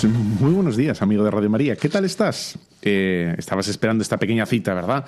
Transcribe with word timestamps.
Pues 0.00 0.12
muy 0.12 0.52
buenos 0.52 0.76
días, 0.76 1.02
amigo 1.02 1.24
de 1.24 1.30
Radio 1.32 1.50
María. 1.50 1.74
¿Qué 1.74 1.88
tal 1.88 2.04
estás? 2.04 2.56
Eh, 2.82 3.34
estabas 3.36 3.66
esperando 3.66 4.02
esta 4.02 4.16
pequeña 4.16 4.46
cita, 4.46 4.72
¿verdad? 4.72 5.04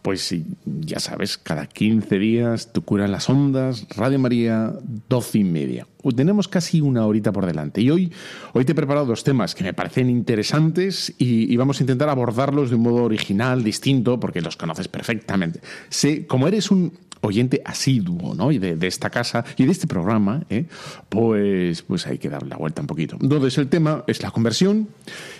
Pues 0.00 0.34
ya 0.64 0.98
sabes, 0.98 1.36
cada 1.36 1.66
15 1.66 2.18
días 2.18 2.72
tu 2.72 2.86
cura 2.86 3.04
en 3.04 3.12
las 3.12 3.28
ondas, 3.28 3.86
Radio 3.94 4.18
María, 4.18 4.72
12 5.10 5.38
y 5.38 5.44
media. 5.44 5.86
Tenemos 6.16 6.48
casi 6.48 6.80
una 6.80 7.04
horita 7.04 7.32
por 7.32 7.44
delante 7.44 7.82
y 7.82 7.90
hoy, 7.90 8.12
hoy 8.54 8.64
te 8.64 8.72
he 8.72 8.74
preparado 8.74 9.04
dos 9.04 9.24
temas 9.24 9.54
que 9.54 9.62
me 9.62 9.74
parecen 9.74 10.08
interesantes 10.08 11.12
y, 11.18 11.52
y 11.52 11.56
vamos 11.58 11.80
a 11.80 11.82
intentar 11.82 12.08
abordarlos 12.08 12.70
de 12.70 12.76
un 12.76 12.82
modo 12.82 13.02
original, 13.02 13.62
distinto, 13.62 14.18
porque 14.18 14.40
los 14.40 14.56
conoces 14.56 14.88
perfectamente. 14.88 15.60
Sé, 15.90 16.26
como 16.26 16.48
eres 16.48 16.70
un 16.70 16.94
oyente 17.26 17.62
asiduo 17.64 18.34
¿no? 18.34 18.52
y 18.52 18.58
de, 18.58 18.86
esta 18.86 19.10
casa 19.10 19.44
y 19.56 19.64
de 19.64 19.72
este 19.72 19.86
programa, 19.86 20.42
¿eh? 20.50 20.66
pues, 21.08 21.82
pues 21.82 22.06
hay 22.06 22.18
que 22.18 22.28
darle 22.28 22.50
la 22.50 22.56
vuelta 22.56 22.80
un 22.80 22.86
poquito. 22.86 23.16
Entonces 23.20 23.56
el 23.58 23.68
tema 23.68 24.04
es 24.06 24.22
la 24.22 24.30
conversión, 24.30 24.88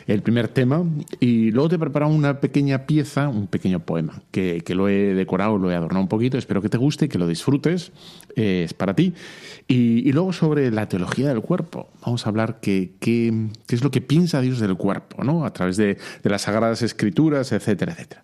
el 0.06 0.22
primer 0.22 0.48
tema, 0.48 0.84
y 1.20 1.50
luego 1.50 1.68
te 1.68 1.76
he 1.76 1.78
preparado 1.78 2.12
una 2.12 2.40
pequeña 2.40 2.86
pieza, 2.86 3.28
un 3.28 3.46
pequeño 3.46 3.80
poema, 3.80 4.22
que, 4.30 4.62
que 4.64 4.74
lo 4.74 4.88
he 4.88 5.14
decorado, 5.14 5.58
lo 5.58 5.70
he 5.70 5.74
adornado 5.74 6.02
un 6.02 6.08
poquito, 6.08 6.38
espero 6.38 6.62
que 6.62 6.68
te 6.68 6.78
guste, 6.78 7.08
que 7.08 7.18
lo 7.18 7.26
disfrutes, 7.26 7.92
eh, 8.36 8.62
es 8.64 8.74
para 8.74 8.94
ti. 8.94 9.14
Y, 9.66 10.12
luego 10.12 10.32
sobre 10.32 10.70
la 10.70 10.88
teología 10.88 11.28
del 11.28 11.40
cuerpo, 11.40 11.88
vamos 12.04 12.26
a 12.26 12.28
hablar 12.28 12.60
qué 12.60 12.92
qué 13.00 13.48
es 13.68 13.82
lo 13.82 13.90
que 13.90 14.00
piensa 14.00 14.40
Dios 14.40 14.60
del 14.60 14.76
cuerpo, 14.76 15.24
¿no? 15.24 15.44
a 15.44 15.52
través 15.52 15.76
de, 15.76 15.98
de 16.22 16.30
las 16.30 16.42
Sagradas 16.42 16.82
Escrituras, 16.82 17.50
etcétera, 17.52 17.92
etcétera. 17.92 18.22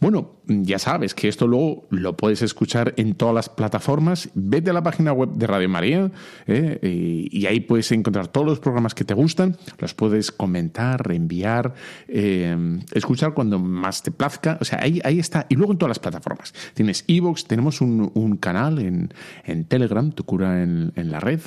Bueno, 0.00 0.40
ya 0.46 0.78
sabes 0.78 1.14
que 1.14 1.28
esto 1.28 1.46
luego 1.46 1.86
lo 1.90 2.16
puedes 2.16 2.40
escuchar 2.40 2.94
en 2.96 3.14
todas 3.14 3.34
las 3.34 3.50
plataformas. 3.50 4.30
Vete 4.34 4.70
a 4.70 4.72
la 4.72 4.82
página 4.82 5.12
web 5.12 5.32
de 5.34 5.46
Radio 5.46 5.68
María 5.68 6.10
eh, 6.46 7.28
y, 7.30 7.44
ahí 7.44 7.60
puedes 7.60 7.92
encontrar 7.92 8.28
todos 8.28 8.46
los 8.46 8.60
programas 8.60 8.94
que 8.94 9.04
te 9.04 9.12
gustan. 9.12 9.58
Los 9.78 9.92
puedes 9.92 10.32
comentar, 10.32 11.06
reenviar, 11.06 11.74
eh, 12.08 12.80
escuchar 12.92 13.34
cuando 13.34 13.58
más 13.58 14.02
te 14.02 14.10
plazca. 14.10 14.56
O 14.62 14.64
sea, 14.64 14.80
ahí, 14.82 15.02
ahí 15.04 15.18
está. 15.18 15.44
Y 15.50 15.56
luego 15.56 15.72
en 15.72 15.78
todas 15.78 15.90
las 15.90 15.98
plataformas. 15.98 16.54
Tienes 16.72 17.04
Evox, 17.06 17.44
tenemos 17.44 17.82
un, 17.82 18.38
canal 18.40 18.78
en, 18.78 19.12
en, 19.44 19.64
Telegram, 19.64 20.10
tu 20.12 20.24
cura 20.24 20.62
en, 20.62 20.92
en 20.96 21.10
la 21.10 21.20
red. 21.20 21.40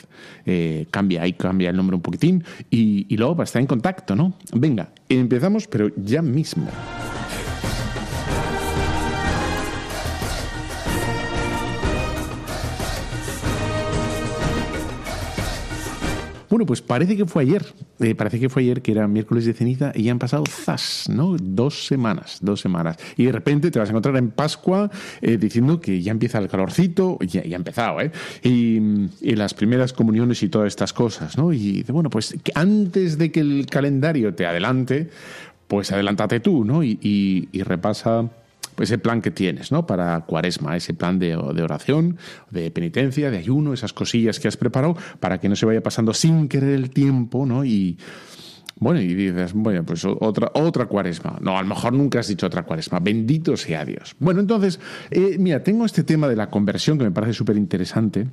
Eh, 0.46 0.86
cambia, 0.92 1.24
ahí 1.24 1.34
cambia 1.34 1.72
el 1.72 1.75
nombre 1.75 1.96
un 1.96 2.03
poquitín. 2.03 2.44
Y, 2.69 3.08
y 3.09 3.18
luego 3.18 3.36
para 3.36 3.46
estar 3.46 3.62
en 3.62 3.68
contacto, 3.68 4.16
¿no? 4.16 4.36
Venga, 4.53 4.92
empezamos, 5.09 5.68
pero 5.68 5.90
ya 5.96 6.22
mismo. 6.22 6.68
Bueno, 16.53 16.68
pues 16.68 16.84
parece 16.84 17.18
que 17.18 17.25
fue 17.25 17.41
ayer, 17.41 17.66
eh, 18.00 18.14
parece 18.14 18.40
que 18.40 18.47
fue 18.47 18.62
ayer 18.62 18.84
que 18.84 18.91
era 18.91 19.08
miércoles 19.08 19.44
de 19.46 19.53
ceniza 19.53 19.91
y 19.96 20.03
ya 20.03 20.12
han 20.12 20.19
pasado 20.19 20.44
zas, 20.47 21.09
¿no? 21.09 21.36
Dos 21.41 21.88
semanas, 21.88 22.38
dos 22.44 22.62
semanas. 22.62 22.97
Y 23.18 23.25
de 23.25 23.31
repente 23.31 23.72
te 23.72 23.80
vas 23.80 23.90
a 23.90 23.91
encontrar 23.91 24.18
en 24.18 24.30
Pascua 24.30 24.92
eh, 25.24 25.38
diciendo 25.38 25.81
que 25.81 26.00
ya 26.03 26.12
empieza 26.12 26.38
el 26.38 26.50
calorcito, 26.50 27.18
ya, 27.22 27.42
ha 27.42 27.56
empezado, 27.56 28.02
¿eh? 28.02 28.12
Y, 28.44 28.80
las 29.34 29.56
primeras 29.56 29.94
comuniones 29.94 30.44
y 30.44 30.50
todas 30.50 30.68
estas 30.68 30.94
cosas, 30.94 31.40
¿no? 31.40 31.52
Y 31.52 31.81
bueno, 31.88 32.12
pues 32.12 32.36
antes 32.53 33.18
de 33.18 33.31
que 33.31 33.40
el 33.40 33.66
calendario 33.66 34.36
te 34.36 34.46
adelante, 34.46 35.09
pues 35.68 35.92
adelántate 35.92 36.40
tú, 36.40 36.63
¿no? 36.63 36.84
Y, 36.84 37.50
repasa 37.63 38.30
ese 38.79 38.97
plan 38.97 39.22
que 39.22 39.31
tienes, 39.31 39.72
¿no? 39.72 39.85
Para 39.85 40.22
cuaresma, 40.22 40.75
ese 40.75 40.94
plan 40.94 41.19
de, 41.19 41.29
de, 41.29 41.63
oración, 41.63 42.17
de 42.51 42.72
penitencia, 42.72 43.31
de 43.31 43.38
ayuno, 43.38 43.73
esas 43.73 43.94
cosillas 43.94 44.39
que 44.39 44.47
has 44.47 44.57
preparado 44.57 44.95
para 45.19 45.39
que 45.39 45.50
no 45.50 45.56
se 45.56 45.66
vaya 45.66 45.81
pasando 45.81 46.13
sin 46.13 46.47
querer 46.47 46.72
el 46.72 46.89
tiempo, 46.89 47.45
¿no? 47.45 47.66
Y 47.66 47.97
bueno, 48.83 49.00
y 49.00 49.13
dices, 49.13 49.53
bueno, 49.53 49.83
pues 49.85 50.03
otra, 50.06 50.51
otra 50.56 50.88
cuaresma. 50.88 51.38
No, 51.41 51.57
a 51.57 51.62
lo 51.62 51.67
mejor 51.67 51.94
nunca 51.94 52.19
has 52.19 52.28
dicho 52.28 52.47
otra 52.47 52.63
cuaresma. 52.63 53.00
Bendito 53.00 53.56
sea 53.56 53.85
Dios. 53.85 54.16
Bueno, 54.19 54.41
entonces, 54.41 54.79
eh, 55.12 55.38
mira, 55.39 55.63
tengo 55.63 55.85
este 55.85 56.03
tema 56.03 56.28
de 56.28 56.35
la 56.35 56.50
conversión 56.50 56.97
que 56.97 57.06
me 57.06 57.12
parece 57.12 57.33
súper 57.33 57.56
interesante 57.56 58.28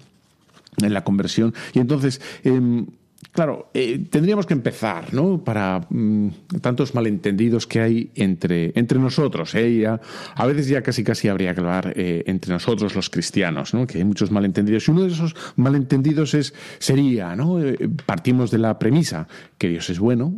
en 0.78 0.94
la 0.94 1.04
conversión. 1.04 1.54
Y 1.74 1.78
entonces, 1.78 2.20
eh, 2.42 2.84
Claro, 3.32 3.70
eh, 3.74 4.06
tendríamos 4.10 4.46
que 4.46 4.54
empezar, 4.54 5.14
¿no? 5.14 5.44
Para 5.44 5.86
mmm, 5.88 6.28
tantos 6.60 6.94
malentendidos 6.94 7.66
que 7.66 7.80
hay 7.80 8.10
entre, 8.16 8.72
entre 8.74 8.98
nosotros. 8.98 9.54
¿eh? 9.54 9.78
Ya, 9.78 10.00
a 10.34 10.46
veces 10.46 10.66
ya 10.66 10.82
casi 10.82 11.04
casi 11.04 11.28
habría 11.28 11.54
que 11.54 11.60
hablar 11.60 11.92
eh, 11.96 12.24
entre 12.26 12.52
nosotros 12.52 12.96
los 12.96 13.08
cristianos, 13.08 13.72
¿no? 13.72 13.86
Que 13.86 13.98
hay 13.98 14.04
muchos 14.04 14.32
malentendidos. 14.32 14.88
Y 14.88 14.90
uno 14.90 15.02
de 15.02 15.12
esos 15.12 15.36
malentendidos 15.56 16.34
es, 16.34 16.54
sería, 16.78 17.36
¿no? 17.36 17.62
Eh, 17.62 17.88
partimos 18.04 18.50
de 18.50 18.58
la 18.58 18.78
premisa 18.78 19.28
que 19.58 19.68
Dios 19.68 19.90
es 19.90 20.00
bueno, 20.00 20.34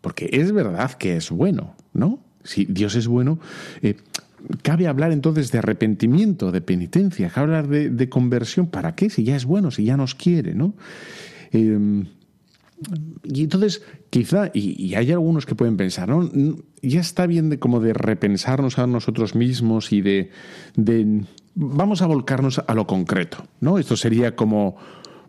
porque 0.00 0.28
es 0.32 0.52
verdad 0.52 0.92
que 0.92 1.16
es 1.16 1.30
bueno, 1.30 1.74
¿no? 1.94 2.20
Si 2.44 2.64
Dios 2.64 2.94
es 2.94 3.08
bueno, 3.08 3.40
cabe 4.62 4.86
hablar 4.86 5.10
entonces 5.10 5.50
de 5.50 5.58
arrepentimiento, 5.58 6.52
de 6.52 6.60
penitencia, 6.60 7.28
cabe 7.28 7.46
hablar 7.46 7.66
de, 7.66 7.90
de, 7.90 8.08
conversión. 8.08 8.68
¿Para 8.68 8.94
qué? 8.94 9.10
Si 9.10 9.24
ya 9.24 9.34
es 9.34 9.46
bueno, 9.46 9.72
si 9.72 9.84
ya 9.84 9.96
nos 9.96 10.14
quiere, 10.14 10.54
¿no? 10.54 10.74
Eh, 11.52 12.04
y 13.24 13.44
entonces, 13.44 13.82
quizá, 14.10 14.50
y, 14.52 14.94
hay 14.94 15.10
algunos 15.10 15.46
que 15.46 15.54
pueden 15.54 15.76
pensar, 15.76 16.08
¿no? 16.08 16.28
Ya 16.82 17.00
está 17.00 17.26
bien 17.26 17.48
de 17.48 17.58
como 17.58 17.80
de 17.80 17.94
repensarnos 17.94 18.78
a 18.78 18.86
nosotros 18.86 19.34
mismos 19.34 19.92
y 19.92 20.02
de, 20.02 20.30
de 20.76 21.24
vamos 21.54 22.02
a 22.02 22.06
volcarnos 22.06 22.62
a 22.66 22.74
lo 22.74 22.86
concreto, 22.86 23.44
¿no? 23.60 23.78
Esto 23.78 23.96
sería 23.96 24.36
como, 24.36 24.76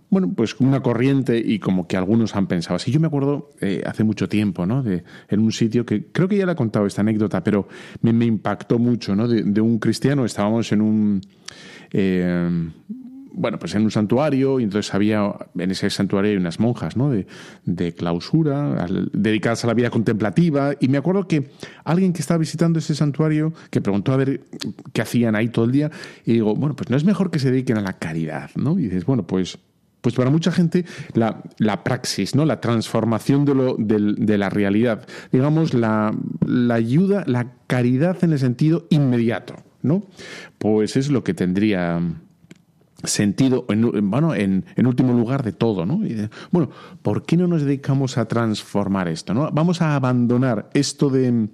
bueno, 0.09 0.33
pues 0.35 0.55
una 0.59 0.81
corriente 0.81 1.41
y 1.43 1.59
como 1.59 1.87
que 1.87 1.95
algunos 1.95 2.35
han 2.35 2.47
pensado 2.47 2.75
así. 2.75 2.91
Yo 2.91 2.99
me 2.99 3.07
acuerdo 3.07 3.49
eh, 3.61 3.81
hace 3.85 4.03
mucho 4.03 4.27
tiempo, 4.27 4.65
¿no? 4.65 4.83
De, 4.83 5.03
en 5.29 5.39
un 5.39 5.53
sitio 5.53 5.85
que 5.85 6.07
creo 6.11 6.27
que 6.27 6.37
ya 6.37 6.45
le 6.45 6.51
he 6.51 6.55
contado 6.55 6.85
esta 6.85 7.01
anécdota, 7.01 7.43
pero 7.43 7.67
me, 8.01 8.25
impactó 8.25 8.77
mucho, 8.77 9.15
¿no? 9.15 9.27
De, 9.27 9.43
de, 9.43 9.61
un 9.61 9.79
cristiano, 9.79 10.25
estábamos 10.25 10.71
en 10.73 10.81
un... 10.81 11.21
Eh, 11.91 12.69
bueno, 13.37 13.59
pues 13.59 13.75
en 13.75 13.83
un 13.83 13.91
santuario, 13.91 14.59
y 14.59 14.63
entonces 14.63 14.93
había, 14.93 15.33
en 15.57 15.71
ese 15.71 15.89
santuario 15.89 16.31
hay 16.31 16.37
unas 16.37 16.59
monjas, 16.59 16.97
¿no? 16.97 17.11
De, 17.11 17.27
de 17.65 17.93
clausura, 17.93 18.87
dedicadas 19.13 19.63
a 19.63 19.67
la 19.67 19.73
vida 19.73 19.89
contemplativa, 19.89 20.73
y 20.79 20.87
me 20.87 20.97
acuerdo 20.97 21.27
que 21.27 21.51
alguien 21.83 22.13
que 22.13 22.21
estaba 22.21 22.39
visitando 22.39 22.79
ese 22.79 22.95
santuario, 22.95 23.53
que 23.69 23.79
preguntó 23.79 24.11
a 24.11 24.17
ver 24.17 24.41
qué 24.91 25.01
hacían 25.01 25.35
ahí 25.35 25.49
todo 25.49 25.65
el 25.65 25.71
día, 25.71 25.91
y 26.25 26.33
digo, 26.33 26.55
bueno, 26.55 26.75
pues 26.75 26.89
no 26.89 26.97
es 26.97 27.03
mejor 27.03 27.31
que 27.31 27.39
se 27.39 27.51
dediquen 27.51 27.77
a 27.77 27.81
la 27.81 27.93
caridad, 27.93 28.49
¿no? 28.55 28.77
Y 28.79 28.83
dices, 28.83 29.05
bueno, 29.05 29.27
pues 29.27 29.59
pues 30.01 30.15
para 30.15 30.29
mucha 30.29 30.51
gente 30.51 30.85
la, 31.15 31.41
la, 31.57 31.83
praxis, 31.83 32.33
¿no? 32.35 32.45
la 32.45 32.61
transformación 32.61 33.43
de, 33.45 33.55
lo, 33.55 33.75
de, 33.77 34.13
de 34.17 34.37
la 34.37 34.49
realidad, 34.49 35.05
digamos, 35.31 35.73
la, 35.73 36.15
la, 36.45 36.75
ayuda, 36.75 37.23
la 37.27 37.51
caridad 37.67 38.23
en 38.23 38.31
el 38.31 38.39
sentido 38.39 38.87
inmediato, 38.89 39.55
¿no? 39.81 40.03
Pues 40.59 40.95
es 40.95 41.09
lo 41.09 41.23
que 41.23 41.33
tendría 41.33 41.99
sentido, 43.03 43.65
en, 43.69 44.09
bueno, 44.09 44.33
en, 44.33 44.65
en, 44.75 44.87
último 44.87 45.13
lugar 45.13 45.43
de 45.43 45.51
todo, 45.51 45.85
¿no? 45.85 46.01
Bueno, 46.51 46.69
¿por 47.01 47.23
qué 47.23 47.37
no 47.37 47.47
nos 47.47 47.61
dedicamos 47.61 48.17
a 48.17 48.25
transformar 48.25 49.07
esto, 49.07 49.33
no? 49.33 49.49
Vamos 49.51 49.81
a 49.81 49.95
abandonar 49.95 50.69
esto 50.73 51.09
de, 51.09 51.49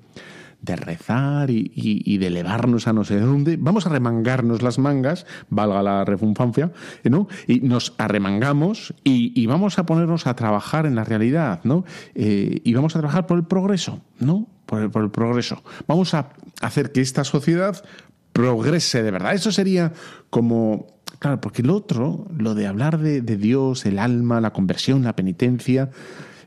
de 0.64 0.76
rezar 0.78 1.50
y, 1.50 1.72
y, 1.76 2.18
de 2.18 2.28
elevarnos 2.28 2.88
a 2.88 2.94
no 2.94 3.04
sé 3.04 3.20
dónde, 3.20 3.58
vamos 3.58 3.86
a 3.86 3.90
remangarnos 3.90 4.62
las 4.62 4.80
mangas, 4.80 5.26
valga 5.50 5.84
la 5.84 6.06
refunfancia, 6.06 6.72
¿no? 7.04 7.28
Y 7.48 7.60
nos 7.60 7.94
arremangamos 7.98 8.94
y, 9.04 9.40
y 9.40 9.46
vamos 9.46 9.78
a 9.78 9.86
ponernos 9.86 10.26
a 10.26 10.36
trabajar 10.36 10.86
en 10.86 10.96
la 10.96 11.04
realidad, 11.04 11.60
¿no? 11.66 11.84
Eh, 12.16 12.62
y 12.64 12.74
vamos 12.74 12.96
a 12.96 13.00
trabajar 13.00 13.28
por 13.28 13.38
el 13.38 13.46
progreso, 13.46 14.00
¿no? 14.20 14.48
Por 14.66 14.82
el 14.82 15.12
progreso. 15.12 15.62
Vamos 15.88 16.14
a 16.14 16.30
hacer 16.62 16.94
que 16.94 17.02
esta 17.02 17.26
sociedad 17.26 17.84
progrese 18.32 19.04
de 19.04 19.12
verdad. 19.12 19.34
Eso 19.34 19.52
sería 19.52 19.92
como 20.30 20.88
claro, 21.20 21.42
porque 21.42 21.62
el 21.62 21.70
otro, 21.70 22.28
lo 22.38 22.56
de 22.56 22.68
hablar 22.68 23.00
de, 23.00 23.22
de 23.22 23.38
Dios, 23.38 23.86
el 23.86 24.00
alma, 24.00 24.42
la 24.42 24.54
conversión, 24.54 25.04
la 25.04 25.16
penitencia, 25.16 25.90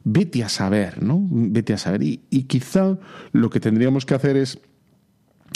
vete 0.04 0.44
a 0.44 0.48
saber, 0.48 1.02
¿no? 1.02 1.18
Vete 1.30 1.72
a 1.72 1.78
saber. 1.78 2.02
Y, 2.02 2.22
y 2.30 2.44
quizá 2.44 2.98
lo 3.32 3.50
que 3.50 3.60
tendríamos 3.60 4.06
que 4.06 4.14
hacer 4.14 4.36
es 4.36 4.60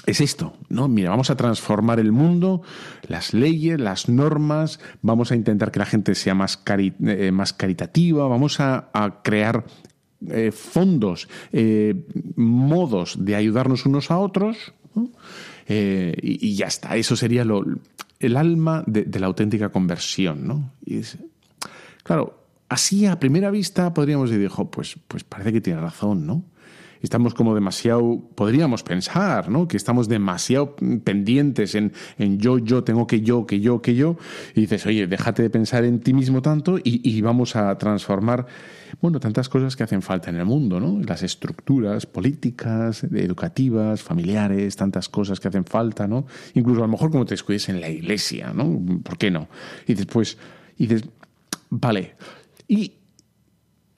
es 0.06 0.20
esto, 0.20 0.54
¿no? 0.68 0.88
Mira, 0.88 1.10
vamos 1.10 1.30
a 1.30 1.36
transformar 1.36 2.00
el 2.00 2.12
mundo, 2.12 2.62
las 3.06 3.34
leyes, 3.34 3.78
las 3.78 4.08
normas, 4.08 4.80
vamos 5.02 5.30
a 5.30 5.36
intentar 5.36 5.70
que 5.70 5.78
la 5.78 5.86
gente 5.86 6.14
sea 6.14 6.34
más, 6.34 6.62
eh, 6.66 7.30
más 7.32 7.52
caritativa, 7.52 8.26
vamos 8.26 8.60
a, 8.60 8.90
crear 9.22 9.64
eh, 10.28 10.52
fondos, 10.52 11.28
eh, 11.52 12.06
modos 12.36 13.24
de 13.24 13.36
ayudarnos 13.36 13.84
unos 13.86 14.10
a 14.10 14.18
otros, 14.18 14.72
y, 15.68 16.56
ya 16.56 16.66
está. 16.66 16.96
Eso 16.96 17.14
sería 17.14 17.44
lo, 17.44 17.64
el 18.20 18.36
alma 18.36 18.84
de, 18.86 19.06
la 19.18 19.26
auténtica 19.26 19.70
conversión, 19.70 20.46
¿no? 20.46 20.72
Y 20.84 21.00
claro, 22.04 22.44
así 22.68 23.06
a 23.06 23.18
primera 23.18 23.50
vista 23.50 23.92
podríamos 23.92 24.30
decir, 24.30 24.50
pues, 24.70 24.98
pues 25.08 25.24
parece 25.24 25.52
que 25.52 25.60
tiene 25.60 25.80
razón, 25.80 26.26
¿no? 26.26 26.44
estamos 27.02 27.32
como 27.32 27.54
demasiado, 27.54 28.20
podríamos 28.34 28.82
pensar, 28.82 29.48
¿no? 29.48 29.66
Que 29.66 29.78
estamos 29.78 30.06
demasiado 30.06 30.76
pendientes 30.76 31.74
en, 31.74 31.92
en 32.18 32.38
yo, 32.38 32.58
yo, 32.58 32.84
tengo 32.84 33.06
que 33.06 33.22
yo, 33.22 33.46
que 33.46 33.60
yo, 33.60 33.80
que 33.80 33.94
yo. 33.94 34.16
Y 34.54 34.62
dices, 34.62 34.84
oye, 34.84 35.06
déjate 35.06 35.42
de 35.42 35.50
pensar 35.50 35.84
en 35.84 36.00
ti 36.00 36.12
mismo 36.12 36.42
tanto 36.42 36.78
y 36.82 37.20
vamos 37.22 37.56
a 37.56 37.76
transformar, 37.78 38.46
bueno, 39.00 39.20
tantas 39.20 39.48
cosas 39.48 39.76
que 39.76 39.82
hacen 39.82 40.02
falta 40.02 40.30
en 40.30 40.36
el 40.36 40.44
mundo, 40.44 40.80
¿no? 40.80 41.00
Las 41.00 41.22
estructuras 41.22 42.06
políticas, 42.06 43.04
educativas, 43.04 44.02
familiares, 44.02 44.76
tantas 44.76 45.08
cosas 45.08 45.40
que 45.40 45.48
hacen 45.48 45.64
falta, 45.64 46.06
¿no? 46.06 46.26
Incluso 46.54 46.80
a 46.80 46.86
lo 46.86 46.92
mejor 46.92 47.10
como 47.10 47.24
te 47.24 47.34
descuides 47.34 47.68
en 47.68 47.80
la 47.80 47.88
iglesia, 47.88 48.52
¿no? 48.54 48.80
¿Por 49.02 49.18
qué 49.18 49.30
no? 49.30 49.48
Y 49.86 49.94
después, 49.94 50.38
y 50.76 50.86
dices, 50.86 51.08
vale. 51.70 52.16
Y 52.68 52.94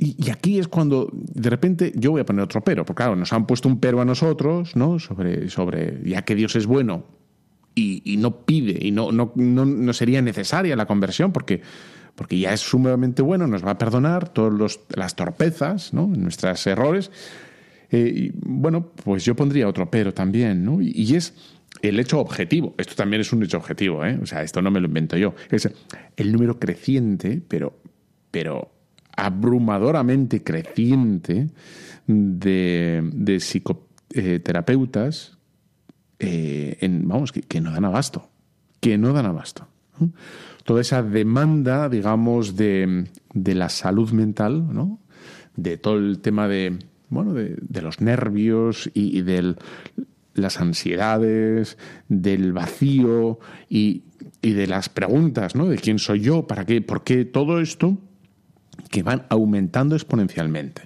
y, 0.03 0.31
aquí 0.31 0.59
es 0.59 0.67
cuando 0.67 1.09
de 1.13 1.49
repente 1.49 1.93
yo 1.95 2.11
voy 2.11 2.23
a 2.23 2.27
poner 2.27 2.43
otro 2.43 2.61
pero, 2.63 2.85
porque 2.85 3.05
claro, 3.05 3.15
nos 3.15 3.33
han 3.33 3.47
puesto 3.47 3.69
un 3.69 3.79
pero 3.79 4.01
a 4.01 4.05
nosotros, 4.05 4.75
¿no? 4.75 4.99
Sobre, 4.99 5.49
sobre 5.49 6.01
ya 6.05 6.23
que 6.23 6.35
Dios 6.35 6.57
es 6.57 6.67
bueno 6.67 7.05
y, 7.75 8.17
no 8.19 8.45
pide 8.45 8.85
y 8.85 8.91
no, 8.91 9.13
no, 9.13 9.33
no, 9.37 9.93
sería 9.93 10.21
necesaria 10.21 10.75
la 10.75 10.87
conversión 10.87 11.33
porque, 11.33 11.63
porque 12.15 12.39
ya 12.39 12.53
es 12.53 12.61
sumamente 12.61 13.23
bueno, 13.23 13.47
nos 13.47 13.65
va 13.65 13.73
a 13.73 13.79
perdonar 13.79 14.29
todas 14.29 14.79
las 14.95 15.17
torpezas, 15.17 15.93
¿no? 15.95 16.07
Nuestros 16.07 16.67
errores. 16.67 17.11
Eh, 17.91 18.33
bueno, 18.35 18.93
pues 19.05 19.25
yo 19.25 19.37
pondría 19.37 19.69
otro 19.69 19.91
pero 19.91 20.15
también, 20.15 20.65
¿no? 20.65 20.81
Y, 20.81 21.15
es 21.15 21.35
el 21.83 21.99
hecho 22.01 22.21
objetivo. 22.21 22.75
Esto 22.79 22.95
también 22.95 23.21
es 23.21 23.33
un 23.33 23.43
hecho 23.43 23.59
objetivo, 23.59 24.05
¿eh? 24.05 24.19
O 24.23 24.27
sea, 24.27 24.43
esto 24.43 24.63
no 24.63 24.71
me 24.71 24.81
lo 24.81 24.87
invento 24.87 25.17
yo. 25.17 25.35
Es 25.51 25.69
el 26.17 26.33
número 26.33 26.59
creciente, 26.59 27.43
pero, 27.47 27.79
pero 28.31 28.73
abrumadoramente 29.17 30.43
creciente 30.43 31.49
de, 32.07 33.39
psicoterapeutas 33.41 35.39
eh, 36.19 36.79
en, 36.81 37.07
vamos, 37.07 37.33
que, 37.33 37.61
no 37.61 37.73
dan 37.73 37.85
abasto, 37.85 38.31
que 38.81 38.97
no 38.99 39.13
dan 39.13 39.27
abasto. 39.27 39.69
Toda 40.65 40.81
esa 40.81 41.03
demanda, 41.03 41.89
digamos, 41.89 42.57
de, 42.57 43.07
la 43.35 43.69
salud 43.69 44.11
mental, 44.13 44.73
¿no? 44.73 45.01
de 45.57 45.77
todo 45.77 45.99
el 45.99 46.21
tema 46.21 46.49
de, 46.49 46.79
bueno, 47.09 47.35
de, 47.35 47.83
los 47.83 48.01
nervios 48.01 48.91
y, 48.95 49.21
de 49.23 49.55
las 50.35 50.61
ansiedades, 50.61 51.79
del 52.09 52.53
vacío 52.53 53.39
y, 53.69 54.05
de 54.41 54.67
las 54.67 54.89
preguntas, 54.89 55.55
¿no? 55.55 55.67
De 55.67 55.77
quién 55.77 55.99
soy 55.99 56.21
yo, 56.21 56.47
para 56.47 56.65
qué, 56.65 56.81
por 56.81 57.05
qué 57.05 57.25
todo 57.25 57.61
esto 57.61 57.99
que 58.91 59.03
van 59.03 59.25
aumentando 59.29 59.95
exponencialmente. 59.95 60.83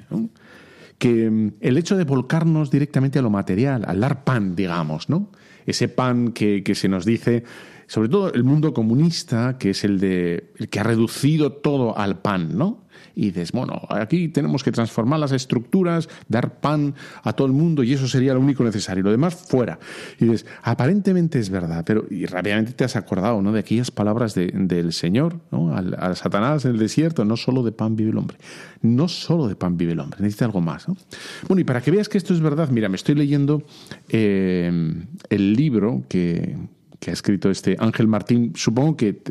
Que 0.99 1.31
mm, 1.31 1.53
el 1.61 1.79
hecho 1.79 1.97
de 1.97 2.05
volcarnos 2.05 2.71
directamente 2.71 3.19
a 3.19 3.23
lo 3.23 3.31
material, 3.31 3.85
al 3.87 4.01
dar 4.01 4.25
pan, 4.25 4.57
digamos, 4.57 5.09
¿no? 5.09 5.31
Ese 5.65 5.89
pan 5.89 6.33
que 6.33 6.75
se 6.75 6.89
nos 6.89 7.05
dice, 7.05 7.45
sobre 7.87 8.09
todo 8.09 8.33
el 8.33 8.45
mundo 8.45 8.73
comunista, 8.73 9.59
que 9.59 9.71
es 9.71 9.85
el 9.85 9.99
de 9.99 10.53
el 10.57 10.69
que 10.69 10.81
ha 10.81 10.83
reducido 10.83 11.53
todo 11.53 11.97
al 11.97 12.21
pan, 12.21 12.57
¿no? 12.57 12.87
y 13.17 13.31
dices, 13.31 13.51
bueno, 13.53 13.81
aquí 13.89 14.29
tenemos 14.29 14.63
que 14.63 14.71
transformar 14.71 15.19
las 15.19 15.33
estructuras, 15.33 16.09
dar 16.29 16.61
pan 16.61 16.95
a 17.23 17.33
todo 17.33 17.47
el 17.47 17.55
mundo 17.55 17.83
y 17.83 17.95
eso 17.95 18.07
sería 18.07 18.35
lo 18.35 18.41
único 18.41 18.63
necesario. 18.63 19.03
Lo 19.03 19.11
demás, 19.11 19.35
fuera. 19.35 19.79
Y 20.21 20.27
dices, 20.27 20.47
aparentemente 20.63 21.39
es 21.39 21.49
verdad, 21.49 21.83
pero 21.87 22.05
y 22.11 22.27
rápidamente 22.27 22.73
te 22.73 22.85
has 22.85 22.95
acordado 22.95 23.41
¿no? 23.41 23.53
de 23.53 23.61
aquellas 23.61 23.91
palabras 23.91 24.35
del 24.35 24.93
Señor, 24.93 25.41
¿no? 25.51 25.75
al, 25.75 26.17
Satanás 26.17 26.67
en 26.67 26.73
el 26.73 26.79
desierto, 26.79 27.25
no 27.25 27.37
solo 27.37 27.63
de 27.63 27.73
pan 27.73 27.97
vive 27.97 28.11
el 28.11 28.19
hombre. 28.19 28.37
No 28.83 29.09
solo 29.09 29.49
de 29.49 29.57
pan 29.57 29.79
vive 29.79 29.93
el 29.93 30.01
hombre, 30.01 30.21
necesita 30.21 30.45
algo 30.45 30.61
más. 30.61 30.87
Bueno, 31.49 31.61
y 31.61 31.65
para 31.65 31.81
que 31.81 31.91
veas 31.91 32.11
que 32.11 32.19
esto 32.19 32.35
es 32.35 32.41
verdad, 32.41 32.69
mira, 32.69 32.91
me 32.91 32.97
estoy 32.97 33.15
leyendo 33.15 33.63
eh, 34.11 34.71
el 35.31 35.53
libro 35.55 36.03
que, 36.09 36.57
que 37.01 37.11
ha 37.11 37.13
escrito 37.13 37.51
este 37.51 37.77
Ángel 37.79 38.07
Martín. 38.09 38.53
Supongo 38.55 38.97
que 38.97 39.23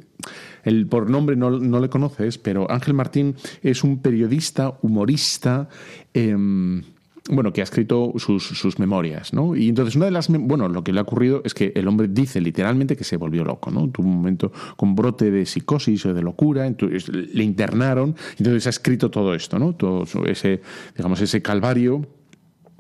el, 0.63 0.88
por 0.88 1.09
nombre 1.09 1.35
no, 1.35 1.50
le 1.50 1.89
conoces, 1.89 2.38
pero 2.38 2.69
Ángel 2.69 2.94
Martín 2.94 3.35
es 3.62 3.83
un 3.83 4.00
periodista, 4.01 4.77
humorista. 4.81 5.69
Em, 6.13 6.83
bueno, 7.27 7.51
que 7.51 7.62
ha 7.62 7.63
escrito 7.63 8.13
sus, 8.17 8.77
memorias, 8.77 9.33
¿no? 9.33 9.56
Y 9.56 9.69
entonces 9.69 9.95
una 9.95 10.06
de 10.06 10.12
las, 10.12 10.27
bueno, 10.27 10.69
lo 10.69 10.83
que 10.83 10.94
le 10.94 11.00
ha 11.00 11.01
ocurrido 11.01 11.41
es 11.44 11.56
que 11.56 11.71
el 11.75 11.88
hombre 11.88 12.07
dice 12.07 12.39
literalmente 12.39 12.95
que 12.95 13.03
se 13.03 13.17
volvió 13.17 13.44
loco, 13.44 13.71
¿no? 13.71 13.89
Tuvo 13.89 14.07
un 14.07 14.18
momento 14.18 14.51
con 14.77 14.94
brote 14.94 15.31
de 15.31 15.47
psicosis 15.47 16.06
o 16.06 16.13
de 16.13 16.21
locura, 16.21 16.68
entonces 16.68 17.09
le 17.09 17.44
internaron, 17.44 18.15
entonces 18.38 18.68
ha 18.68 18.69
escrito 18.69 19.09
todo 19.09 19.33
esto, 19.33 19.57
¿no? 19.57 19.73
Todo 19.73 20.06
ese, 20.27 20.61
digamos, 20.95 21.19
ese 21.19 21.41
calvario 21.41 22.07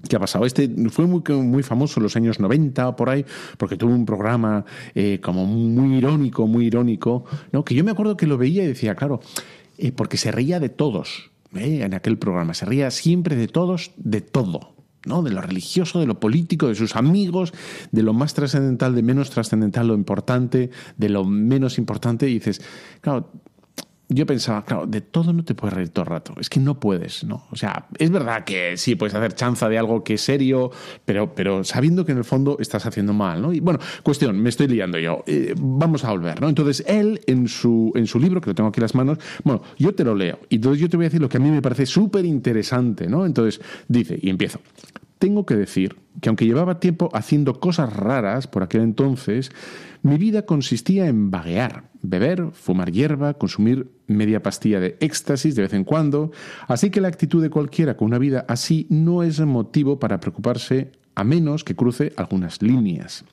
¿Qué 0.07 0.15
ha 0.15 0.19
pasado? 0.19 0.45
Este 0.45 0.69
fue 0.89 1.05
muy, 1.05 1.21
muy 1.43 1.63
famoso 1.63 1.99
en 1.99 2.03
los 2.03 2.15
años 2.15 2.39
90 2.39 2.95
por 2.95 3.09
ahí, 3.09 3.25
porque 3.57 3.77
tuvo 3.77 3.93
un 3.93 4.05
programa 4.05 4.65
eh, 4.93 5.19
como 5.21 5.45
muy 5.45 5.97
irónico, 5.97 6.47
muy 6.47 6.67
irónico, 6.67 7.25
¿no? 7.51 7.63
que 7.63 7.75
yo 7.75 7.83
me 7.83 7.91
acuerdo 7.91 8.17
que 8.17 8.27
lo 8.27 8.37
veía 8.37 8.63
y 8.63 8.67
decía, 8.67 8.95
claro, 8.95 9.19
eh, 9.77 9.91
porque 9.91 10.17
se 10.17 10.31
reía 10.31 10.59
de 10.59 10.69
todos 10.69 11.31
¿eh? 11.55 11.81
en 11.83 11.93
aquel 11.93 12.17
programa, 12.17 12.53
se 12.53 12.65
reía 12.65 12.91
siempre 12.91 13.35
de 13.35 13.47
todos, 13.47 13.91
de 13.97 14.21
todo. 14.21 14.75
¿no? 15.05 15.21
de 15.21 15.29
lo 15.29 15.39
religioso, 15.39 15.99
de 15.99 16.07
lo 16.07 16.19
político, 16.19 16.67
de 16.67 16.73
sus 16.73 16.95
amigos, 16.95 17.53
de 17.91 18.01
lo 18.01 18.11
más 18.13 18.33
trascendental, 18.33 18.95
de 18.95 19.03
menos 19.03 19.29
trascendental, 19.29 19.87
lo 19.87 19.93
importante, 19.93 20.71
de 20.97 21.09
lo 21.09 21.23
menos 21.25 21.77
importante, 21.77 22.27
y 22.27 22.33
dices, 22.33 22.59
claro, 23.01 23.29
yo 24.09 24.25
pensaba, 24.25 24.63
claro, 24.63 24.85
de 24.85 25.01
todo 25.01 25.33
no 25.33 25.43
te 25.43 25.55
puedes 25.55 25.73
reír 25.73 25.89
todo 25.89 26.03
el 26.03 26.09
rato. 26.09 26.33
Es 26.39 26.49
que 26.49 26.59
no 26.59 26.79
puedes, 26.79 27.23
¿no? 27.23 27.45
O 27.51 27.55
sea, 27.55 27.87
es 27.97 28.09
verdad 28.11 28.43
que 28.43 28.77
sí, 28.77 28.95
puedes 28.95 29.15
hacer 29.15 29.33
chanza 29.33 29.67
de 29.67 29.77
algo 29.77 30.03
que 30.03 30.15
es 30.15 30.21
serio, 30.21 30.71
pero, 31.05 31.33
pero 31.33 31.63
sabiendo 31.63 32.05
que 32.05 32.11
en 32.11 32.19
el 32.19 32.23
fondo 32.23 32.57
estás 32.59 32.85
haciendo 32.85 33.13
mal, 33.13 33.41
¿no? 33.41 33.51
Y 33.53 33.59
bueno, 33.59 33.79
cuestión, 34.03 34.39
me 34.39 34.49
estoy 34.49 34.67
liando 34.67 34.99
yo. 34.99 35.23
Eh, 35.25 35.55
vamos 35.57 36.03
a 36.03 36.11
volver, 36.11 36.39
¿no? 36.39 36.49
Entonces, 36.49 36.83
él 36.87 37.21
en 37.25 37.47
su, 37.47 37.91
en 37.95 38.05
su 38.07 38.19
libro, 38.19 38.41
que 38.41 38.51
lo 38.51 38.55
tengo 38.55 38.69
aquí 38.69 38.79
en 38.79 38.83
las 38.83 38.95
manos, 38.95 39.17
bueno, 39.43 39.61
yo 39.77 39.95
te 39.95 40.03
lo 40.03 40.13
leo. 40.13 40.39
Y 40.49 40.55
entonces 40.55 40.81
yo 40.81 40.89
te 40.89 40.97
voy 40.97 41.05
a 41.05 41.07
decir 41.07 41.21
lo 41.21 41.29
que 41.29 41.37
a 41.37 41.39
mí 41.39 41.49
me 41.49 41.61
parece 41.61 41.85
súper 41.85 42.25
interesante, 42.25 43.07
¿no? 43.07 43.25
Entonces, 43.25 43.61
dice, 43.87 44.19
y 44.21 44.29
empiezo. 44.29 44.59
Tengo 45.25 45.43
que 45.43 45.55
decir 45.55 45.95
que 46.21 46.29
aunque 46.29 46.45
llevaba 46.45 46.79
tiempo 46.79 47.09
haciendo 47.11 47.59
cosas 47.59 47.91
raras 47.91 48.45
por 48.45 48.61
aquel 48.61 48.81
entonces, 48.81 49.49
mi 50.03 50.19
vida 50.19 50.45
consistía 50.45 51.07
en 51.07 51.31
vaguear, 51.31 51.89
beber, 52.03 52.51
fumar 52.53 52.91
hierba, 52.91 53.33
consumir 53.33 53.89
media 54.05 54.43
pastilla 54.43 54.79
de 54.79 54.97
éxtasis 54.99 55.55
de 55.55 55.63
vez 55.63 55.73
en 55.73 55.83
cuando, 55.83 56.31
así 56.67 56.91
que 56.91 57.01
la 57.01 57.07
actitud 57.07 57.41
de 57.41 57.49
cualquiera 57.49 57.97
con 57.97 58.05
una 58.09 58.19
vida 58.19 58.45
así 58.47 58.85
no 58.91 59.23
es 59.23 59.39
motivo 59.39 59.97
para 59.97 60.19
preocuparse 60.19 60.91
a 61.15 61.23
menos 61.23 61.63
que 61.63 61.75
cruce 61.75 62.13
algunas 62.17 62.61
líneas. 62.61 63.25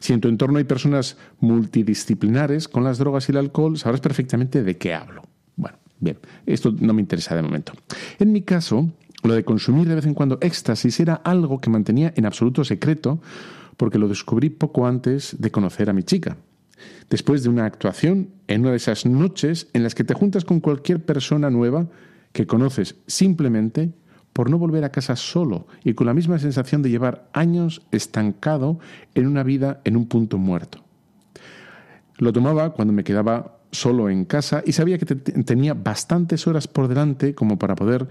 Si 0.00 0.12
en 0.12 0.20
tu 0.20 0.26
entorno 0.26 0.58
hay 0.58 0.64
personas 0.64 1.18
multidisciplinares 1.38 2.66
con 2.66 2.82
las 2.82 2.98
drogas 2.98 3.28
y 3.28 3.32
el 3.32 3.38
alcohol, 3.38 3.78
sabrás 3.78 4.00
perfectamente 4.00 4.64
de 4.64 4.76
qué 4.76 4.92
hablo. 4.92 5.22
Bueno, 5.54 5.78
bien, 6.00 6.18
esto 6.46 6.74
no 6.80 6.92
me 6.94 7.00
interesa 7.00 7.36
de 7.36 7.42
momento. 7.42 7.74
En 8.18 8.32
mi 8.32 8.42
caso, 8.42 8.90
lo 9.22 9.34
de 9.34 9.44
consumir 9.44 9.88
de 9.88 9.96
vez 9.96 10.06
en 10.06 10.14
cuando 10.14 10.38
éxtasis 10.40 11.00
era 11.00 11.14
algo 11.14 11.60
que 11.60 11.70
mantenía 11.70 12.12
en 12.16 12.26
absoluto 12.26 12.64
secreto 12.64 13.20
porque 13.76 13.98
lo 13.98 14.08
descubrí 14.08 14.50
poco 14.50 14.86
antes 14.86 15.36
de 15.38 15.50
conocer 15.50 15.90
a 15.90 15.92
mi 15.92 16.02
chica. 16.02 16.36
Después 17.10 17.42
de 17.42 17.48
una 17.48 17.64
actuación, 17.64 18.30
en 18.46 18.60
una 18.62 18.70
de 18.70 18.76
esas 18.76 19.06
noches 19.06 19.68
en 19.72 19.82
las 19.82 19.94
que 19.94 20.04
te 20.04 20.14
juntas 20.14 20.44
con 20.44 20.60
cualquier 20.60 21.04
persona 21.04 21.50
nueva 21.50 21.88
que 22.32 22.46
conoces 22.46 22.96
simplemente 23.06 23.92
por 24.32 24.50
no 24.50 24.58
volver 24.58 24.84
a 24.84 24.92
casa 24.92 25.16
solo 25.16 25.66
y 25.82 25.94
con 25.94 26.06
la 26.06 26.14
misma 26.14 26.38
sensación 26.38 26.82
de 26.82 26.90
llevar 26.90 27.28
años 27.32 27.82
estancado 27.90 28.78
en 29.14 29.26
una 29.26 29.42
vida 29.42 29.80
en 29.84 29.96
un 29.96 30.06
punto 30.06 30.38
muerto. 30.38 30.84
Lo 32.18 32.32
tomaba 32.32 32.72
cuando 32.72 32.92
me 32.92 33.04
quedaba 33.04 33.58
solo 33.72 34.08
en 34.10 34.24
casa 34.24 34.62
y 34.64 34.72
sabía 34.72 34.98
que 34.98 35.06
tenía 35.06 35.74
bastantes 35.74 36.46
horas 36.46 36.68
por 36.68 36.88
delante 36.88 37.34
como 37.34 37.58
para 37.58 37.74
poder 37.74 38.06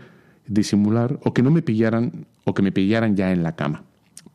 disimular 0.48 1.20
o 1.24 1.34
que 1.34 1.44
no 1.44 1.52
me 1.52 1.62
pillaran 1.62 2.26
o 2.46 2.54
que 2.54 2.62
me 2.62 2.72
pillaran 2.72 3.16
ya 3.16 3.32
en 3.32 3.44
la 3.44 3.56
cama. 3.56 3.84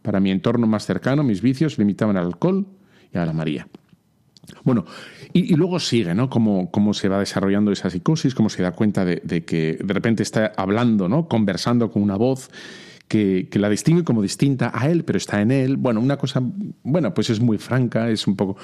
Para 0.02 0.21
mi 0.21 0.31
entorno 0.31 0.66
más 0.66 0.85
cercano, 0.85 1.23
mis 1.23 1.42
vicios 1.42 1.78
limitaban 1.78 2.16
al 2.16 2.26
alcohol 2.26 2.66
y 3.12 3.19
a 3.19 3.26
la 3.26 3.33
María. 3.33 3.69
Bueno, 4.64 4.85
y, 5.33 5.54
luego 5.54 5.78
sigue, 5.81 6.14
¿no? 6.14 6.28
Cómo, 6.28 6.71
cómo, 6.71 6.95
se 6.95 7.09
va 7.09 7.19
desarrollando 7.19 7.73
esa 7.73 7.88
psicosis, 7.88 8.35
cómo 8.35 8.49
se 8.49 8.62
da 8.62 8.73
cuenta 8.73 9.04
de, 9.04 9.45
que 9.45 9.78
de 9.83 9.95
repente 9.95 10.23
está 10.23 10.52
hablando, 10.57 11.09
¿no? 11.09 11.28
Conversando 11.28 11.90
con 11.90 12.02
una 12.02 12.16
voz 12.16 12.50
que, 13.09 13.49
la 13.52 13.69
distingue 13.69 14.04
como 14.04 14.21
distinta 14.21 14.71
a 14.75 14.90
él, 14.90 15.04
pero 15.04 15.16
está 15.16 15.40
en 15.40 15.52
él. 15.52 15.76
Bueno, 15.76 16.00
una 16.00 16.16
cosa, 16.16 16.42
bueno, 16.83 17.14
pues 17.14 17.31
es 17.31 17.40
muy 17.40 17.59
franca, 17.59 18.11
es 18.11 18.26
un 18.26 18.37
poco, 18.37 18.57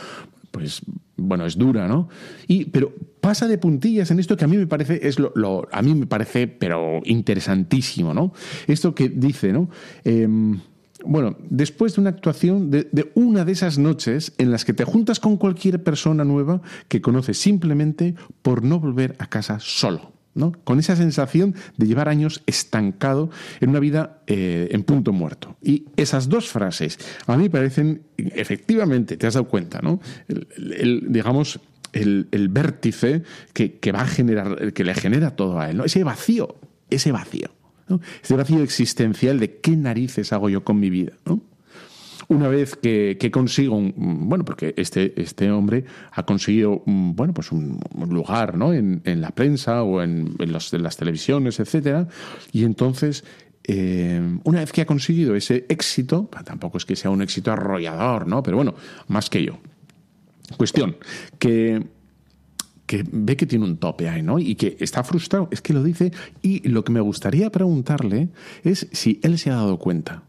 pues, 0.51 0.83
bueno, 1.17 1.47
es 1.47 1.57
dura, 1.57 1.89
¿no? 1.89 2.09
Y, 2.47 2.67
pero 2.67 2.93
pasa 3.29 3.47
de 3.47 3.59
puntillas 3.59 4.11
en 4.11 4.21
esto 4.21 4.39
que 4.39 4.47
a 4.47 4.49
mí 4.49 4.57
me 4.57 4.67
parece, 4.67 5.07
es 5.07 5.19
lo, 5.19 5.69
a 5.71 5.83
mí 5.83 5.95
me 5.95 6.07
parece, 6.07 6.49
pero 6.49 7.03
interesantísimo, 7.05 8.15
¿no? 8.15 8.33
Esto 8.67 8.95
que 8.95 9.11
dice, 9.11 9.53
¿no? 9.53 9.69
Em, 10.03 10.59
bueno, 11.05 11.37
después 11.51 11.95
de 11.95 12.01
una 12.01 12.09
actuación, 12.09 12.71
de, 12.71 13.13
una 13.15 13.45
de 13.45 13.53
esas 13.53 13.77
noches 13.77 14.33
en 14.39 14.51
las 14.51 14.65
que 14.65 14.73
te 14.73 14.85
juntas 14.85 15.21
con 15.21 15.37
cualquier 15.37 15.83
persona 15.83 16.25
nueva 16.25 16.63
que 16.89 17.03
conoces 17.03 17.37
simplemente 17.39 18.15
por 18.41 18.65
no 18.65 18.81
volver 18.81 19.15
a 19.19 19.27
casa 19.27 19.59
solo. 19.61 20.13
¿no? 20.35 20.53
Con 20.65 20.79
esa 20.79 20.97
sensación 20.97 21.55
de 21.77 21.87
llevar 21.87 22.09
años 22.09 22.43
estancado 22.47 23.29
en 23.61 23.71
una 23.71 23.81
vida 23.81 24.23
eh, 24.27 24.69
en 24.71 24.85
punto 24.85 25.13
muerto. 25.13 25.57
Y 25.63 25.85
esas 25.97 26.31
dos 26.31 26.49
frases 26.49 26.99
a 27.27 27.37
mí 27.37 27.51
parecen, 27.51 28.05
efectivamente, 28.17 29.19
te 29.19 29.27
has 29.27 29.35
dado 29.35 29.49
cuenta, 29.49 29.81
¿no? 29.83 30.01
digamos, 30.57 31.61
el, 31.93 32.49
vértice 32.51 33.23
que, 33.53 33.93
va 33.93 34.03
a 34.03 34.07
generar, 34.07 34.73
que 34.73 34.85
le 34.85 34.95
genera 34.95 35.37
todo 35.37 35.61
a 35.61 35.71
él, 35.71 35.77
¿no? 35.79 35.85
Ese 35.85 36.05
vacío, 36.05 36.57
ese 36.91 37.13
vacío. 37.13 37.51
Este 38.23 38.35
vacío 38.35 38.63
existencial 38.63 39.41
de 39.41 39.61
qué 39.61 39.77
narices 39.77 40.33
hago 40.33 40.51
yo 40.51 40.63
con 40.63 40.79
mi 40.79 40.91
vida. 40.91 41.13
Una 42.29 42.49
vez 42.49 42.77
que, 42.77 43.31
consigo, 43.33 43.77
un, 43.77 44.29
bueno, 44.29 44.45
porque 44.45 44.75
este, 44.77 45.19
este 45.21 45.51
hombre 45.51 45.85
ha 46.13 46.25
conseguido 46.25 46.83
bueno, 46.85 47.33
pues 47.33 47.53
un, 47.53 47.81
lugar 48.11 48.59
¿no? 48.59 48.75
en, 48.75 49.03
la 49.05 49.31
prensa 49.31 49.83
o 49.83 50.03
en, 50.03 50.37
las 50.39 50.97
televisiones, 50.97 51.59
etcétera, 51.61 52.07
y 52.53 52.65
entonces 52.65 53.25
eh, 53.65 54.39
una 54.45 54.61
vez 54.61 54.73
que 54.73 54.83
ha 54.83 54.87
conseguido 54.87 55.35
ese 55.35 55.67
éxito, 55.69 56.31
tampoco 56.45 56.79
es 56.79 56.85
que 56.85 56.97
sea 56.97 57.11
un 57.11 57.23
éxito 57.23 57.53
arrollador, 57.53 58.27
¿no? 58.27 58.43
Pero 58.43 58.57
bueno, 58.57 58.75
más 59.09 59.29
que 59.29 59.45
yo. 59.45 59.59
Cuestión, 60.57 60.97
que 61.39 61.87
que 62.89 63.05
ve 63.07 63.37
que 63.37 63.45
tiene 63.45 63.67
un 63.67 63.77
tope 63.77 64.09
ahí, 64.09 64.23
¿no? 64.23 64.39
Y 64.39 64.55
que 64.55 64.79
está 64.81 65.05
frustrado, 65.05 65.49
es 65.53 65.61
que 65.61 65.75
lo 65.75 65.85
dice. 65.85 66.11
Y 66.41 66.67
lo 66.67 66.83
que 66.85 66.91
me 66.91 67.01
gustaría 67.01 67.51
preguntarle 67.51 68.31
es 68.65 68.89
si 68.93 69.21
él 69.23 69.39
se 69.39 69.51
ha 69.51 69.57
dado 69.57 69.79
cuenta. 69.79 70.23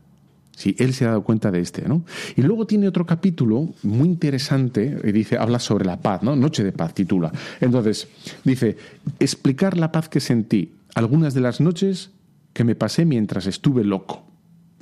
Si 0.57 0.75
él 0.77 0.93
se 0.93 1.05
ha 1.05 1.11
dado 1.11 1.23
cuenta 1.23 1.51
de 1.51 1.61
este, 1.61 1.87
¿no? 1.87 2.03
Y 2.35 2.41
luego 2.41 2.67
tiene 2.67 2.89
otro 2.89 3.05
capítulo 3.05 3.69
muy 3.81 4.09
interesante, 4.09 4.99
y 5.05 5.11
dice, 5.13 5.37
habla 5.37 5.57
sobre 5.59 5.85
la 5.85 6.01
paz, 6.01 6.21
¿no? 6.21 6.35
Noche 6.35 6.65
de 6.65 6.73
paz 6.73 6.93
titula. 6.93 7.31
Entonces, 7.61 8.09
dice, 8.43 8.75
explicar 9.21 9.77
la 9.77 9.93
paz 9.93 10.09
que 10.09 10.19
sentí 10.19 10.73
algunas 10.95 11.33
de 11.33 11.39
las 11.39 11.61
noches 11.61 12.11
que 12.51 12.65
me 12.65 12.75
pasé 12.75 13.05
mientras 13.05 13.47
estuve 13.47 13.85
loco. 13.85 14.25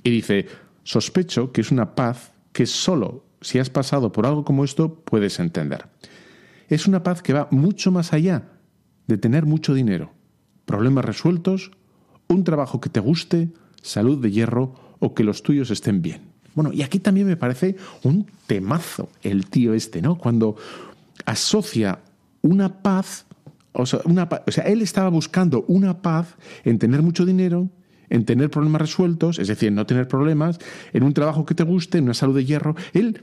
Y 0.02 0.10
dice, 0.10 0.48
sospecho 0.82 1.52
que 1.52 1.62
es 1.62 1.70
una 1.70 1.94
paz 1.94 2.32
que 2.54 2.66
solo 2.66 3.27
si 3.42 3.60
has 3.60 3.70
pasado 3.70 4.12
por 4.12 4.26
algo 4.26 4.44
como 4.44 4.64
esto 4.64 4.96
puedes 5.04 5.40
entender 5.40 5.88
es 6.70 6.88
una 6.88 7.04
paz 7.04 7.22
que 7.22 7.34
va 7.34 7.48
mucho 7.52 7.92
más 7.92 8.14
allá 8.14 8.44
de 9.08 9.18
tener 9.18 9.46
mucho 9.46 9.74
dinero, 9.74 10.12
problemas 10.66 11.06
resueltos, 11.06 11.72
un 12.28 12.44
trabajo 12.44 12.82
que 12.82 12.90
te 12.90 13.00
guste, 13.00 13.50
salud 13.82 14.22
de 14.22 14.32
hierro 14.32 14.74
o 15.00 15.14
que 15.14 15.24
los 15.24 15.44
tuyos 15.44 15.72
estén 15.72 16.02
bien. 16.02 16.22
Bueno, 16.56 16.74
y 16.74 16.82
aquí 16.82 17.00
también 17.00 17.28
me 17.28 17.38
parece 17.38 17.78
un 18.04 18.28
temazo 18.48 19.10
el 19.22 19.46
tío 19.46 19.74
este, 19.74 20.02
¿no? 20.02 20.18
Cuando 20.18 20.58
asocia 21.26 22.00
una 22.42 22.82
paz, 22.82 23.26
o 23.72 23.86
sea, 23.86 24.02
una, 24.06 24.28
o 24.46 24.52
sea, 24.52 24.66
él 24.66 24.82
estaba 24.82 25.10
buscando 25.10 25.64
una 25.68 26.02
paz 26.02 26.36
en 26.66 26.80
tener 26.80 27.02
mucho 27.02 27.26
dinero, 27.26 27.70
en 28.10 28.26
tener 28.26 28.50
problemas 28.50 28.82
resueltos, 28.82 29.40
es 29.40 29.48
decir, 29.48 29.70
en 29.70 29.76
no 29.76 29.86
tener 29.86 30.08
problemas, 30.08 30.60
en 30.94 31.04
un 31.04 31.14
trabajo 31.14 31.46
que 31.46 31.56
te 31.56 31.64
guste, 31.64 31.98
en 31.98 32.06
una 32.06 32.14
salud 32.14 32.36
de 32.36 32.46
hierro. 32.46 32.76
Él, 32.94 33.22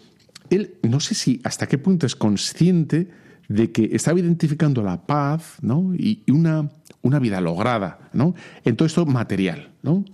él 0.50 0.75
no 0.83 1.00
sé 1.00 1.14
si 1.14 1.41
hasta 1.45 1.67
qué 1.67 1.79
punto 1.79 2.07
es 2.07 2.17
consciente 2.17 3.09
de 3.49 3.73
que 3.73 3.91
estaba 3.93 4.19
identificando 4.19 4.83
la 4.83 5.07
paz 5.07 5.59
¿no? 5.61 5.95
y 5.95 6.23
una, 6.31 6.71
una 7.03 7.19
vida 7.19 7.41
lograda 7.41 8.11
¿no? 8.12 8.35
en 8.64 8.76
todo 8.76 8.87
esto 8.87 9.07
material. 9.07 9.71
¿no? 9.83 10.05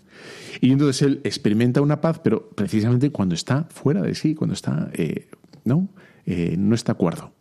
Y 0.61 0.73
entonces 0.73 1.03
él 1.03 1.21
experimenta 1.25 1.81
una 1.81 2.00
paz, 2.00 2.21
pero 2.23 2.50
precisamente 2.50 3.11
cuando 3.11 3.35
está 3.35 3.65
fuera 3.71 4.03
de 4.03 4.15
sí, 4.15 4.35
cuando 4.35 4.55
está, 4.55 4.91
eh, 4.93 5.29
¿no? 5.65 5.89
Eh, 6.27 6.57
no 6.59 6.75
está 6.75 6.93
acuerdo. 6.93 7.33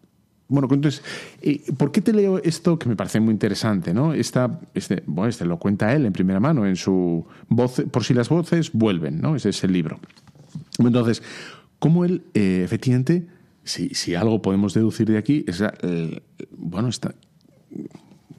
Bueno, 0.50 0.68
entonces, 0.72 1.04
eh, 1.42 1.62
¿por 1.78 1.92
qué 1.92 2.02
te 2.02 2.12
leo 2.12 2.42
esto 2.44 2.78
que 2.78 2.90
me 2.90 2.96
parece 2.96 3.20
muy 3.20 3.32
interesante? 3.32 3.94
¿no? 3.94 4.14
Esta, 4.14 4.60
este, 4.74 5.04
bueno, 5.06 5.30
este 5.30 5.46
lo 5.46 5.58
cuenta 5.58 5.94
él 5.96 6.06
en 6.06 6.14
primera 6.14 6.40
mano, 6.40 6.66
en 6.66 6.76
su 6.76 7.26
voz, 7.48 7.82
por 7.92 8.04
si 8.04 8.14
las 8.14 8.30
voces 8.30 8.72
vuelven, 8.74 9.22
¿no? 9.22 9.36
Ese 9.36 9.50
es 9.50 9.64
el 9.64 9.72
libro. 9.72 10.00
Entonces, 10.80 11.24
cómo 11.78 12.04
él 12.04 12.24
efectivamente 12.34 13.28
si, 13.64 14.16
algo 14.16 14.42
podemos 14.42 14.74
deducir 14.74 15.08
de 15.08 15.18
aquí, 15.18 15.46
es, 15.48 15.64
bueno, 16.58 16.90
está 16.90 17.14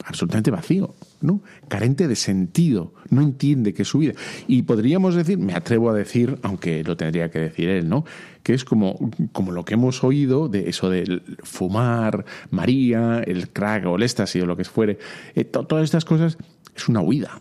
absolutamente 0.05 0.51
vacío, 0.51 0.95
¿no? 1.21 1.43
Carente 1.69 2.09
de 2.09 2.17
sentido, 2.17 2.95
no 3.11 3.21
entiende 3.21 3.75
que 3.75 3.83
es 3.83 3.89
su 3.89 3.99
vida. 3.99 4.15
Y 4.47 4.63
podríamos 4.63 5.15
decir, 5.15 5.39
me 5.39 5.55
atrevo 5.55 5.91
a 5.91 5.95
decir, 5.95 6.39
aunque 6.43 6.83
lo 6.85 6.97
tendría 6.97 7.31
que 7.31 7.39
decir 7.39 7.69
él, 7.69 7.89
¿no? 7.89 8.05
Que 8.43 8.55
es 8.55 8.65
como, 8.65 9.11
como 9.33 9.53
lo 9.53 9.65
que 9.65 9.75
hemos 9.75 10.03
oído 10.03 10.49
de 10.49 10.69
eso 10.69 10.89
de 10.89 11.23
fumar, 11.43 12.25
María, 12.51 13.21
el 13.21 13.51
crack 13.51 13.87
o 13.87 13.97
el 13.97 14.03
éxtasis 14.03 14.43
o 14.43 14.47
lo 14.47 14.57
que 14.57 14.65
fuere. 14.65 14.99
Eh, 15.35 15.45
todas 15.45 15.85
estas 15.85 16.05
cosas 16.05 16.39
es 16.75 16.89
una 16.89 17.01
huida. 17.01 17.41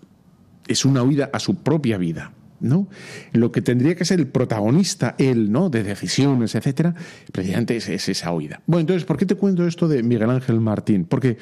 Es 0.68 0.86
una 0.86 1.03
huida 1.03 1.29
a 1.32 1.39
su 1.39 1.56
propia 1.56 1.98
vida. 1.98 2.34
¿no? 2.60 2.88
Lo 3.32 3.51
que 3.51 3.62
tendría 3.62 3.96
que 3.96 4.06
ser 4.06 4.20
el 4.20 4.27
protagonista, 4.27 5.15
él, 5.18 5.51
¿no? 5.51 5.70
De 5.70 5.84
decisiones, 5.84 6.56
etcétera, 6.56 6.94
precisamente 7.32 7.77
es, 7.77 8.10
esa 8.10 8.32
oída. 8.32 8.62
Bueno, 8.65 8.82
entonces, 8.82 9.06
¿por 9.06 9.18
qué 9.18 9.25
te 9.25 9.36
cuento 9.36 9.65
esto 9.65 9.88
de 9.88 10.03
Miguel 10.03 10.29
Ángel 10.29 10.60
Martín? 10.60 11.06
Porque, 11.06 11.38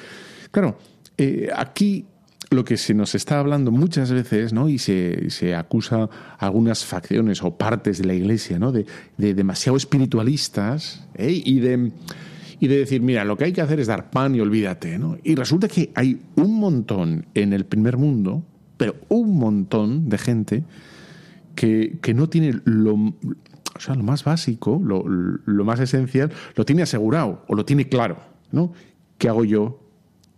claro, 0.50 0.78
eh, 1.16 1.48
aquí 1.54 2.06
lo 2.50 2.64
que 2.64 2.76
se 2.76 2.94
nos 2.94 3.14
está 3.14 3.38
hablando 3.38 3.70
muchas 3.70 4.10
veces, 4.10 4.52
¿no? 4.52 4.68
Y 4.68 4.78
se, 4.78 5.30
se 5.30 5.54
acusa 5.54 6.08
a 6.38 6.46
algunas 6.46 6.84
facciones 6.84 7.42
o 7.42 7.56
partes 7.56 7.98
de 7.98 8.04
la 8.06 8.14
iglesia, 8.14 8.58
¿no? 8.58 8.72
De, 8.72 8.86
demasiado 9.16 9.76
espiritualistas 9.76 11.06
¿eh? 11.14 11.42
y 11.44 11.60
de 11.60 11.92
y 12.60 12.66
de 12.66 12.78
decir, 12.78 13.02
mira, 13.02 13.24
lo 13.24 13.36
que 13.36 13.44
hay 13.44 13.52
que 13.52 13.60
hacer 13.60 13.80
es 13.80 13.86
dar 13.86 14.10
pan 14.10 14.34
y 14.34 14.40
olvídate, 14.40 14.98
¿no? 14.98 15.16
Y 15.22 15.34
resulta 15.34 15.68
que 15.68 15.92
hay 15.94 16.20
un 16.36 16.58
montón 16.58 17.26
en 17.34 17.52
el 17.52 17.64
primer 17.64 17.96
mundo, 17.96 18.42
pero 18.76 18.96
un 19.08 19.38
montón 19.38 20.08
de 20.08 20.18
gente 20.18 20.64
que, 21.54 21.98
no 22.14 22.28
tiene 22.28 22.60
lo, 22.64 22.94
o 22.94 23.80
sea, 23.80 23.94
lo 23.94 24.02
más 24.02 24.24
básico, 24.24 24.80
lo, 24.82 25.04
lo, 25.06 25.64
más 25.64 25.80
esencial, 25.80 26.32
lo 26.56 26.64
tiene 26.64 26.82
asegurado 26.82 27.44
o 27.48 27.54
lo 27.54 27.64
tiene 27.64 27.88
claro, 27.88 28.18
¿no? 28.50 28.72
¿Qué 29.18 29.28
hago 29.28 29.44
yo? 29.44 29.80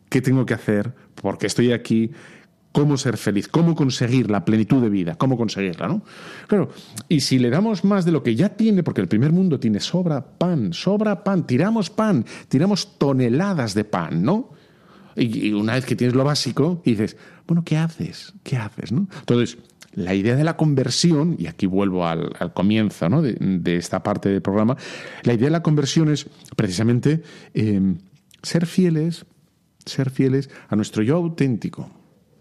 ¿Qué 0.08 0.20
tengo 0.20 0.44
que 0.44 0.54
hacer? 0.54 0.92
¿Por 1.20 1.38
qué 1.38 1.46
estoy 1.46 1.72
aquí? 1.72 2.10
¿Cómo 2.72 2.96
ser 2.96 3.16
feliz? 3.16 3.48
¿Cómo 3.48 3.74
conseguir 3.74 4.30
la 4.30 4.44
plenitud 4.44 4.80
de 4.80 4.88
vida? 4.88 5.16
¿Cómo 5.16 5.36
conseguirla, 5.36 5.88
no? 5.88 6.02
Claro, 6.46 6.70
y 7.08 7.20
si 7.20 7.38
le 7.38 7.50
damos 7.50 7.84
más 7.84 8.04
de 8.04 8.12
lo 8.12 8.22
que 8.22 8.36
ya 8.36 8.50
tiene, 8.50 8.82
porque 8.82 9.00
el 9.00 9.08
primer 9.08 9.32
mundo 9.32 9.58
tiene 9.58 9.80
sobra 9.80 10.24
pan, 10.24 10.72
sobra 10.72 11.24
pan, 11.24 11.46
tiramos 11.46 11.90
pan, 11.90 12.24
tiramos 12.48 12.96
toneladas 12.96 13.74
de 13.74 13.84
pan, 13.84 14.22
¿no? 14.22 14.50
Y, 15.16 15.52
una 15.52 15.74
vez 15.74 15.84
que 15.84 15.96
tienes 15.96 16.14
lo 16.14 16.22
básico, 16.22 16.80
dices, 16.84 17.16
bueno, 17.46 17.64
¿qué 17.64 17.76
haces? 17.76 18.32
¿Qué 18.44 18.56
haces? 18.56 18.92
¿no? 18.92 19.08
Entonces, 19.18 19.58
la 19.92 20.14
idea 20.14 20.36
de 20.36 20.44
la 20.44 20.56
conversión, 20.56 21.34
y 21.38 21.48
aquí 21.48 21.66
vuelvo 21.66 22.06
al, 22.06 22.52
comienzo 22.54 23.08
de, 23.20 23.76
esta 23.76 24.02
parte 24.02 24.28
del 24.28 24.42
programa, 24.42 24.76
la 25.24 25.34
idea 25.34 25.46
de 25.46 25.52
la 25.52 25.62
conversión 25.62 26.10
es 26.10 26.28
precisamente 26.54 27.22
em, 27.54 27.98
ser 28.42 28.66
fieles, 28.66 29.26
ser 29.84 30.10
fieles 30.10 30.50
a 30.68 30.76
nuestro 30.76 31.02
yo 31.02 31.16
auténtico. 31.16 31.90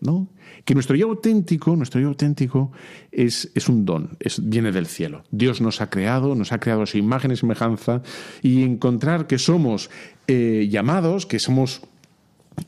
¿no? 0.01 0.29
Que 0.65 0.73
nuestro 0.73 0.95
yo 0.95 1.07
auténtico, 1.07 1.75
nuestro 1.75 1.99
yo 1.99 2.07
auténtico 2.07 2.71
es, 3.11 3.51
es 3.53 3.67
un 3.69 3.85
don, 3.85 4.17
es, 4.19 4.47
viene 4.47 4.71
del 4.71 4.87
cielo. 4.87 5.23
Dios 5.31 5.61
nos 5.61 5.81
ha 5.81 5.89
creado, 5.89 6.35
nos 6.35 6.51
ha 6.51 6.59
creado 6.59 6.83
a 6.83 6.85
su 6.85 6.97
imagen 6.97 7.31
y 7.31 7.35
semejanza, 7.35 8.01
y 8.41 8.63
encontrar 8.63 9.27
que 9.27 9.37
somos 9.37 9.89
eh, 10.27 10.67
llamados, 10.69 11.25
que 11.25 11.39
somos 11.39 11.81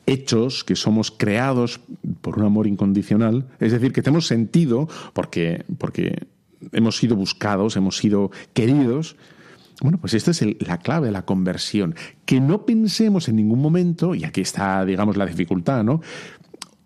hechos, 0.05 0.63
que 0.63 0.75
somos 0.75 1.11
creados 1.11 1.81
por 2.21 2.37
un 2.37 2.45
amor 2.45 2.67
incondicional, 2.67 3.47
es 3.59 3.71
decir, 3.71 3.91
que 3.93 4.01
tenemos 4.01 4.27
sentido 4.27 4.87
porque, 5.13 5.65
porque 5.77 6.27
hemos 6.71 6.97
sido 6.97 7.15
buscados, 7.15 7.75
hemos 7.75 7.97
sido 7.97 8.31
queridos. 8.53 9.15
Bueno, 9.81 9.97
pues 9.99 10.13
esta 10.13 10.31
es 10.31 10.43
la 10.59 10.77
clave 10.77 11.07
de 11.07 11.11
la 11.11 11.25
conversión. 11.25 11.95
Que 12.25 12.39
no 12.39 12.65
pensemos 12.65 13.27
en 13.27 13.35
ningún 13.35 13.59
momento, 13.61 14.13
y 14.13 14.23
aquí 14.23 14.41
está, 14.41 14.85
digamos, 14.85 15.17
la 15.17 15.25
dificultad, 15.25 15.83
¿no? 15.83 16.01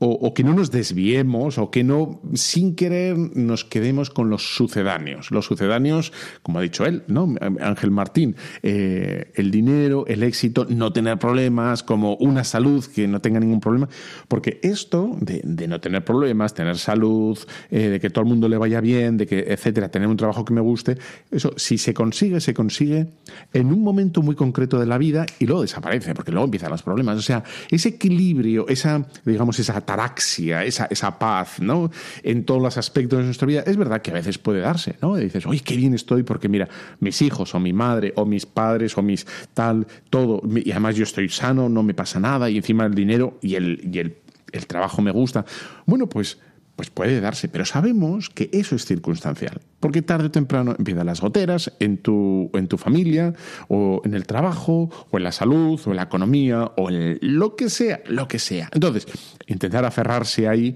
O, 0.07 0.33
que 0.33 0.43
no 0.43 0.53
nos 0.53 0.71
desviemos 0.71 1.57
o 1.57 1.71
que 1.71 1.83
no, 1.83 2.21
sin 2.33 2.75
querer, 2.75 3.17
nos 3.17 3.65
quedemos 3.65 4.09
con 4.09 4.29
los 4.29 4.55
sucedáneos. 4.55 5.31
Los 5.31 5.45
sucedáneos, 5.45 6.13
como 6.43 6.59
ha 6.59 6.61
dicho 6.61 6.85
él, 6.85 7.03
¿no? 7.07 7.33
Ángel 7.59 7.91
Martín, 7.91 8.35
eh, 8.61 9.31
el 9.35 9.51
dinero, 9.51 10.05
el 10.07 10.23
éxito, 10.23 10.65
no 10.69 10.93
tener 10.93 11.17
problemas, 11.17 11.83
como 11.83 12.15
una 12.15 12.43
salud 12.43 12.85
que 12.85 13.07
no 13.07 13.21
tenga 13.21 13.39
ningún 13.39 13.59
problema. 13.59 13.89
Porque 14.27 14.59
esto 14.61 15.15
de, 15.19 15.41
no 15.67 15.79
tener 15.79 16.05
problemas, 16.05 16.53
tener 16.53 16.77
salud, 16.77 17.37
eh, 17.71 17.89
de 17.89 17.99
que 17.99 18.09
todo 18.09 18.23
el 18.23 18.29
mundo 18.29 18.47
le 18.47 18.57
vaya 18.57 18.81
bien, 18.81 19.17
de 19.17 19.25
que, 19.25 19.39
etcétera, 19.39 19.89
tener 19.89 20.07
un 20.07 20.17
trabajo 20.17 20.45
que 20.45 20.53
me 20.53 20.61
guste, 20.61 20.97
eso, 21.31 21.53
si 21.57 21.77
se 21.77 21.93
consigue, 21.93 22.39
se 22.39 22.53
consigue 22.53 23.07
en 23.53 23.67
un 23.67 23.81
momento 23.81 24.21
muy 24.21 24.35
concreto 24.35 24.79
de 24.79 24.85
la 24.85 24.97
vida 24.97 25.25
y 25.39 25.45
luego 25.45 25.61
desaparece, 25.61 26.13
porque 26.13 26.31
luego 26.31 26.45
empiezan 26.45 26.69
los 26.71 26.83
problemas. 26.83 27.17
O 27.17 27.21
sea, 27.21 27.43
ese 27.69 27.89
equilibrio, 27.89 28.67
esa, 28.67 29.05
digamos, 29.25 29.59
esa 29.59 29.81
ataraxia, 29.95 30.63
esa, 30.63 30.87
esa 30.89 31.17
paz, 31.17 31.59
¿no? 31.59 31.89
En 32.23 32.45
todos 32.45 32.61
los 32.61 32.77
aspectos 32.77 33.19
de 33.19 33.25
nuestra 33.25 33.47
vida, 33.47 33.63
es 33.65 33.77
verdad 33.77 34.01
que 34.01 34.11
a 34.11 34.13
veces 34.13 34.37
puede 34.37 34.59
darse, 34.59 34.95
¿no? 35.01 35.15
Dices, 35.15 35.45
oye, 35.45 35.61
qué 35.61 35.75
bien 35.75 35.93
estoy 35.93 36.23
porque 36.23 36.49
mira, 36.49 36.67
mis 36.99 37.21
hijos 37.21 37.55
o 37.55 37.59
mi 37.59 37.73
madre 37.73 38.13
o 38.15 38.25
mis 38.25 38.45
padres 38.45 38.97
o 38.97 39.01
mis 39.01 39.25
tal, 39.53 39.87
todo, 40.09 40.41
y 40.55 40.71
además 40.71 40.95
yo 40.95 41.03
estoy 41.03 41.29
sano, 41.29 41.69
no 41.69 41.83
me 41.83 41.93
pasa 41.93 42.19
nada 42.19 42.49
y 42.49 42.57
encima 42.57 42.85
el 42.85 42.93
dinero 42.93 43.39
y 43.41 43.55
el, 43.55 43.89
y 43.91 43.99
el, 43.99 44.17
el 44.51 44.67
trabajo 44.67 45.01
me 45.01 45.11
gusta. 45.11 45.45
Bueno, 45.85 46.07
pues 46.07 46.37
pues 46.75 46.89
puede 46.89 47.21
darse, 47.21 47.47
pero 47.47 47.65
sabemos 47.65 48.29
que 48.29 48.49
eso 48.51 48.75
es 48.75 48.85
circunstancial, 48.85 49.61
porque 49.79 50.01
tarde 50.01 50.27
o 50.27 50.31
temprano 50.31 50.75
empiezan 50.77 51.05
las 51.05 51.21
goteras 51.21 51.71
en 51.79 51.97
tu, 51.97 52.49
en 52.53 52.67
tu 52.67 52.77
familia, 52.77 53.33
o 53.69 54.01
en 54.03 54.13
el 54.13 54.25
trabajo, 54.25 54.89
o 55.09 55.17
en 55.17 55.23
la 55.23 55.31
salud, 55.31 55.79
o 55.85 55.89
en 55.89 55.95
la 55.95 56.03
economía, 56.03 56.71
o 56.75 56.89
en 56.89 57.17
lo 57.21 57.55
que 57.55 57.69
sea, 57.69 58.01
lo 58.07 58.27
que 58.27 58.39
sea. 58.39 58.69
Entonces, 58.73 59.07
intentar 59.47 59.85
aferrarse 59.85 60.47
ahí, 60.47 60.75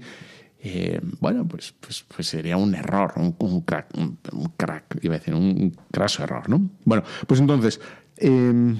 eh, 0.62 1.00
bueno, 1.20 1.46
pues, 1.46 1.74
pues, 1.80 2.04
pues, 2.14 2.26
sería 2.26 2.56
un 2.56 2.74
error, 2.74 3.12
un, 3.16 3.60
crack, 3.62 3.88
un, 3.96 4.18
crack, 4.56 4.98
iba 5.02 5.14
a 5.14 5.18
decir, 5.18 5.34
un 5.34 5.76
craso 5.90 6.22
error, 6.22 6.48
¿no? 6.48 6.70
Bueno, 6.84 7.02
pues 7.26 7.40
entonces, 7.40 7.80
em, 8.16 8.76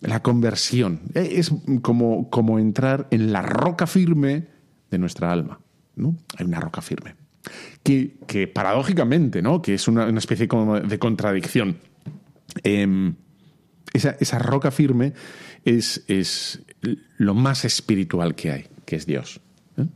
la 0.00 0.22
conversión 0.22 1.00
eh, 1.14 1.28
es 1.32 1.50
como, 1.82 2.30
como 2.30 2.58
entrar 2.58 3.08
en 3.10 3.32
la 3.32 3.42
roca 3.42 3.86
firme 3.86 4.46
de 4.90 4.98
nuestra 4.98 5.32
alma. 5.32 5.60
¿No? 5.96 6.16
Hay 6.36 6.46
una 6.46 6.60
roca 6.60 6.80
firme. 6.80 7.14
Que, 7.82 8.16
que 8.26 8.48
paradójicamente, 8.48 9.42
¿no? 9.42 9.60
Que 9.60 9.74
es 9.74 9.86
una, 9.88 10.08
especie 10.18 10.46
de 10.46 10.98
contradicción. 10.98 11.76
Em, 12.62 13.14
esa, 13.92 14.16
esa, 14.18 14.38
roca 14.38 14.70
firme 14.70 15.12
es, 15.64 16.04
es, 16.08 16.62
lo 17.16 17.34
más 17.34 17.64
espiritual 17.64 18.34
que 18.34 18.50
hay, 18.50 18.66
que 18.84 18.96
es 18.96 19.06
Dios. 19.06 19.40
¿eh? 19.76 19.86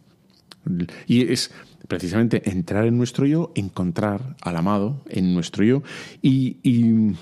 Y 1.06 1.32
es 1.32 1.50
precisamente 1.88 2.48
entrar 2.50 2.86
en 2.86 2.96
nuestro 2.96 3.26
yo, 3.26 3.52
encontrar 3.54 4.36
al 4.42 4.56
amado 4.56 5.02
en 5.08 5.34
nuestro 5.34 5.64
yo 5.64 5.82
y, 6.22 6.58
y, 6.62 7.16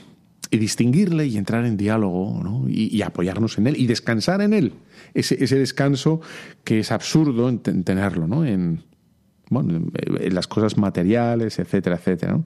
distinguirle 0.50 1.26
y 1.26 1.36
entrar 1.36 1.64
en 1.66 1.76
diálogo 1.76 2.40
¿no? 2.42 2.64
y, 2.68 3.02
apoyarnos 3.02 3.58
en 3.58 3.66
él 3.66 3.76
y 3.76 3.86
descansar 3.86 4.40
en 4.40 4.54
él 4.54 4.72
ese, 5.16 5.42
ese 5.42 5.58
descanso 5.58 6.20
que 6.64 6.80
es 6.80 6.92
absurdo 6.92 7.48
en, 7.48 7.58
tenerlo, 7.60 8.26
¿no? 8.26 8.44
En, 8.44 8.82
bueno, 9.48 9.90
en 10.20 10.34
las 10.34 10.46
cosas 10.46 10.76
materiales, 10.76 11.58
etcétera, 11.58 11.96
etcétera. 11.96 12.40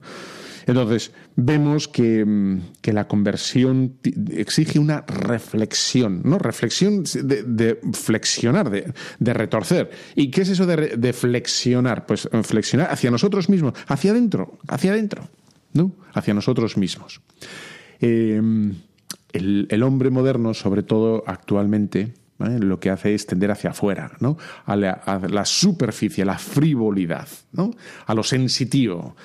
Entonces, 0.67 1.11
vemos 1.35 1.87
que, 1.87 2.23
mm, 2.23 2.59
que, 2.81 2.93
la 2.93 3.07
conversión 3.07 3.95
exige 4.31 4.79
una 4.79 5.01
reflexión, 5.01 6.21
¿no? 6.23 6.37
Reflexión 6.37 7.03
de, 7.03 7.79
flexionar, 7.93 8.69
de, 8.69 8.93
de, 9.19 9.33
retorcer. 9.33 9.89
¿Y 10.15 10.29
qué 10.29 10.41
es 10.41 10.49
eso 10.49 10.65
de, 10.67 11.13
flexionar? 11.13 12.05
Pues 12.05 12.29
eh, 12.31 12.43
flexionar 12.43 12.91
hacia 12.91 13.09
nosotros 13.09 13.49
mismos, 13.49 13.73
hacia 13.87 14.11
adentro, 14.11 14.59
hacia 14.67 14.91
adentro, 14.91 15.27
¿no? 15.73 15.93
Hacia 16.13 16.33
nosotros 16.33 16.77
mismos. 16.77 17.21
Eh, 17.99 18.39
el, 19.33 19.83
hombre 19.83 20.09
moderno, 20.09 20.53
sobre 20.53 20.83
todo 20.83 21.23
actualmente, 21.25 22.13
lo 22.47 22.79
que 22.79 22.89
hace 22.89 23.13
es 23.13 23.25
tender 23.25 23.51
hacia 23.51 23.71
afuera, 23.71 24.11
¿no? 24.19 24.37
a, 24.65 24.75
la, 24.75 25.45
superficie, 25.45 26.23
a 26.23 26.25
la 26.25 26.37
frivolidad, 26.37 27.27
¿no? 27.51 27.71
a 28.05 28.13
lo 28.13 28.23
sensitivo. 28.23 29.15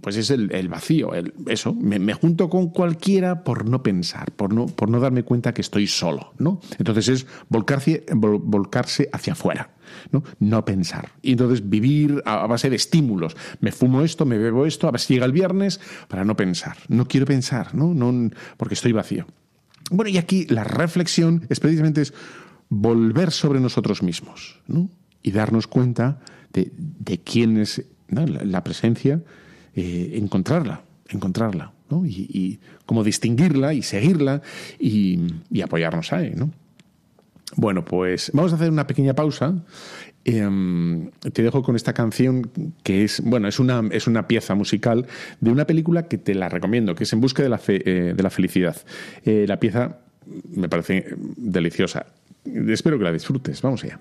pues 0.00 0.16
es 0.16 0.30
el, 0.30 0.68
vacío, 0.68 1.10
eso, 1.46 1.74
me, 1.74 2.12
junto 2.14 2.48
con 2.48 2.70
cualquiera 2.70 3.44
por 3.44 3.68
no 3.68 3.82
pensar, 3.82 4.32
por 4.32 4.52
no, 4.52 4.66
por 4.66 4.90
no 4.90 5.00
darme 5.00 5.22
cuenta 5.22 5.54
que 5.54 5.60
estoy 5.60 5.86
solo. 5.86 6.32
¿no? 6.38 6.60
Entonces 6.78 7.08
es 7.08 7.26
volcarse, 7.48 9.08
hacia 9.12 9.32
afuera. 9.32 9.70
¿no? 10.12 10.22
no 10.38 10.64
pensar. 10.64 11.10
Y 11.20 11.32
entonces 11.32 11.68
vivir 11.68 12.22
a 12.24 12.46
base 12.46 12.70
de 12.70 12.76
estímulos. 12.76 13.36
Me 13.60 13.72
fumo 13.72 14.02
esto, 14.02 14.24
me 14.24 14.38
bebo 14.38 14.64
esto, 14.64 14.86
a 14.86 14.92
ver 14.92 15.00
si 15.00 15.14
llega 15.14 15.26
el 15.26 15.32
viernes 15.32 15.80
para 16.06 16.24
no 16.24 16.36
pensar. 16.36 16.76
No 16.88 17.06
quiero 17.06 17.26
pensar, 17.26 17.74
¿no? 17.74 17.92
no 17.92 18.30
porque 18.56 18.74
estoy 18.74 18.92
vacío. 18.92 19.26
Bueno, 19.90 20.08
y 20.08 20.18
aquí 20.18 20.46
la 20.48 20.64
reflexión 20.64 21.46
es 21.48 21.60
precisamente 21.60 22.02
es 22.02 22.14
volver 22.68 23.32
sobre 23.32 23.60
nosotros 23.60 24.02
mismos 24.02 24.60
¿no? 24.68 24.88
y 25.22 25.32
darnos 25.32 25.66
cuenta 25.66 26.20
de, 26.52 27.20
quién 27.22 27.58
es 27.58 27.84
la, 28.08 28.64
presencia, 28.64 29.20
eh, 29.74 30.12
encontrarla, 30.14 30.82
encontrarla, 31.08 31.72
¿no? 31.90 32.06
y, 32.06 32.60
cómo 32.86 33.04
distinguirla 33.04 33.74
y 33.74 33.82
seguirla 33.82 34.42
y, 34.78 35.20
apoyarnos 35.62 36.12
ahí. 36.12 36.32
¿no? 36.34 36.50
Bueno, 37.56 37.84
pues 37.84 38.30
vamos 38.32 38.52
a 38.52 38.56
hacer 38.56 38.70
una 38.70 38.86
pequeña 38.86 39.14
pausa 39.14 39.54
Em, 40.24 41.10
te 41.32 41.42
dejo 41.42 41.62
con 41.62 41.76
esta 41.76 41.94
canción 41.94 42.50
que 42.82 43.04
es, 43.04 43.22
bueno, 43.24 43.48
es 43.48 43.58
una, 43.58 43.82
es 43.90 44.06
una 44.06 44.28
pieza 44.28 44.54
musical 44.54 45.06
de 45.40 45.50
una 45.50 45.66
película 45.66 46.08
que 46.08 46.18
te 46.18 46.34
la 46.34 46.48
recomiendo, 46.48 46.94
que 46.94 47.04
es 47.04 47.12
En 47.12 47.20
busca 47.20 47.42
de 47.42 47.48
la, 47.48 47.60
eh, 47.68 48.12
de 48.14 48.22
la 48.22 48.30
felicidad. 48.30 48.76
Eh, 49.24 49.46
la 49.48 49.58
pieza 49.58 49.98
me 50.50 50.68
parece 50.68 51.14
deliciosa. 51.36 52.06
Espero 52.44 52.98
que 52.98 53.04
la 53.04 53.12
disfrutes. 53.12 53.62
Vamos 53.62 53.82
allá. 53.84 53.98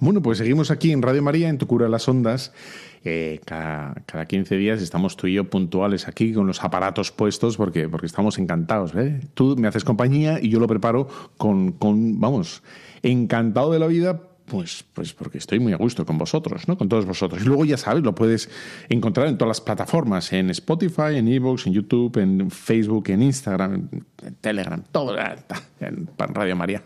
Bueno, 0.00 0.22
pues 0.22 0.38
seguimos 0.38 0.70
aquí 0.70 0.92
en 0.92 1.02
Radio 1.02 1.22
María, 1.22 1.50
en 1.50 1.58
Tu 1.58 1.66
Cura 1.66 1.86
las 1.86 2.08
Ondas. 2.08 2.54
Eh, 3.04 3.38
cada, 3.44 3.94
cada, 4.06 4.24
15 4.24 4.56
días 4.56 4.80
estamos 4.80 5.14
tú 5.14 5.26
y 5.26 5.34
yo 5.34 5.50
puntuales 5.50 6.08
aquí 6.08 6.32
con 6.32 6.46
los 6.46 6.64
aparatos 6.64 7.12
puestos 7.12 7.58
porque, 7.58 7.86
porque 7.86 8.06
estamos 8.06 8.38
encantados. 8.38 8.94
¿eh? 8.94 9.20
Tú 9.34 9.56
me 9.58 9.68
haces 9.68 9.84
compañía 9.84 10.38
y 10.40 10.48
yo 10.48 10.58
lo 10.58 10.66
preparo 10.66 11.06
con, 11.36 11.72
con, 11.72 12.18
vamos, 12.18 12.62
encantado 13.02 13.72
de 13.72 13.78
la 13.78 13.88
vida 13.88 14.22
pues, 14.46 14.84
pues 14.94 15.12
porque 15.12 15.36
estoy 15.36 15.60
muy 15.60 15.74
a 15.74 15.76
gusto 15.76 16.06
con 16.06 16.16
vosotros, 16.16 16.66
¿no? 16.66 16.78
Con 16.78 16.88
todos 16.88 17.04
vosotros. 17.04 17.42
Y 17.42 17.44
luego 17.44 17.66
ya 17.66 17.76
sabes, 17.76 18.02
lo 18.02 18.14
puedes 18.14 18.48
encontrar 18.88 19.28
en 19.28 19.36
todas 19.36 19.50
las 19.50 19.60
plataformas, 19.60 20.32
en 20.32 20.48
Spotify, 20.48 21.16
en 21.16 21.28
Evox, 21.28 21.66
en 21.66 21.74
YouTube, 21.74 22.16
en 22.16 22.50
Facebook, 22.50 23.10
en 23.10 23.22
Instagram, 23.22 23.88
en 24.22 24.34
Telegram, 24.40 24.82
todo, 24.90 25.14
en 25.80 26.08
Radio 26.16 26.56
María, 26.56 26.82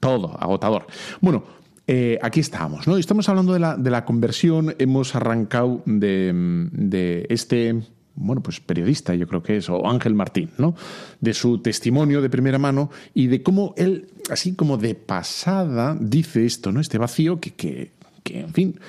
todo, 0.00 0.36
agotador. 0.38 0.86
Bueno, 1.20 1.44
eh, 1.86 2.18
aquí 2.20 2.40
estamos, 2.40 2.86
¿no? 2.86 2.96
Estamos 2.96 3.28
hablando 3.28 3.52
de 3.52 3.60
la, 3.60 3.76
de 3.76 3.90
la 3.90 4.04
conversión, 4.04 4.74
hemos 4.78 5.14
arrancado 5.14 5.82
de, 5.86 6.32
de 6.72 7.26
este 7.28 7.82
bueno, 8.16 8.42
pues 8.42 8.60
periodista, 8.60 9.14
yo 9.14 9.28
creo 9.28 9.42
que 9.42 9.58
es, 9.58 9.68
o 9.68 9.86
Ángel 9.86 10.14
Martín, 10.14 10.50
¿no? 10.58 10.74
De 11.20 11.34
su 11.34 11.58
testimonio 11.58 12.22
de 12.22 12.30
primera 12.30 12.58
mano 12.58 12.90
y 13.14 13.26
de 13.26 13.42
cómo 13.42 13.74
él, 13.76 14.08
así 14.30 14.54
como 14.54 14.78
de 14.78 14.94
pasada, 14.94 15.96
dice 16.00 16.46
esto, 16.46 16.72
¿no? 16.72 16.80
Este 16.80 16.98
vacío 16.98 17.38
que, 17.40 17.52
que, 17.52 17.92
que 18.24 18.40
en 18.40 18.52
fin. 18.54 18.80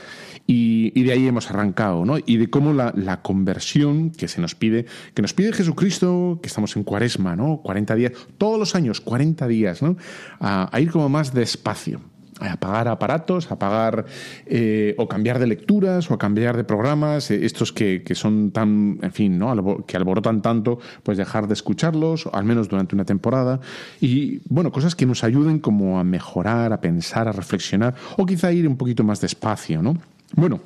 Y, 0.50 1.04
de 1.04 1.12
ahí 1.12 1.28
hemos 1.28 1.50
arrancado, 1.50 2.06
¿no? 2.06 2.16
Y 2.26 2.38
de 2.38 2.50
cómo 2.50 2.72
la, 2.72 2.94
la, 2.96 3.22
conversión 3.22 4.12
que 4.12 4.30
se 4.30 4.40
nos 4.40 4.56
pide, 4.56 4.86
que 5.14 5.22
nos 5.22 5.34
pide 5.34 5.52
Jesucristo, 5.52 6.40
que 6.42 6.48
estamos 6.48 6.78
en 6.78 6.84
cuaresma, 6.84 7.36
¿no? 7.36 7.58
40 7.64 7.96
días, 7.96 8.14
todos 8.38 8.58
los 8.58 8.74
años, 8.74 9.02
40 9.02 9.46
días, 9.48 9.82
¿no? 9.82 9.98
a 10.40 10.80
ir 10.80 10.90
como 10.90 11.10
más 11.10 11.34
despacio 11.34 12.00
apagar 12.39 12.88
aparatos, 12.88 13.52
apagar 13.52 14.06
eh, 14.45 14.95
o 14.97 15.08
cambiar 15.08 15.39
de 15.39 15.47
lecturas 15.47 16.10
o 16.12 16.13
a 16.13 16.17
cambiar 16.17 16.58
de 16.58 16.63
programas, 16.63 17.32
eh, 17.32 17.45
estos 17.45 17.73
que, 17.73 18.04
que, 18.04 18.15
son 18.15 18.52
tan, 18.52 19.00
en 19.02 19.12
fin, 19.12 19.38
¿no? 19.38 19.86
que 19.86 19.97
alborotan 19.97 20.41
tanto, 20.41 20.80
pues 21.04 21.17
dejar 21.17 21.47
de 21.47 21.54
escucharlos, 21.54 22.30
al 22.32 22.45
menos 22.45 22.69
durante 22.69 22.95
una 22.95 23.06
temporada, 23.06 23.60
y 24.02 24.41
bueno, 24.50 24.71
cosas 24.71 24.95
que 24.95 25.06
nos 25.06 25.23
ayuden 25.23 25.60
como 25.60 26.00
a 26.00 26.04
mejorar, 26.04 26.73
a 26.73 26.82
pensar, 26.82 27.28
a 27.28 27.32
reflexionar, 27.32 27.95
o 28.17 28.26
quizá 28.26 28.52
ir 28.52 28.67
un 28.67 28.78
poquito 28.78 29.04
más 29.04 29.21
despacio, 29.21 29.82
¿no? 29.82 29.97
Bueno, 30.36 30.60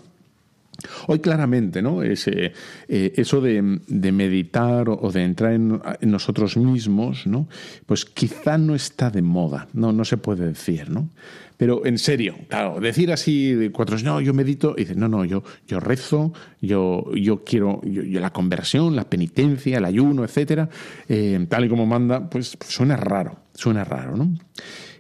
Hoy 1.08 1.20
claramente, 1.20 1.82
¿no? 1.82 2.04
Ese, 2.04 2.54
eh, 2.88 3.14
eso 3.16 3.42
de, 3.42 3.62
meditar 3.62 4.90
o 4.90 5.12
de 5.12 5.24
entrar 5.24 5.54
en, 5.54 5.82
nosotros 6.02 6.58
mismos, 6.58 7.28
¿no? 7.28 7.48
Pues 7.86 8.06
quizá 8.06 8.58
no 8.58 8.76
está 8.76 9.10
de 9.10 9.22
moda, 9.22 9.68
no, 9.74 9.92
no 9.92 10.06
se 10.06 10.18
puede 10.18 10.48
decir, 10.48 10.90
¿no? 10.90 11.10
Pero 11.62 11.86
en 11.86 12.00
serio, 12.00 12.38
claro, 12.48 12.80
decir 12.80 13.12
así 13.12 13.54
de 13.54 13.72
cuatro, 13.72 13.96
no, 14.00 14.20
yo 14.20 14.34
medito, 14.34 14.74
y 14.76 14.80
dices, 14.82 14.98
no, 14.98 15.08
no, 15.08 15.26
yo, 15.26 15.44
yo 15.68 15.80
rezo, 15.80 16.34
yo, 16.60 17.06
yo 17.14 17.44
quiero 17.44 17.82
yo, 17.84 18.20
la 18.20 18.34
conversión, 18.34 18.96
la 18.96 19.08
penitencia, 19.08 19.78
el 19.78 19.86
ayuno, 19.86 20.24
etcétera, 20.24 20.70
eh, 21.08 21.46
tal 21.48 21.66
y 21.66 21.70
como 21.70 21.86
manda, 21.86 22.28
pues 22.32 22.58
suena 22.68 22.96
raro, 22.96 23.42
suena 23.54 23.84
raro, 23.84 24.18
¿no? 24.18 24.34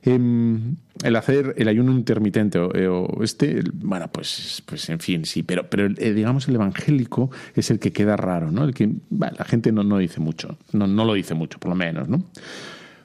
Em, 0.04 0.76
el 1.04 1.15
hacer 1.15 1.56
el 1.58 1.67
ayuno 1.67 1.93
intermitente 1.93 2.60
o, 2.60 3.24
este, 3.24 3.63
bueno, 3.74 4.12
pues, 4.12 4.62
pues 4.63 4.88
en 4.91 5.00
fin, 5.00 5.26
sí, 5.26 5.41
pero, 5.41 5.67
pero 5.67 5.88
eh, 5.97 6.13
digamos 6.13 6.47
el 6.47 6.54
evangélico 6.54 7.32
es 7.56 7.71
el 7.71 7.80
que 7.80 7.91
queda 7.91 8.17
raro, 8.17 8.52
¿no? 8.52 8.65
El 8.65 8.76
que 8.76 8.88
la 9.10 9.45
gente 9.45 9.71
no, 9.71 9.82
no 9.84 9.97
dice 9.97 10.19
mucho, 10.19 10.60
no, 10.74 10.86
no 10.86 11.06
lo 11.06 11.15
dice 11.15 11.34
mucho, 11.34 11.58
por 11.58 11.69
lo 11.69 11.76
menos, 11.76 12.08
¿no? 12.08 12.24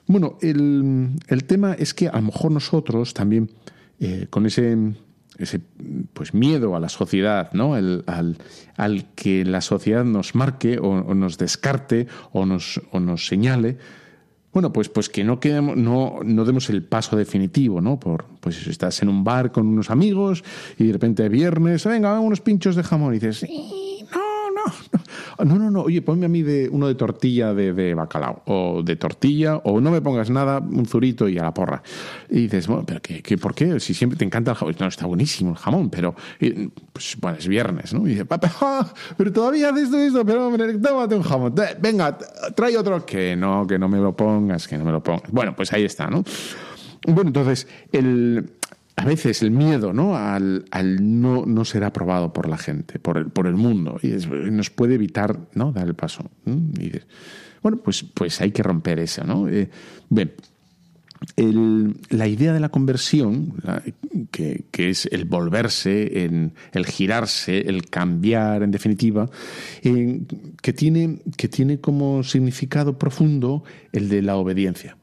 Bueno, 0.07 0.37
el, 0.41 1.09
el 1.27 1.43
tema 1.43 1.73
es 1.73 1.93
que 1.93 2.07
a 2.07 2.15
lo 2.15 2.23
mejor 2.23 2.51
nosotros 2.51 3.13
también, 3.13 3.51
eh, 3.99 4.27
con 4.29 4.45
ese, 4.45 4.77
ese 5.37 5.59
pues 6.13 6.33
miedo 6.33 6.75
a 6.75 6.79
la 6.79 6.89
sociedad, 6.89 7.51
¿no? 7.53 7.73
al, 7.73 8.03
al, 8.77 9.05
que 9.15 9.43
la 9.43 9.61
sociedad 9.61 10.05
nos 10.05 10.33
marque 10.33 10.79
o, 10.79 10.87
o 10.87 11.13
nos 11.13 11.37
descarte 11.37 12.07
o 12.31 12.45
nos, 12.45 12.81
o 12.91 12.99
nos 12.99 13.27
señale, 13.27 13.77
bueno, 14.57 14.73
pues, 14.73 14.89
pues 14.89 15.07
que 15.07 15.23
no, 15.23 15.39
quedemos, 15.39 15.77
no, 15.77 16.19
no 16.25 16.43
demos 16.43 16.69
el 16.71 16.81
paso 16.81 17.15
definitivo, 17.15 17.79
¿no? 17.79 17.99
Por, 17.99 18.25
pues 18.39 18.65
estás 18.65 19.03
en 19.03 19.09
un 19.09 19.23
bar 19.23 19.51
con 19.51 19.67
unos 19.67 19.91
amigos 19.91 20.43
y 20.79 20.85
de 20.85 20.93
repente 20.93 21.29
viernes, 21.29 21.85
venga, 21.85 22.19
unos 22.19 22.41
pinchos 22.41 22.75
de 22.75 22.81
jamón 22.81 23.13
y 23.13 23.19
dices, 23.19 23.45
no, 24.57 25.45
no, 25.45 25.59
no. 25.59 25.71
No, 25.71 25.81
oye, 25.81 26.01
ponme 26.01 26.25
a 26.25 26.29
mí 26.29 26.41
de, 26.41 26.69
uno 26.71 26.87
de 26.87 26.95
tortilla 26.95 27.53
de, 27.53 27.93
bacalao, 27.93 28.41
o 28.45 28.81
de 28.83 28.95
tortilla, 28.95 29.57
o 29.57 29.79
no 29.81 29.91
me 29.91 30.01
pongas 30.01 30.29
nada, 30.29 30.59
un 30.59 30.85
zurito 30.85 31.27
y 31.27 31.37
a 31.37 31.43
la 31.43 31.53
porra. 31.53 31.83
Y 32.29 32.41
dices, 32.41 32.67
bueno, 32.67 32.83
pero 32.85 33.01
¿qué, 33.01 33.37
por 33.37 33.53
qué? 33.53 33.79
Si 33.79 33.93
siempre 33.93 34.17
te 34.17 34.25
encanta 34.25 34.51
el 34.51 34.57
jamón. 34.57 34.75
No, 34.79 34.87
está 34.87 35.05
buenísimo 35.05 35.51
el 35.51 35.57
jamón, 35.57 35.89
pero, 35.89 36.15
pues, 36.93 37.17
bueno, 37.19 37.37
es 37.37 37.47
viernes, 37.47 37.93
¿no? 37.93 38.07
Y 38.07 38.11
dice, 38.11 38.25
papá, 38.25 38.91
pero 39.17 39.31
todavía 39.31 39.69
haces 39.69 39.83
esto, 39.83 39.99
esto, 39.99 40.25
pero 40.25 40.47
hombre, 40.47 40.77
tómate 40.79 41.15
un 41.15 41.23
jamón. 41.23 41.53
Venga, 41.79 42.17
trae 42.55 42.77
otro. 42.77 43.05
Que 43.05 43.35
no, 43.35 43.65
que 43.67 43.77
no 43.77 43.87
me 43.87 43.97
lo 43.97 44.15
pongas, 44.15 44.67
que 44.67 44.77
no 44.77 44.85
me 44.85 44.91
lo 44.91 45.03
pongas. 45.03 45.31
Bueno, 45.31 45.55
pues 45.55 45.71
ahí 45.73 45.83
está, 45.83 46.07
¿no? 46.07 46.23
Bueno, 47.05 47.29
entonces, 47.29 47.67
el, 47.91 48.56
a 48.97 49.05
veces 49.05 49.43
el 49.43 49.51
miedo 49.51 49.93
¿no? 49.93 50.17
al, 50.17 50.65
no, 50.99 51.45
no, 51.45 51.65
ser 51.65 51.83
aprobado 51.83 52.33
por 52.33 52.49
la 52.49 52.57
gente, 52.57 52.97
por 52.97 53.17
el, 53.17 53.27
por 53.27 53.45
el 53.45 53.55
mundo, 53.55 53.99
y 54.01 54.07
nos 54.51 54.71
puede 54.71 54.95
evitar 54.95 55.39
¿no? 55.53 55.71
dar 55.71 55.87
el 55.87 55.93
paso. 55.93 56.29
Y 56.45 56.91
bueno, 57.61 57.77
pues, 57.77 58.03
pues 58.03 58.41
hay 58.41 58.51
que 58.51 58.63
romper 58.63 58.99
eso. 58.99 59.23
¿no? 59.23 59.47
Eh, 59.47 59.69
la 62.09 62.27
idea 62.27 62.53
de 62.53 62.59
la 62.59 62.69
conversión, 62.69 63.53
que, 64.31 64.65
es 64.73 65.07
el 65.11 65.25
volverse, 65.25 66.25
el 66.25 66.85
girarse, 66.87 67.69
el 67.69 67.89
cambiar, 67.89 68.63
en 68.63 68.71
definitiva, 68.71 69.29
que, 69.81 70.73
tiene, 70.73 71.19
que 71.37 71.47
tiene 71.47 71.79
como 71.79 72.23
significado 72.23 72.97
profundo 72.97 73.63
el 73.91 74.09
de 74.09 74.23
la 74.23 74.37
obediencia. 74.37 74.96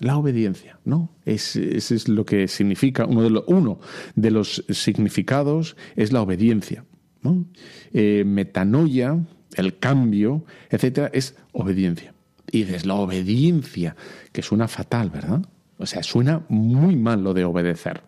La 0.00 0.16
obediencia, 0.16 0.78
¿no? 0.84 1.10
Es, 1.24 1.56
ese 1.56 1.94
es 1.94 2.08
lo 2.08 2.24
que 2.24 2.48
significa, 2.48 3.06
uno 3.06 3.22
de, 3.22 3.30
los, 3.30 3.44
uno 3.46 3.78
de 4.16 4.30
los 4.30 4.64
significados 4.68 5.76
es 5.96 6.12
la 6.12 6.22
obediencia. 6.22 6.84
¿no? 7.22 7.46
Eh, 7.92 8.22
metanoia, 8.26 9.18
el 9.56 9.78
cambio, 9.78 10.44
etcétera, 10.70 11.10
es 11.12 11.36
obediencia. 11.52 12.14
Y 12.50 12.64
dices, 12.64 12.86
la 12.86 12.94
obediencia, 12.94 13.96
que 14.30 14.42
suena 14.42 14.68
fatal, 14.68 15.10
¿verdad? 15.10 15.44
O 15.78 15.86
sea, 15.86 16.02
suena 16.02 16.44
muy 16.48 16.94
mal 16.96 17.24
lo 17.24 17.34
de 17.34 17.44
obedecer. 17.44 18.02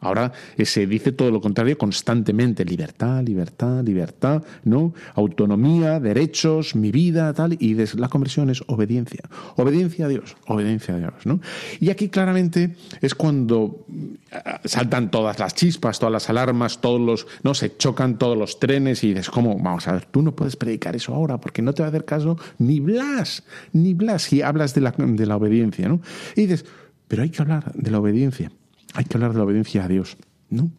Ahora 0.00 0.32
se 0.56 0.86
dice 0.86 1.10
todo 1.10 1.30
lo 1.30 1.40
contrario 1.40 1.76
constantemente, 1.76 2.64
libertad, 2.64 3.22
libertad, 3.24 3.82
libertad, 3.82 4.44
¿no? 4.62 4.94
Autonomía, 5.14 5.98
derechos, 5.98 6.76
mi 6.76 6.92
vida, 6.92 7.32
tal, 7.34 7.56
y 7.58 7.74
la 7.96 8.08
conversión 8.08 8.48
es 8.50 8.62
obediencia. 8.68 9.22
Obediencia 9.56 10.06
a 10.06 10.08
Dios, 10.08 10.36
obediencia 10.46 10.94
a 10.94 10.98
Dios, 10.98 11.14
¿no? 11.24 11.40
Y 11.80 11.90
aquí 11.90 12.08
claramente 12.08 12.76
es 13.00 13.16
cuando 13.16 13.86
eh, 14.30 14.38
saltan 14.64 15.10
todas 15.10 15.40
las 15.40 15.54
chispas, 15.54 15.98
todas 15.98 16.12
las 16.12 16.30
alarmas, 16.30 16.80
todos 16.80 17.00
los, 17.00 17.26
no, 17.42 17.54
se 17.54 17.76
chocan 17.76 18.18
todos 18.18 18.38
los 18.38 18.60
trenes 18.60 19.02
y 19.02 19.08
dices, 19.08 19.30
¿cómo? 19.30 19.58
Vamos 19.58 19.88
a 19.88 19.92
ver, 19.92 20.04
tú 20.06 20.22
no 20.22 20.34
puedes 20.36 20.54
predicar 20.54 20.94
eso 20.94 21.12
ahora 21.12 21.40
porque 21.40 21.60
no 21.60 21.72
te 21.72 21.82
va 21.82 21.86
a 21.86 21.90
hacer 21.90 22.04
caso 22.04 22.38
ni 22.58 22.78
Blas, 22.78 23.42
ni 23.72 23.94
Blas 23.94 24.22
si 24.22 24.42
hablas 24.42 24.74
de 24.74 24.80
la, 24.80 24.94
de 24.96 25.26
la 25.26 25.36
obediencia, 25.36 25.88
¿no? 25.88 26.00
Y 26.36 26.42
dices, 26.42 26.64
pero 27.08 27.22
hay 27.22 27.30
que 27.30 27.42
hablar 27.42 27.72
de 27.74 27.90
la 27.90 27.98
obediencia 27.98 28.52
hay 28.94 29.04
que 29.04 29.16
hablar 29.16 29.32
de 29.32 29.38
la 29.38 29.44
obediencia 29.44 29.84
a 29.84 29.88
Dios, 29.88 30.16
¿no? 30.50 30.70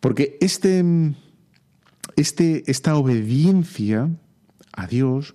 Porque 0.00 0.36
este, 0.40 0.84
este, 2.16 2.64
esta 2.70 2.96
obediencia 2.96 4.10
a 4.72 4.86
Dios 4.86 5.34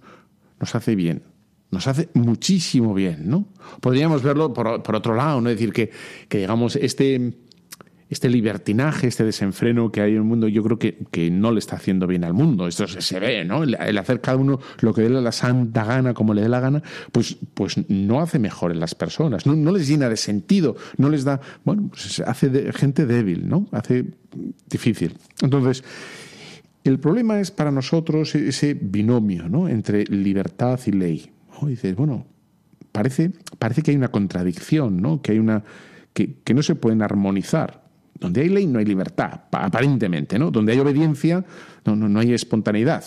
nos 0.60 0.76
hace 0.76 0.96
bien, 0.96 1.24
nos 1.72 1.88
hace 1.88 2.10
muchísimo 2.14 2.94
bien, 2.94 3.30
¿no? 3.30 3.48
Podríamos 3.82 4.24
verlo 4.24 4.54
por, 4.54 4.84
por 4.84 4.96
otro 4.96 5.16
lado, 5.16 5.42
¿no? 5.42 5.50
decir, 5.50 5.72
que, 5.74 5.92
que 6.28 6.40
digamos, 6.40 6.76
este 6.76 7.34
este 8.10 8.30
libertinaje, 8.30 9.08
este 9.08 9.24
desenfreno 9.26 9.92
que 9.92 10.02
hay 10.02 10.12
en 10.12 10.18
el 10.18 10.24
mundo, 10.24 10.48
yo 10.48 10.64
creo 10.64 10.80
que, 10.80 10.98
que 11.12 11.30
no 11.30 11.52
le 11.52 11.60
está 11.60 11.76
haciendo 11.76 12.08
bien 12.08 12.24
al 12.24 12.34
mundo. 12.34 12.68
Esto 12.68 12.88
se, 12.88 13.20
ve, 13.20 13.44
¿no? 13.44 13.64
El, 13.64 13.98
hacer 13.98 14.22
cada 14.22 14.38
uno 14.38 14.60
lo 14.80 14.94
que 14.94 15.02
dé 15.02 15.10
la 15.10 15.32
santa 15.32 15.84
gana, 15.84 16.14
como 16.14 16.34
le 16.34 16.42
dé 16.42 16.50
la 16.50 16.60
gana, 16.60 16.82
pues, 17.12 17.38
pues 17.54 17.78
no 17.90 18.22
hace 18.22 18.40
mejor 18.40 18.72
en 18.72 18.80
las 18.80 18.96
personas, 18.96 19.46
no, 19.46 19.56
no 19.56 19.72
les 19.72 19.88
llena 19.88 20.08
de 20.08 20.18
sentido, 20.18 20.76
no 20.98 21.10
les 21.10 21.26
da, 21.26 21.42
bueno, 21.66 21.90
pues 21.90 22.22
hace 22.22 22.50
de, 22.50 22.72
gente 22.72 23.06
débil, 23.06 23.48
¿no? 23.48 23.68
Hace 23.72 24.06
difícil. 24.70 25.18
Entonces, 25.42 25.84
el 26.86 27.00
problema 27.00 27.42
es 27.42 27.52
para 27.52 27.72
nosotros 27.72 28.34
ese 28.36 28.74
binomio, 28.74 29.50
¿no? 29.50 29.68
Entre 29.68 30.06
libertad 30.06 30.80
y 30.86 30.92
ley. 30.92 31.32
dices, 31.64 31.96
bueno, 31.96 32.26
parece, 32.94 33.32
parece 33.60 33.82
que 33.82 33.92
hay 33.92 33.98
una 33.98 34.12
contradicción, 34.12 35.02
¿no? 35.02 35.22
Que 35.22 35.34
hay 35.34 35.40
una. 35.40 35.64
Que, 36.14 36.36
que 36.44 36.54
no 36.54 36.64
se 36.64 36.76
pueden 36.76 37.02
armonizar. 37.02 37.87
Donde 38.20 38.42
hay 38.42 38.50
ley 38.50 38.66
no 38.66 38.80
hay 38.80 38.86
libertad, 38.86 39.42
aparentemente, 39.52 40.40
¿no? 40.40 40.52
Donde 40.52 40.74
hay 40.74 40.80
obediencia 40.80 41.46
no, 41.86 41.96
no, 41.96 42.10
no 42.10 42.20
hay 42.20 42.34
espontaneidad. 42.34 43.04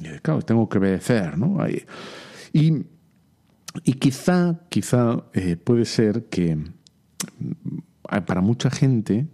Y, 0.00 0.18
claro, 0.20 0.42
tengo 0.42 0.68
que 0.68 0.78
obedecer, 0.78 1.36
¿no? 1.36 1.58
Y, 2.52 2.84
y 3.84 3.92
quizá, 3.94 4.60
quizá 4.68 5.24
eh, 5.34 5.56
puede 5.56 5.84
ser 5.84 6.26
que 6.26 6.56
mm, 6.56 6.66
para 8.26 8.40
mucha 8.40 8.70
gente 8.70 9.26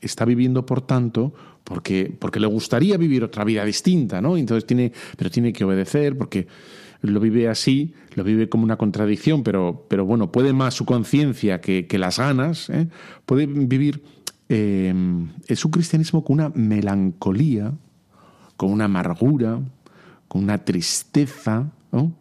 está 0.00 0.24
viviendo, 0.24 0.64
por 0.66 0.82
tanto, 0.82 1.34
porque, 1.64 2.14
porque 2.18 2.40
le 2.40 2.46
gustaría 2.46 2.96
vivir 2.96 3.24
otra 3.24 3.44
vida 3.44 3.64
distinta, 3.64 4.20
¿no? 4.20 4.36
Entonces 4.36 4.66
tiene, 4.66 4.92
pero 5.16 5.30
tiene 5.30 5.52
que 5.52 5.64
obedecer 5.64 6.16
porque 6.16 6.46
lo 7.02 7.20
vive 7.20 7.48
así, 7.48 7.94
lo 8.14 8.24
vive 8.24 8.48
como 8.48 8.64
una 8.64 8.76
contradicción, 8.76 9.42
pero, 9.42 9.86
pero 9.88 10.04
bueno, 10.04 10.30
puede 10.30 10.52
más 10.52 10.74
su 10.74 10.84
conciencia 10.84 11.60
que, 11.60 11.86
las 11.98 12.18
ganas, 12.18 12.68
¿eh? 12.70 12.88
puede 13.24 13.46
vivir 13.46 14.02
eh, 14.52 14.92
su 15.54 15.70
cristianismo 15.70 16.24
con 16.24 16.34
una 16.34 16.48
melancolía, 16.48 17.72
con 18.56 18.72
una 18.72 18.86
amargura, 18.86 19.60
con 20.26 20.42
una 20.42 20.58
tristeza, 20.58 21.70
¿no? 21.92 22.12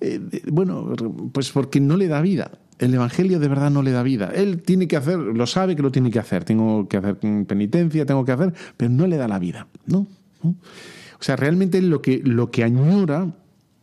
Eh, 0.00 0.20
bueno, 0.50 0.94
pues 1.32 1.50
porque 1.52 1.78
no 1.80 1.96
le 1.96 2.08
da 2.08 2.20
vida. 2.20 2.50
El 2.80 2.92
Evangelio 2.92 3.38
de 3.38 3.46
verdad 3.46 3.70
no 3.70 3.82
le 3.82 3.92
da 3.92 4.02
vida. 4.02 4.32
Él 4.34 4.62
tiene 4.62 4.88
que 4.88 4.96
hacer, 4.96 5.16
lo 5.16 5.46
sabe 5.46 5.76
que 5.76 5.82
lo 5.82 5.92
tiene 5.92 6.10
que 6.10 6.18
hacer. 6.18 6.44
Tengo 6.44 6.88
que 6.88 6.96
hacer 6.96 7.16
penitencia, 7.16 8.04
tengo 8.04 8.24
que 8.24 8.32
hacer, 8.32 8.52
pero 8.76 8.90
no 8.90 9.06
le 9.06 9.16
da 9.16 9.28
la 9.28 9.38
vida. 9.38 9.68
¿no? 9.86 10.08
O 10.42 11.22
sea, 11.22 11.36
realmente 11.36 11.80
lo 11.82 12.02
que, 12.02 12.20
lo 12.24 12.50
que 12.50 12.64
añora 12.64 13.32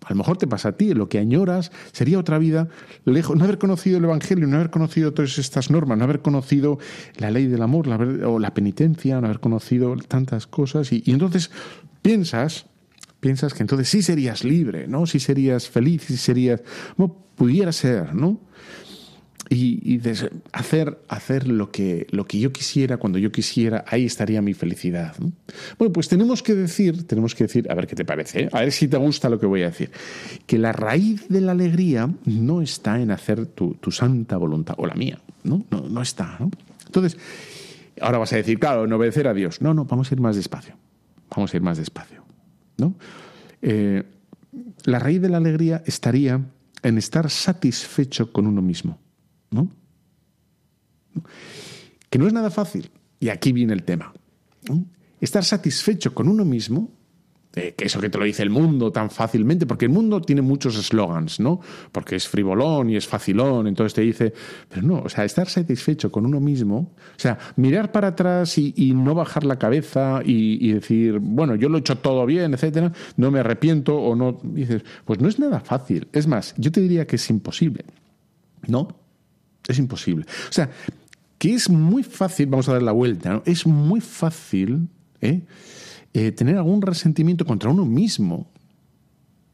a 0.06 0.10
lo 0.12 0.16
mejor 0.18 0.38
te 0.38 0.48
pasa 0.48 0.70
a 0.70 0.72
ti, 0.74 0.94
lo 0.94 1.10
que 1.10 1.18
añoras 1.18 1.72
sería 1.92 2.20
otra 2.20 2.38
vida 2.38 2.70
lejos, 3.06 3.36
no 3.36 3.44
haber 3.44 3.58
conocido 3.58 3.98
el 3.98 4.04
Evangelio, 4.04 4.48
no 4.48 4.56
haber 4.56 4.70
conocido 4.70 5.14
todas 5.14 5.38
estas 5.40 5.72
normas, 5.72 5.98
no 5.98 6.04
haber 6.04 6.22
conocido 6.22 6.78
la 7.18 7.32
ley 7.32 7.48
del 7.48 7.62
amor 7.62 7.88
o 7.88 8.40
la 8.40 8.54
penitencia, 8.54 9.20
no 9.20 9.26
haber 9.26 9.40
conocido 9.40 9.96
tantas 9.96 10.46
cosas 10.46 10.92
y, 10.92 11.04
entonces 11.08 11.50
piensas, 12.04 12.68
piensas 13.20 13.54
que 13.54 13.64
entonces 13.64 13.90
sí 13.90 14.04
serías 14.04 14.44
libre, 14.44 14.88
¿no? 14.88 15.08
Sí 15.08 15.20
serías 15.20 15.68
feliz, 15.68 16.04
sí 16.04 16.18
serías, 16.18 16.62
no, 16.98 17.16
pudiera 17.36 17.72
ser, 17.72 18.14
¿no? 18.14 18.40
Y, 19.50 20.02
hacer, 20.54 21.00
hacer 21.08 21.48
lo, 21.48 21.72
que, 21.72 22.08
lo 22.12 22.26
que 22.26 22.40
yo 22.40 22.52
quisiera, 22.52 22.98
cuando 22.98 23.20
yo 23.20 23.32
quisiera, 23.32 23.86
ahí 23.88 24.06
estaría 24.06 24.42
mi 24.42 24.54
felicidad. 24.54 25.16
Bueno, 25.78 25.94
pues 25.94 26.08
tenemos 26.08 26.42
que 26.42 26.56
decir, 26.56 27.06
tenemos 27.08 27.36
que 27.36 27.46
decir, 27.46 27.70
a 27.72 27.76
ver 27.76 27.88
qué 27.88 27.96
te 27.96 28.06
parece, 28.06 28.44
¿eh? 28.44 28.50
a 28.52 28.62
ver 28.62 28.72
si 28.72 28.88
te 28.88 28.98
gusta 28.98 29.30
lo 29.30 29.40
que 29.40 29.46
voy 29.46 29.62
a 29.64 29.68
decir, 29.68 29.92
que 30.46 30.58
la 30.58 30.72
raíz 30.72 31.28
de 31.30 31.42
la 31.42 31.52
alegría 31.52 32.10
no 32.26 32.62
está 32.62 33.00
en 33.00 33.12
hacer 33.12 33.46
tu, 33.46 33.78
santa 33.92 34.38
voluntad, 34.38 34.76
o 34.78 34.88
la 34.88 34.96
mía, 34.96 35.20
¿no? 35.44 35.66
No, 35.70 35.82
no 35.82 36.02
está, 36.02 36.38
¿no? 36.40 36.50
Entonces, 36.86 37.18
ahora 38.02 38.18
vas 38.18 38.34
a 38.34 38.38
decir, 38.38 38.60
claro, 38.60 38.86
en 38.86 38.94
obedecer 38.94 39.28
a 39.28 39.34
Dios. 39.34 39.62
No, 39.62 39.74
no, 39.74 39.86
vamos 39.86 40.12
a 40.12 40.16
ir 40.16 40.22
más 40.22 40.36
despacio, 40.36 40.76
vamos 41.30 41.54
a 41.54 41.58
ir 41.58 41.64
más 41.64 41.78
despacio, 41.78 42.24
¿no? 42.78 42.96
Eh, 43.62 44.04
la 44.86 45.00
raíz 45.00 45.22
de 45.22 45.30
la 45.30 45.38
alegría 45.38 45.84
estaría 45.86 46.42
en 46.84 46.98
estar 46.98 47.30
satisfecho 47.30 48.32
con 48.32 48.48
uno 48.48 48.62
mismo. 48.62 49.00
¿No? 49.52 49.70
Que 52.10 52.20
no 52.20 52.28
es 52.28 52.34
nada 52.34 52.50
fácil. 52.50 52.90
Y 53.20 53.30
aquí 53.30 53.52
viene 53.52 53.74
el 53.74 53.84
tema. 53.84 54.14
Estar 55.20 55.44
satisfecho 55.44 56.14
con 56.14 56.28
uno 56.28 56.46
mismo, 56.46 56.92
que 57.56 57.86
eso 57.86 58.02
que 58.02 58.10
te 58.10 58.18
lo 58.18 58.26
dice 58.26 58.44
el 58.44 58.50
mundo 58.50 58.92
tan 58.92 59.10
fácilmente, 59.10 59.66
porque 59.66 59.86
el 59.86 59.92
mundo 59.92 60.22
tiene 60.22 60.42
muchos 60.42 60.78
eslogans, 60.78 61.40
¿no? 61.40 61.62
Porque 61.92 62.18
es 62.18 62.28
frivolón 62.28 62.90
y 62.90 62.98
es 62.98 63.08
facilón, 63.08 63.68
entonces 63.68 63.94
te 63.94 64.02
dice, 64.02 64.34
pero 64.68 64.82
no, 64.82 65.00
o 65.00 65.10
sea, 65.10 65.24
estar 65.24 65.48
satisfecho 65.48 66.12
con 66.12 66.26
uno 66.26 66.42
mismo, 66.42 66.94
o 66.98 67.20
sea, 67.20 67.38
mirar 67.56 67.94
para 67.94 68.10
atrás 68.10 68.58
y, 68.58 68.94
no 68.94 69.16
bajar 69.16 69.46
la 69.46 69.58
cabeza 69.58 70.22
y, 70.24 70.68
y, 70.68 70.74
decir, 70.74 71.20
bueno, 71.20 71.56
yo 71.56 71.70
lo 71.70 71.78
he 71.78 71.80
hecho 71.80 71.98
todo 71.98 72.26
bien, 72.26 72.54
etcétera, 72.54 72.92
no 73.18 73.32
me 73.32 73.40
arrepiento 73.40 73.96
o 73.98 74.16
no, 74.16 74.38
dices, 74.44 74.84
pues 75.06 75.22
no 75.22 75.30
es 75.30 75.40
nada 75.40 75.60
fácil. 75.60 76.08
Es 76.12 76.28
más, 76.28 76.54
yo 76.58 76.72
te 76.72 76.82
diría 76.82 77.08
que 77.08 77.16
es 77.16 77.30
imposible, 77.30 77.86
¿no? 78.68 79.05
Es 79.68 79.80
imposible. 79.80 80.26
O 80.50 80.54
sea, 80.54 80.70
que 81.38 81.54
es 81.54 81.70
muy 81.70 82.04
fácil, 82.04 82.48
vamos 82.48 82.70
a 82.70 82.74
dar 82.74 82.84
la 82.84 82.92
vuelta, 82.92 83.34
¿no? 83.34 83.44
es 83.46 83.66
muy 83.66 84.02
fácil 84.02 84.88
¿eh? 85.22 85.42
Eh, 86.14 86.32
tener 86.32 86.58
algún 86.58 86.82
resentimiento 86.82 87.46
contra 87.46 87.70
uno 87.70 87.86
mismo, 87.86 88.50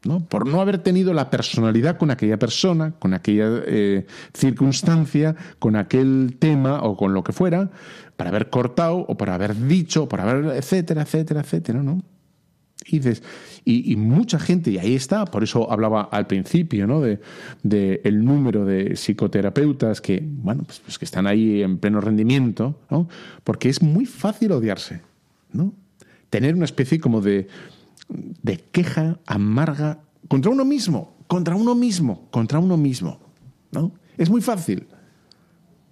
¿no? 0.04 0.20
por 0.20 0.46
no 0.46 0.60
haber 0.60 0.78
tenido 0.78 1.12
la 1.12 1.30
personalidad 1.30 1.98
con 1.98 2.10
aquella 2.10 2.38
persona, 2.38 2.92
con 2.98 3.14
aquella 3.14 3.46
eh, 3.66 4.06
circunstancia, 4.34 5.34
con 5.58 5.76
aquel 5.76 6.36
tema 6.38 6.82
o 6.82 6.96
con 6.96 7.14
lo 7.14 7.24
que 7.24 7.32
fuera, 7.32 7.70
para 8.16 8.30
haber 8.30 8.50
cortado 8.50 8.98
o 8.98 9.16
para 9.16 9.34
haber 9.34 9.56
dicho, 9.66 10.08
para 10.08 10.30
haber, 10.30 10.56
etcétera, 10.56 11.02
etcétera, 11.02 11.40
etcétera, 11.40 11.82
¿no? 11.82 12.02
Y 12.86 12.98
dices, 12.98 13.22
y, 13.64 13.94
mucha 13.96 14.38
gente, 14.38 14.70
y 14.70 14.78
ahí 14.78 14.94
está, 14.94 15.24
por 15.24 15.42
eso 15.42 15.70
hablaba 15.70 16.02
al 16.02 16.26
principio, 16.26 16.86
¿no? 16.86 17.00
De, 17.00 17.20
el 18.04 18.24
número 18.24 18.64
de 18.64 18.96
psicoterapeutas 18.96 20.00
que, 20.00 20.22
bueno, 20.22 20.64
pues, 20.64 20.80
pues, 20.80 20.98
que 20.98 21.04
están 21.04 21.26
ahí 21.26 21.62
en 21.62 21.78
pleno 21.78 22.00
rendimiento, 22.00 22.80
¿no? 22.90 23.08
Porque 23.44 23.68
es 23.68 23.82
muy 23.82 24.06
fácil 24.06 24.52
odiarse, 24.52 25.00
¿no? 25.52 25.72
Tener 26.30 26.54
una 26.54 26.64
especie 26.64 26.98
como 26.98 27.20
de, 27.20 27.46
de 28.08 28.58
queja 28.72 29.18
amarga 29.26 30.00
contra 30.28 30.50
uno 30.50 30.64
mismo, 30.64 31.16
contra 31.26 31.54
uno 31.54 31.74
mismo, 31.74 32.28
contra 32.30 32.58
uno 32.58 32.76
mismo, 32.76 33.20
¿no? 33.70 33.92
Es 34.18 34.28
muy 34.28 34.40
fácil 34.40 34.86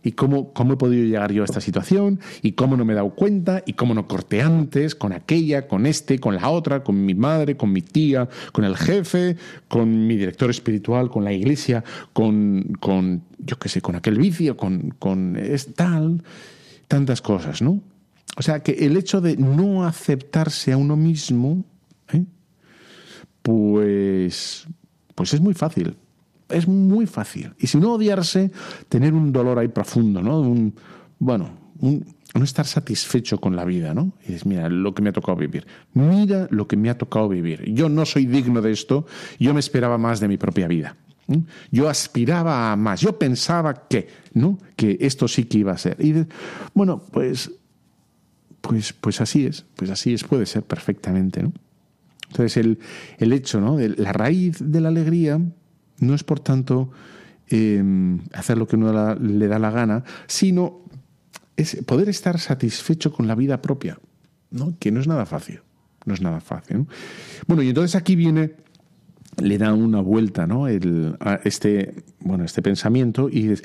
y 0.02 0.12
cómo, 0.12 0.52
cómo 0.52 0.74
he 0.74 0.76
podido 0.76 1.04
llegar 1.04 1.32
yo 1.32 1.42
a 1.42 1.44
esta 1.44 1.60
situación 1.60 2.20
y 2.42 2.52
cómo 2.52 2.76
no 2.76 2.84
me 2.84 2.92
he 2.92 2.96
dado 2.96 3.10
cuenta 3.10 3.62
y 3.66 3.74
cómo 3.74 3.94
no 3.94 4.06
corté 4.06 4.42
antes 4.42 4.94
con 4.94 5.12
aquella, 5.12 5.68
con 5.68 5.86
este, 5.86 6.18
con 6.18 6.36
la 6.36 6.48
otra, 6.48 6.82
con 6.82 7.04
mi 7.04 7.14
madre, 7.14 7.56
con 7.56 7.72
mi 7.72 7.82
tía, 7.82 8.28
con 8.52 8.64
el 8.64 8.76
jefe, 8.76 9.36
con 9.68 10.06
mi 10.06 10.16
director 10.16 10.50
espiritual, 10.50 11.10
con 11.10 11.24
la 11.24 11.32
iglesia, 11.32 11.84
con, 12.12 12.76
con 12.80 13.22
yo 13.38 13.58
qué 13.58 13.68
sé, 13.68 13.80
con 13.80 13.96
aquel 13.96 14.18
vicio, 14.18 14.56
con, 14.56 14.94
con 14.98 15.36
es 15.36 15.74
tal, 15.74 16.22
tantas 16.88 17.20
cosas, 17.20 17.62
¿no? 17.62 17.80
O 18.36 18.42
sea 18.42 18.62
que 18.62 18.72
el 18.72 18.96
hecho 18.96 19.20
de 19.20 19.36
no 19.36 19.84
aceptarse 19.84 20.72
a 20.72 20.76
uno 20.76 20.96
mismo, 20.96 21.64
¿eh? 22.12 22.24
pues, 23.42 24.66
pues 25.14 25.34
es 25.34 25.40
muy 25.40 25.54
fácil 25.54 25.96
es 26.50 26.68
muy 26.68 27.06
fácil. 27.06 27.52
Y 27.58 27.66
si 27.66 27.78
no 27.78 27.94
odiarse, 27.94 28.50
tener 28.88 29.14
un 29.14 29.32
dolor 29.32 29.58
ahí 29.58 29.68
profundo, 29.68 30.22
¿no? 30.22 30.40
Un, 30.40 30.74
bueno, 31.18 31.50
no 31.80 32.44
estar 32.44 32.66
satisfecho 32.66 33.40
con 33.40 33.56
la 33.56 33.64
vida, 33.64 33.94
¿no? 33.94 34.12
Y 34.22 34.32
dices, 34.32 34.46
mira, 34.46 34.68
lo 34.68 34.94
que 34.94 35.02
me 35.02 35.10
ha 35.10 35.12
tocado 35.12 35.36
vivir. 35.36 35.66
Mira 35.94 36.46
lo 36.50 36.68
que 36.68 36.76
me 36.76 36.90
ha 36.90 36.98
tocado 36.98 37.28
vivir. 37.28 37.64
Yo 37.72 37.88
no 37.88 38.06
soy 38.06 38.26
digno 38.26 38.60
de 38.62 38.72
esto, 38.72 39.06
yo 39.38 39.52
me 39.54 39.60
esperaba 39.60 39.98
más 39.98 40.20
de 40.20 40.28
mi 40.28 40.36
propia 40.36 40.68
vida. 40.68 40.96
Yo 41.70 41.88
aspiraba 41.88 42.72
a 42.72 42.76
más, 42.76 43.00
yo 43.00 43.18
pensaba 43.18 43.86
que, 43.88 44.08
¿no? 44.34 44.58
Que 44.74 44.98
esto 45.00 45.28
sí 45.28 45.44
que 45.44 45.58
iba 45.58 45.72
a 45.72 45.78
ser. 45.78 45.96
Y 46.04 46.26
bueno, 46.74 47.02
pues, 47.12 47.52
pues, 48.60 48.92
pues 48.92 49.20
así 49.20 49.46
es, 49.46 49.64
pues 49.76 49.90
así 49.90 50.12
es, 50.12 50.24
puede 50.24 50.46
ser 50.46 50.64
perfectamente, 50.64 51.42
¿no? 51.42 51.52
Entonces 52.28 52.56
el, 52.56 52.78
el 53.18 53.32
hecho, 53.32 53.60
¿no? 53.60 53.76
De 53.76 53.90
la 53.90 54.12
raíz 54.12 54.58
de 54.60 54.80
la 54.80 54.88
alegría 54.88 55.40
no 56.00 56.14
es, 56.14 56.24
por 56.24 56.40
tanto, 56.40 56.90
em, 57.48 58.20
hacer 58.32 58.58
lo 58.58 58.66
que 58.66 58.76
uno 58.76 59.14
le 59.14 59.48
da 59.48 59.58
la 59.58 59.70
gana, 59.70 60.04
sino 60.26 60.80
es 61.56 61.76
poder 61.86 62.08
estar 62.08 62.38
satisfecho 62.38 63.12
con 63.12 63.26
la 63.26 63.34
vida 63.34 63.62
propia, 63.62 63.98
¿no? 64.50 64.74
que 64.78 64.90
no 64.90 65.00
es 65.00 65.06
nada 65.06 65.26
fácil. 65.26 65.60
No 66.06 66.14
es 66.14 66.22
nada 66.22 66.40
fácil. 66.40 66.86
Bueno, 67.46 67.62
y 67.62 67.68
entonces 67.68 67.94
aquí 67.94 68.16
viene, 68.16 68.54
le 69.38 69.58
da 69.58 69.74
una 69.74 70.00
vuelta 70.00 70.46
¿no? 70.46 70.66
El, 70.66 71.16
a 71.20 71.40
este, 71.44 72.02
bueno, 72.20 72.44
este 72.44 72.62
pensamiento 72.62 73.28
y 73.28 73.42
dices, 73.42 73.64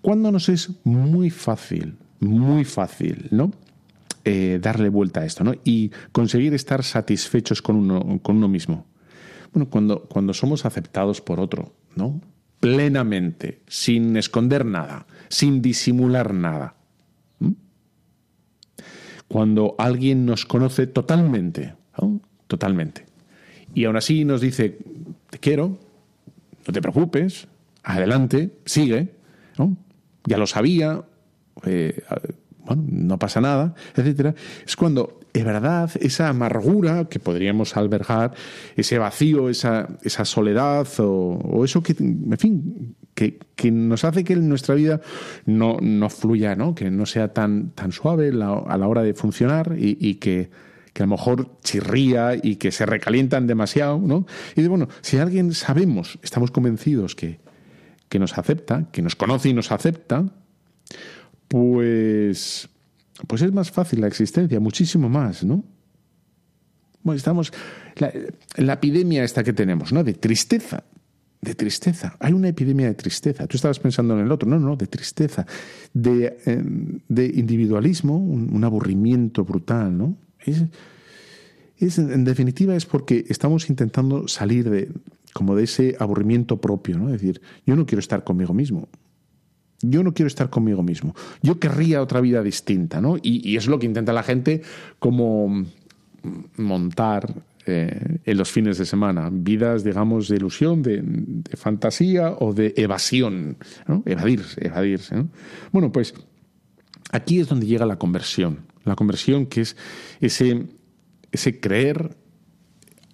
¿cuándo 0.00 0.32
nos 0.32 0.48
es 0.48 0.70
muy 0.84 1.30
fácil, 1.30 1.96
muy 2.20 2.64
fácil, 2.64 3.28
¿no? 3.30 3.52
Eh, 4.24 4.58
darle 4.62 4.88
vuelta 4.88 5.20
a 5.20 5.26
esto, 5.26 5.44
¿no? 5.44 5.52
Y 5.64 5.90
conseguir 6.12 6.54
estar 6.54 6.82
satisfechos 6.82 7.60
con 7.60 7.76
uno, 7.76 8.20
con 8.22 8.38
uno 8.38 8.48
mismo. 8.48 8.86
Bueno, 9.54 9.70
cuando, 9.70 10.02
cuando 10.02 10.34
somos 10.34 10.66
aceptados 10.66 11.20
por 11.20 11.40
otro, 11.40 11.72
¿no? 11.94 12.20
Plenamente, 12.60 13.60
sin 13.68 14.16
esconder 14.16 14.64
nada, 14.66 15.06
sin 15.28 15.62
disimular 15.62 16.34
nada. 16.34 16.74
Cuando 19.28 19.74
alguien 19.78 20.26
nos 20.26 20.44
conoce 20.44 20.86
totalmente, 20.86 21.74
Totalmente. 22.46 23.06
Y 23.74 23.84
aún 23.84 23.96
así 23.96 24.24
nos 24.24 24.40
dice, 24.40 24.78
te 25.30 25.38
quiero, 25.38 25.78
no 26.66 26.72
te 26.72 26.82
preocupes, 26.82 27.48
adelante, 27.82 28.50
sigue, 28.64 29.14
Ya 30.26 30.38
lo 30.38 30.46
sabía, 30.46 31.02
eh, 31.64 32.02
bueno, 32.64 32.84
no 32.88 33.18
pasa 33.18 33.40
nada, 33.40 33.74
etcétera, 33.96 34.34
es 34.66 34.76
cuando 34.76 35.20
de 35.34 35.42
verdad 35.42 35.90
esa 36.00 36.28
amargura 36.28 37.08
que 37.10 37.18
podríamos 37.18 37.76
albergar, 37.76 38.34
ese 38.76 38.98
vacío, 38.98 39.50
esa, 39.50 39.88
esa 40.02 40.24
soledad 40.24 40.86
o, 40.98 41.64
eso 41.64 41.82
que, 41.82 41.96
en 41.98 42.38
fin, 42.38 42.96
que, 43.14 43.40
nos 43.72 44.04
hace 44.04 44.22
que 44.22 44.36
nuestra 44.36 44.76
vida 44.76 45.00
no, 45.44 45.78
no 45.80 46.08
fluya, 46.08 46.54
¿no? 46.54 46.76
que 46.76 46.88
no 46.88 47.04
sea 47.04 47.32
tan, 47.32 47.70
tan 47.70 47.90
suave 47.90 48.28
a 48.28 48.78
la 48.78 48.88
hora 48.88 49.02
de 49.02 49.12
funcionar 49.14 49.74
y, 49.76 50.14
que, 50.14 50.50
que 50.92 51.02
a 51.02 51.06
lo 51.06 51.10
mejor 51.10 51.58
chirría 51.64 52.36
y 52.40 52.54
que 52.54 52.70
se 52.70 52.86
recalientan 52.86 53.48
demasiado, 53.48 53.98
¿no? 53.98 54.26
Y 54.54 54.62
de, 54.62 54.68
bueno, 54.68 54.88
si 55.00 55.18
alguien 55.18 55.52
sabemos, 55.52 56.20
estamos 56.22 56.52
convencidos 56.52 57.16
que, 57.16 57.40
que 58.08 58.20
nos 58.20 58.38
acepta, 58.38 58.86
que 58.92 59.02
nos 59.02 59.16
conoce 59.16 59.48
y 59.48 59.52
nos 59.52 59.72
acepta, 59.72 60.26
pues, 61.48 62.68
pues 63.26 63.42
es 63.42 63.52
más 63.52 63.70
fácil 63.70 64.00
la 64.00 64.08
existencia, 64.08 64.58
muchísimo 64.60 65.08
más, 65.08 65.44
¿no? 65.44 65.64
Bueno, 67.04 67.18
estamos. 67.18 67.52
La, 67.96 68.72
epidemia 68.72 69.22
esta 69.22 69.44
que 69.44 69.52
tenemos, 69.52 69.92
¿no? 69.92 70.02
De 70.02 70.14
tristeza. 70.14 70.84
De 71.40 71.54
tristeza. 71.54 72.16
Hay 72.18 72.32
una 72.32 72.48
epidemia 72.48 72.86
de 72.86 72.94
tristeza. 72.94 73.46
Tú 73.46 73.58
estabas 73.58 73.78
pensando 73.78 74.18
en 74.18 74.24
el 74.24 74.32
otro. 74.32 74.48
No, 74.48 74.58
no, 74.58 74.74
de 74.74 74.86
tristeza. 74.86 75.46
De, 75.92 76.38
eh, 76.46 76.62
de 77.08 77.26
individualismo, 77.26 78.16
un, 78.16 78.64
aburrimiento 78.64 79.44
brutal, 79.44 79.96
¿no? 79.96 80.16
Es, 81.78 81.98
en 81.98 82.24
definitiva, 82.24 82.74
es 82.74 82.86
porque 82.86 83.26
estamos 83.28 83.68
intentando 83.68 84.26
salir 84.26 84.70
de, 84.70 84.90
como 85.34 85.54
de 85.54 85.64
ese 85.64 85.96
aburrimiento 85.98 86.58
propio, 86.58 86.96
¿no? 86.96 87.06
Es 87.08 87.20
decir, 87.20 87.42
yo 87.66 87.76
no 87.76 87.84
quiero 87.84 88.00
estar 88.00 88.24
conmigo 88.24 88.54
mismo. 88.54 88.88
Yo 89.90 90.02
no 90.02 90.14
quiero 90.14 90.28
estar 90.28 90.50
conmigo 90.50 90.82
mismo. 90.82 91.14
Yo 91.42 91.58
querría 91.58 92.02
otra 92.02 92.20
vida 92.20 92.42
distinta, 92.42 93.00
¿no? 93.00 93.16
Y, 93.22 93.56
es 93.56 93.66
lo 93.66 93.78
que 93.78 93.86
intenta 93.86 94.12
la 94.12 94.22
gente 94.22 94.62
como 94.98 95.64
montar 96.56 97.34
eh, 97.66 98.18
en 98.24 98.36
los 98.36 98.50
fines 98.50 98.78
de 98.78 98.86
semana, 98.86 99.30
vidas, 99.32 99.84
digamos, 99.84 100.28
de 100.28 100.36
ilusión, 100.36 100.82
de, 100.82 101.02
fantasía 101.56 102.32
o 102.38 102.52
de 102.52 102.74
evasión, 102.76 103.56
evadirse, 104.04 104.66
evadirse. 104.66 105.16
¿no? 105.16 105.28
Bueno, 105.72 105.90
pues 105.92 106.14
aquí 107.10 107.40
es 107.40 107.48
donde 107.48 107.66
llega 107.66 107.86
la 107.86 107.96
conversión, 107.96 108.66
la 108.84 108.96
conversión 108.96 109.46
que 109.46 109.62
es 109.62 109.76
ese, 110.20 111.60
creer, 111.60 112.16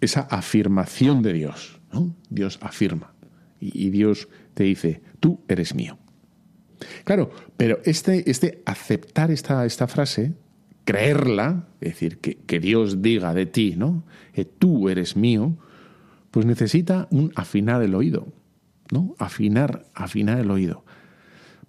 esa 0.00 0.22
afirmación 0.22 1.22
de 1.22 1.32
Dios. 1.32 1.80
Dios 2.28 2.58
afirma 2.62 3.12
y 3.60 3.90
Dios 3.90 4.28
te 4.54 4.64
dice, 4.64 5.02
tú 5.20 5.40
eres 5.48 5.74
mío. 5.74 5.98
Claro, 7.04 7.30
pero 7.56 7.80
este, 7.84 8.30
este 8.30 8.62
aceptar 8.66 9.30
esta, 9.30 9.64
esta 9.66 9.86
frase 9.86 10.32
creerla, 10.84 11.68
es 11.80 11.90
decir, 11.90 12.18
que, 12.18 12.36
que, 12.36 12.58
Dios 12.58 13.02
diga 13.02 13.34
de 13.34 13.46
ti, 13.46 13.74
¿no? 13.76 14.04
Que 14.32 14.44
tú 14.44 14.88
eres 14.88 15.16
mío, 15.16 15.56
pues 16.30 16.46
necesita 16.46 17.06
un 17.10 17.32
afinar 17.36 17.82
el 17.82 17.94
oído, 17.94 18.28
¿no? 18.90 19.14
Afinar, 19.18 19.84
afinar 19.94 20.38
el 20.38 20.50
oído. 20.50 20.84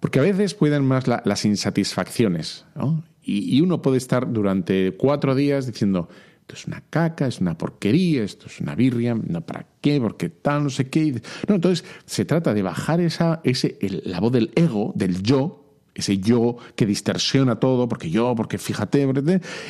Porque 0.00 0.18
a 0.18 0.22
veces 0.22 0.54
pueden 0.54 0.84
más 0.84 1.06
la, 1.06 1.22
las 1.24 1.44
insatisfacciones, 1.44 2.64
¿no? 2.74 3.04
Y, 3.24 3.60
uno 3.60 3.82
puede 3.82 3.98
estar 3.98 4.32
durante 4.32 4.96
cuatro 4.96 5.36
días 5.36 5.66
diciendo, 5.66 6.08
esto 6.42 6.56
es 6.56 6.66
una 6.66 6.82
caca, 6.90 7.26
es 7.26 7.40
una 7.40 7.56
porquería, 7.56 8.24
esto 8.24 8.46
es 8.46 8.60
una 8.60 8.74
birria, 8.74 9.14
no 9.14 9.40
para 9.42 9.66
qué, 9.80 10.00
porque 10.00 10.28
tal, 10.28 10.64
no 10.64 10.70
sé 10.70 10.90
qué. 10.90 11.22
No, 11.48 11.54
entonces 11.54 11.84
se 12.04 12.24
trata 12.24 12.52
de 12.52 12.62
bajar 12.62 13.00
esa, 13.00 13.40
ese, 13.44 13.78
la 14.04 14.18
voz 14.18 14.32
del 14.32 14.50
ego, 14.56 14.92
del 14.96 15.22
yo, 15.22 15.78
ese 15.94 16.18
yo 16.18 16.56
que 16.74 16.84
distorsiona 16.84 17.60
todo, 17.60 17.88
porque 17.88 18.10
yo, 18.10 18.34
porque 18.34 18.58
fíjate, 18.58 19.08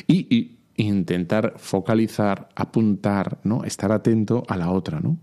y, 0.07 0.57
intentar 0.75 1.53
focalizar, 1.57 2.49
apuntar, 2.55 3.39
¿no? 3.43 3.63
estar 3.63 3.91
atento 3.91 4.43
a 4.47 4.57
la 4.57 4.71
otra, 4.71 4.99
¿no? 4.99 5.19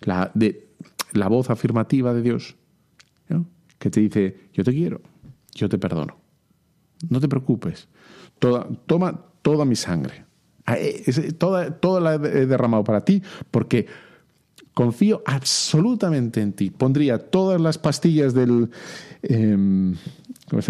La, 0.00 0.30
de, 0.32 0.70
la 1.12 1.28
voz 1.28 1.50
afirmativa 1.50 2.14
de 2.14 2.22
Dios, 2.22 2.56
¿no? 3.28 3.46
que 3.78 3.90
te 3.90 4.00
dice, 4.00 4.48
yo 4.54 4.64
te 4.64 4.72
quiero, 4.72 5.02
yo 5.54 5.68
te 5.68 5.76
perdono, 5.76 6.16
no 7.10 7.20
te 7.20 7.28
preocupes, 7.28 7.88
toma 8.86 9.26
toda 9.42 9.66
mi 9.66 9.76
sangre, 9.76 10.29
toda, 11.38 11.70
toda 11.72 12.00
la 12.00 12.14
he 12.14 12.46
derramado 12.46 12.84
para 12.84 13.04
ti, 13.04 13.22
porque 13.50 13.86
confío 14.74 15.22
absolutamente 15.26 16.40
en 16.40 16.52
ti. 16.52 16.70
Pondría 16.70 17.18
todas 17.18 17.60
las 17.60 17.78
pastillas 17.78 18.34
del, 18.34 18.70
eh, 19.22 19.56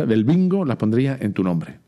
del 0.07 0.25
bingo, 0.25 0.65
las 0.65 0.77
pondría 0.77 1.19
en 1.21 1.33
tu 1.33 1.43
nombre. 1.43 1.79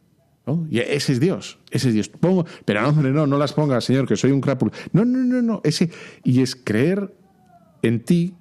¿no? 0.46 0.66
Y 0.70 0.80
ese 0.80 1.12
es 1.12 1.20
Dios, 1.20 1.58
ese 1.70 1.88
es 1.88 1.94
Dios. 1.94 2.08
Pongo, 2.08 2.46
pero 2.64 2.92
no, 2.92 3.02
no, 3.02 3.26
no 3.26 3.38
las 3.38 3.52
pongas, 3.52 3.84
Señor, 3.84 4.06
que 4.06 4.16
soy 4.16 4.32
un 4.32 4.40
crápulo. 4.40 4.72
No, 4.92 5.04
no, 5.04 5.18
no, 5.18 5.42
no. 5.42 5.60
Ese, 5.64 5.90
y 6.24 6.42
es 6.42 6.56
creer 6.56 7.14
en 7.82 8.04
ti, 8.04 8.34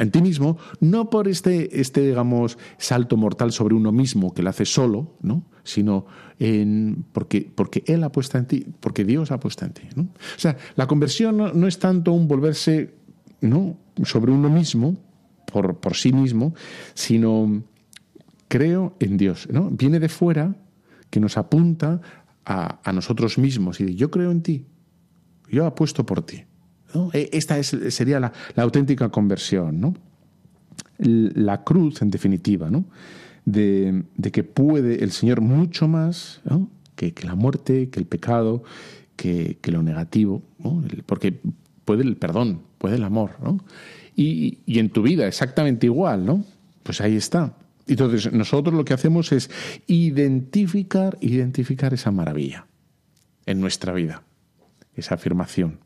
en 0.00 0.10
ti 0.10 0.22
mismo, 0.22 0.56
no 0.80 1.10
por 1.10 1.28
este, 1.28 1.80
este, 1.80 2.00
digamos, 2.00 2.56
salto 2.78 3.18
mortal 3.18 3.52
sobre 3.52 3.74
uno 3.74 3.92
mismo 3.92 4.32
que 4.32 4.42
lo 4.42 4.48
hace 4.48 4.64
solo, 4.64 5.14
¿no? 5.20 5.44
sino 5.62 6.06
en, 6.38 7.04
porque, 7.12 7.50
porque 7.54 7.84
Él 7.86 8.02
ha 8.02 8.10
puesto 8.10 8.38
en 8.38 8.46
ti, 8.46 8.66
porque 8.80 9.04
Dios 9.04 9.30
ha 9.30 9.38
puesto 9.38 9.66
en 9.66 9.72
ti. 9.72 9.82
¿no? 9.94 10.02
O 10.04 10.38
sea, 10.38 10.56
la 10.74 10.86
conversión 10.86 11.36
no, 11.36 11.66
es 11.66 11.78
tanto 11.78 12.12
un 12.12 12.28
volverse 12.28 12.94
¿no? 13.42 13.76
sobre 14.02 14.32
uno 14.32 14.48
mismo, 14.48 14.96
por, 15.52 15.76
por 15.78 15.94
sí 15.94 16.12
mismo, 16.12 16.54
sino 16.94 17.62
creo 18.48 18.96
en 19.00 19.18
Dios. 19.18 19.48
¿no? 19.50 19.68
Viene 19.70 20.00
de 20.00 20.08
fuera 20.08 20.56
que 21.10 21.20
nos 21.20 21.36
apunta 21.36 22.00
a, 22.46 22.80
a 22.88 22.92
nosotros 22.92 23.36
mismos 23.36 23.80
y 23.80 23.84
dice, 23.84 23.98
yo 23.98 24.10
creo 24.10 24.30
en 24.30 24.42
ti, 24.42 24.64
yo 25.50 25.66
apuesto 25.66 26.06
por 26.06 26.22
ti. 26.22 26.44
¿No? 26.94 27.10
Esta 27.12 27.58
es, 27.58 27.76
sería 27.88 28.20
la, 28.20 28.32
auténtica 28.56 29.08
conversión, 29.08 29.80
¿no? 29.80 29.94
La 30.98 31.64
cruz, 31.64 32.02
en 32.02 32.10
definitiva, 32.10 32.70
¿no? 32.70 32.84
De, 33.44 34.04
de 34.16 34.30
que 34.30 34.44
puede 34.44 35.02
el 35.02 35.12
Señor 35.12 35.40
mucho 35.40 35.88
más 35.88 36.40
que, 36.94 37.14
la 37.22 37.34
muerte, 37.34 37.88
que 37.88 37.98
el 37.98 38.06
pecado, 38.06 38.62
que, 39.16 39.58
que 39.60 39.72
lo 39.72 39.82
negativo, 39.82 40.42
porque 41.06 41.40
puede 41.84 42.02
el 42.02 42.16
perdón, 42.16 42.60
puede 42.78 42.96
el 42.96 43.04
amor. 43.04 43.30
Y, 44.14 44.58
y, 44.66 44.78
en 44.78 44.90
tu 44.90 45.02
vida 45.02 45.26
exactamente 45.26 45.86
igual, 45.86 46.26
¿no? 46.26 46.44
Pues 46.82 47.00
ahí 47.00 47.16
está. 47.16 47.54
Entonces 47.86 48.32
nosotros 48.32 48.74
lo 48.74 48.84
que 48.84 48.94
hacemos 48.94 49.32
es 49.32 49.50
identificar, 49.86 51.16
identificar 51.20 51.94
esa 51.94 52.10
maravilla 52.10 52.66
en 53.46 53.60
nuestra 53.60 53.92
vida, 53.92 54.22
esa 54.94 55.14
afirmación, 55.14 55.78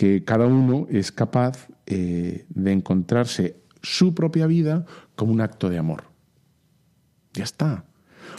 que 0.00 0.24
cada 0.24 0.46
uno 0.46 0.86
es 0.88 1.12
capaz 1.12 1.68
eh, 1.84 2.46
de 2.48 2.72
encontrarse 2.72 3.56
su 3.82 4.14
propia 4.14 4.46
vida 4.46 4.86
como 5.14 5.30
un 5.30 5.42
acto 5.42 5.68
de 5.68 5.76
amor. 5.76 6.04
Ya 7.34 7.44
está. 7.44 7.84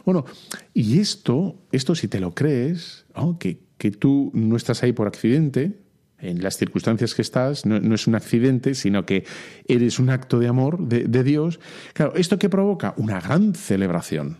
Bueno, 0.04 0.26
y 0.74 0.98
esto, 0.98 1.62
esto 1.72 1.94
si 1.94 2.08
te 2.08 2.20
lo 2.20 2.34
crees, 2.34 3.06
que, 3.38 3.60
que 3.78 3.92
tú 3.92 4.32
no 4.34 4.56
estás 4.56 4.82
ahí 4.82 4.92
por 4.92 5.06
accidente, 5.06 5.84
en 6.18 6.42
las 6.42 6.58
circunstancias 6.58 7.14
que 7.14 7.22
estás, 7.22 7.64
no, 7.68 7.80
no, 7.80 7.94
es 7.94 8.08
un 8.08 8.16
accidente, 8.16 8.74
sino 8.74 9.06
que 9.06 9.24
eres 9.68 10.00
un 10.00 10.10
acto 10.10 10.40
de 10.40 10.48
amor 10.48 10.88
de, 10.88 11.04
de, 11.04 11.24
Dios. 11.24 11.60
Claro, 11.94 12.16
¿esto 12.16 12.40
qué 12.40 12.50
provoca? 12.50 12.96
Una 12.98 13.22
gran 13.22 13.54
celebración, 13.54 14.40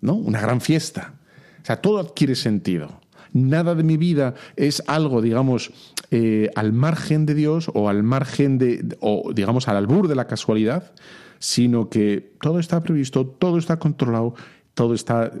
¿no? 0.00 0.14
Una 0.14 0.40
gran 0.40 0.62
fiesta. 0.62 1.16
O 1.62 1.66
sea, 1.66 1.82
todo 1.82 1.98
adquiere 1.98 2.34
sentido. 2.34 3.02
Nada 3.36 3.74
de 3.74 3.82
mi 3.82 3.98
vida 3.98 4.32
es 4.56 4.82
algo, 4.86 5.20
digamos, 5.20 5.70
eh, 6.10 6.50
al 6.54 6.72
margen 6.72 7.26
de 7.26 7.34
Dios 7.34 7.70
o 7.74 7.90
al 7.90 8.02
margen 8.02 8.56
de, 8.56 8.96
o 9.00 9.30
digamos, 9.34 9.68
al 9.68 9.76
albur 9.76 10.08
de 10.08 10.14
la 10.14 10.26
casualidad, 10.26 10.94
sino 11.38 11.90
que 11.90 12.32
todo 12.40 12.58
está 12.58 12.82
previsto, 12.82 13.26
todo 13.26 13.58
está 13.58 13.78
controlado, 13.78 14.34
todo 14.72 14.94
está 14.94 15.32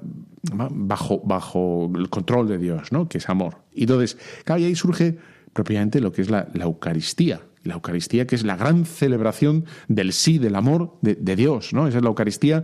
bajo, 0.52 1.22
bajo 1.24 1.90
el 1.94 2.10
control 2.10 2.48
de 2.48 2.58
Dios, 2.58 2.92
¿no? 2.92 3.08
Que 3.08 3.16
es 3.16 3.30
amor. 3.30 3.62
Y 3.72 3.84
entonces, 3.84 4.18
claro, 4.44 4.60
y 4.60 4.64
ahí 4.66 4.74
surge 4.74 5.16
propiamente 5.54 6.02
lo 6.02 6.12
que 6.12 6.20
es 6.20 6.28
la, 6.28 6.48
la, 6.52 6.64
Eucaristía. 6.64 7.40
La 7.64 7.74
Eucaristía, 7.74 8.26
que 8.26 8.34
es 8.34 8.44
la 8.44 8.56
gran 8.56 8.84
celebración 8.84 9.64
del 9.88 10.12
sí, 10.12 10.36
del 10.36 10.56
amor 10.56 10.98
de, 11.00 11.14
de 11.14 11.34
Dios, 11.34 11.72
¿no? 11.72 11.88
Esa 11.88 11.96
es 11.96 12.02
la 12.02 12.10
Eucaristía. 12.10 12.62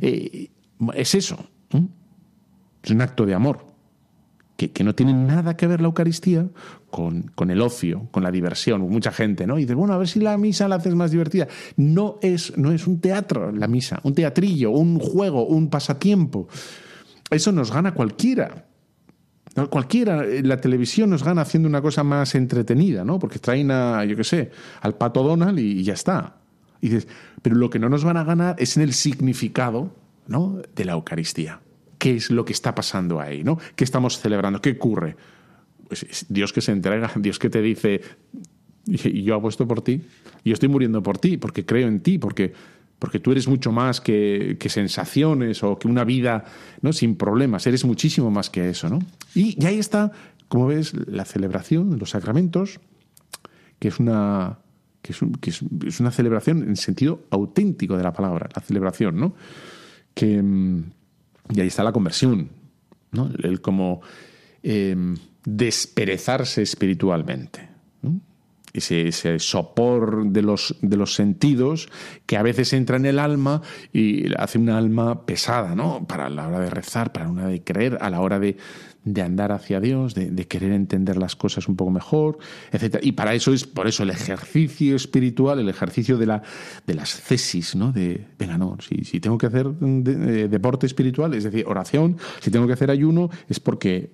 Eh, 0.00 0.48
es 0.94 1.14
eso. 1.14 1.44
Es 2.82 2.90
un 2.90 3.02
acto 3.02 3.26
de 3.26 3.34
amor. 3.34 3.69
Que, 4.68 4.84
no 4.84 4.94
tiene 4.94 5.14
nada 5.14 5.56
que 5.56 5.66
ver 5.66 5.80
la 5.80 5.86
Eucaristía 5.86 6.46
con, 6.90 7.30
con, 7.34 7.50
el 7.50 7.62
ocio, 7.62 8.08
con 8.10 8.22
la 8.22 8.30
diversión. 8.30 8.82
Mucha 8.82 9.10
gente, 9.10 9.46
¿no? 9.46 9.58
Y 9.58 9.62
dice, 9.62 9.74
bueno, 9.74 9.94
a 9.94 9.98
ver 9.98 10.06
si 10.06 10.20
la 10.20 10.36
misa 10.36 10.68
la 10.68 10.76
haces 10.76 10.94
más 10.94 11.10
divertida. 11.10 11.48
No 11.76 12.18
es, 12.20 12.58
no 12.58 12.70
es 12.70 12.86
un 12.86 13.00
teatro 13.00 13.52
la 13.52 13.68
misa, 13.68 14.00
un 14.02 14.14
teatrillo, 14.14 14.70
un 14.70 14.98
juego, 14.98 15.46
un 15.46 15.70
pasatiempo. 15.70 16.46
Eso 17.30 17.52
nos 17.52 17.72
gana 17.72 17.94
cualquiera. 17.94 18.66
Cualquiera, 19.70 20.22
la 20.42 20.58
televisión 20.58 21.08
nos 21.08 21.24
gana 21.24 21.42
haciendo 21.42 21.68
una 21.68 21.80
cosa 21.80 22.04
más 22.04 22.34
entretenida, 22.34 23.02
¿no? 23.02 23.18
Porque 23.18 23.38
traen 23.38 23.70
a, 23.70 24.04
yo 24.04 24.14
qué 24.14 24.24
sé, 24.24 24.50
al 24.82 24.94
pato 24.94 25.22
Donald 25.22 25.58
y, 25.58 25.80
y 25.80 25.82
ya 25.84 25.94
está. 25.94 26.36
Y 26.82 26.90
dices, 26.90 27.08
pero 27.40 27.56
lo 27.56 27.70
que 27.70 27.78
no 27.78 27.88
nos 27.88 28.04
van 28.04 28.18
a 28.18 28.24
ganar 28.24 28.56
es 28.58 28.76
en 28.76 28.82
el 28.82 28.92
significado, 28.92 29.90
¿no? 30.26 30.60
De 30.76 30.84
la 30.84 30.92
Eucaristía. 30.92 31.60
¿Qué 32.00 32.16
es 32.16 32.30
lo 32.30 32.46
que 32.46 32.54
está 32.54 32.74
pasando 32.74 33.20
ahí, 33.20 33.44
¿no? 33.44 33.58
¿Qué 33.76 33.84
estamos 33.84 34.18
celebrando? 34.18 34.62
¿Qué 34.62 34.70
ocurre? 34.70 35.16
Pues 35.86 36.02
es 36.04 36.24
Dios 36.30 36.50
que 36.50 36.62
se 36.62 36.72
entrega, 36.72 37.12
Dios 37.16 37.38
que 37.38 37.50
te 37.50 37.60
dice, 37.60 38.00
yo 38.86 39.34
apuesto 39.34 39.68
por 39.68 39.82
ti, 39.82 40.00
yo 40.42 40.54
estoy 40.54 40.70
muriendo 40.70 41.02
por 41.02 41.18
ti, 41.18 41.36
porque 41.36 41.66
creo 41.66 41.86
en 41.88 42.00
ti, 42.00 42.16
porque 42.16 42.54
porque 42.98 43.18
tú 43.18 43.32
eres 43.32 43.48
mucho 43.48 43.72
más 43.72 44.00
que, 44.00 44.58
que, 44.60 44.68
sensaciones 44.68 45.64
o 45.64 45.78
que 45.78 45.88
una 45.88 46.04
vida 46.04 46.44
¿no? 46.82 46.92
sin 46.92 47.16
problemas, 47.16 47.66
eres 47.66 47.84
muchísimo 47.86 48.30
más 48.30 48.50
que 48.50 48.68
eso. 48.68 48.90
¿no? 48.90 48.98
Y, 49.34 49.56
ahí 49.64 49.78
está, 49.78 50.12
como 50.48 50.66
ves, 50.66 50.92
la 51.06 51.24
celebración, 51.24 51.98
los 51.98 52.10
sacramentos, 52.10 52.78
que 53.78 53.88
es 53.88 53.98
una, 54.00 54.58
que 55.00 55.12
es, 55.12 55.20
que 55.40 55.48
es, 55.48 56.00
una 56.00 56.10
celebración 56.10 56.62
en 56.62 56.76
sentido 56.76 57.24
auténtico 57.30 57.96
de 57.96 58.02
la 58.02 58.12
palabra, 58.12 58.50
la 58.54 58.60
celebración, 58.60 59.18
¿no? 59.18 59.34
que, 60.12 60.42
Y 61.50 61.60
ahí 61.60 61.68
está 61.68 61.82
la 61.82 61.92
conversión, 61.92 62.50
¿no? 63.12 63.30
El 63.42 63.60
como 63.60 64.00
em, 64.62 65.16
desperezarse 65.44 66.62
espiritualmente. 66.62 67.68
Ese, 68.72 69.40
sopor 69.40 70.28
de 70.28 70.42
los, 70.42 70.76
de 70.80 70.96
los 70.96 71.14
sentidos 71.14 71.88
que 72.26 72.36
a 72.36 72.42
veces 72.44 72.72
entra 72.72 72.98
en 72.98 73.06
el 73.06 73.18
alma 73.18 73.62
y 73.92 74.32
hace 74.36 74.58
una 74.58 74.78
alma 74.78 75.26
pesada, 75.26 75.74
¿no? 75.74 76.06
Para 76.06 76.28
la 76.28 76.46
hora 76.46 76.60
de 76.60 76.70
rezar, 76.70 77.10
para 77.10 77.24
la 77.26 77.32
hora 77.32 77.46
de 77.48 77.64
creer, 77.64 77.98
a 78.00 78.10
la 78.10 78.20
hora 78.20 78.38
de, 78.38 78.56
de 79.04 79.22
andar 79.22 79.52
hacia 79.52 79.80
Dios, 79.80 80.14
de, 80.14 80.46
querer 80.46 80.72
entender 80.72 81.16
las 81.16 81.36
cosas 81.36 81.68
un 81.68 81.76
poco 81.76 81.90
mejor, 81.90 82.38
etc. 82.72 82.98
Y 83.02 83.12
para 83.12 83.34
eso 83.34 83.52
es, 83.52 83.66
por 83.66 83.86
eso, 83.86 84.02
el 84.02 84.10
ejercicio 84.10 84.96
espiritual, 84.96 85.58
el 85.58 85.68
ejercicio 85.68 86.18
de, 86.18 86.26
la, 86.26 86.42
de 86.86 86.94
las 86.94 87.08
cesis, 87.10 87.74
¿no? 87.74 87.92
De, 87.92 88.26
venga, 88.38 88.58
no, 88.58 88.76
si, 88.80 89.04
si 89.04 89.20
tengo 89.20 89.38
que 89.38 89.46
hacer 89.46 89.66
eh, 89.66 90.48
deporte 90.50 90.86
espiritual, 90.86 91.34
es 91.34 91.44
decir, 91.44 91.64
oración, 91.66 92.18
si 92.40 92.50
tengo 92.50 92.66
que 92.66 92.74
hacer 92.74 92.90
ayuno, 92.90 93.30
es 93.48 93.60
porque 93.60 94.10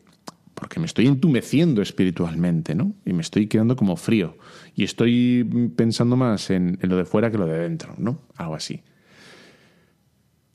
porque 0.57 0.81
me 0.81 0.87
estoy 0.87 1.07
entumeciendo 1.07 1.83
espiritualmente, 1.83 2.75
¿no? 2.75 2.95
Y 3.05 3.13
me 3.13 3.21
estoy 3.21 3.47
quedando 3.47 3.77
como 3.77 3.95
frío. 3.97 4.39
Y 4.75 4.85
estoy 4.85 5.45
pensando 5.77 6.17
más 6.17 6.49
en, 6.49 6.79
lo 6.81 6.97
de 6.97 7.05
fuera 7.05 7.31
que 7.31 7.37
lo 7.37 7.45
de 7.47 7.59
dentro, 7.59 7.95
¿no? 7.99 8.23
Algo 8.37 8.55
así. 8.55 8.83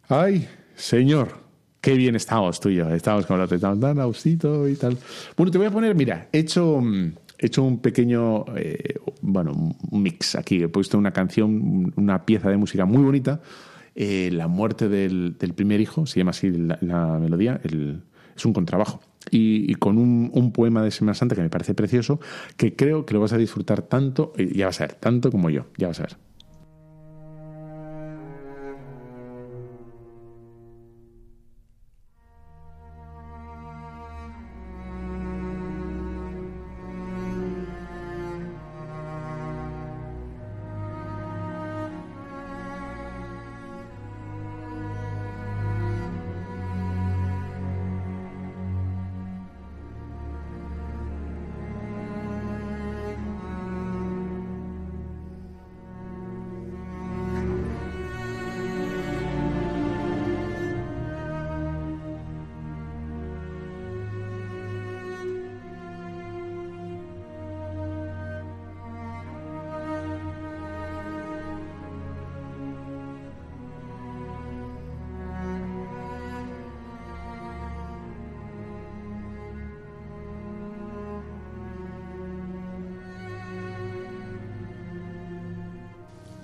Ay, 0.09 0.47
Señor, 0.73 1.43
qué 1.81 1.95
bien 1.95 2.15
estamos 2.15 2.59
tú 2.59 2.69
y 2.69 2.75
yo. 2.75 2.89
Estamos 2.89 3.25
con 3.25 3.41
otro, 3.41 3.55
estamos 3.55 3.79
tan 3.79 3.99
austito 3.99 4.69
y 4.69 4.75
tal. 4.75 4.97
Bueno, 5.35 5.51
te 5.51 5.57
voy 5.57 5.67
a 5.67 5.71
poner, 5.71 5.95
mira, 5.95 6.29
he 6.31 6.39
hecho, 6.39 6.81
he 7.37 7.45
hecho 7.47 7.63
un 7.63 7.79
pequeño, 7.79 8.45
eh, 8.55 8.95
bueno, 9.21 9.51
un 9.51 10.03
mix 10.03 10.35
aquí. 10.35 10.63
He 10.63 10.69
puesto 10.69 10.97
una 10.97 11.11
canción, 11.11 11.91
una 11.95 12.25
pieza 12.25 12.49
de 12.49 12.57
música 12.57 12.85
muy 12.85 13.03
bonita. 13.03 13.41
Eh, 13.95 14.29
la 14.31 14.47
muerte 14.47 14.87
del, 14.87 15.35
primer 15.55 15.81
hijo, 15.81 16.05
se 16.05 16.19
llama 16.19 16.31
así 16.31 16.49
la, 16.49 17.19
melodía, 17.19 17.59
el, 17.63 18.03
es 18.35 18.45
un 18.45 18.53
contrabajo 18.53 19.01
y, 19.29 19.75
con 19.75 19.97
un, 19.97 20.51
poema 20.53 20.81
de 20.81 20.91
Semana 20.91 21.13
Santa 21.13 21.35
que 21.35 21.41
me 21.41 21.49
parece 21.49 21.73
precioso, 21.73 22.19
que 22.55 22.75
creo 22.75 23.05
que 23.05 23.13
lo 23.13 23.19
vas 23.19 23.33
a 23.33 23.37
disfrutar 23.37 23.81
tanto, 23.81 24.31
y 24.37 24.57
ya 24.57 24.67
vas 24.67 24.79
a 24.81 24.87
ver, 24.87 24.95
tanto 24.95 25.29
como 25.29 25.49
yo, 25.49 25.65
ya 25.77 25.87
vas 25.87 25.99
a 25.99 26.03
ver. 26.03 26.17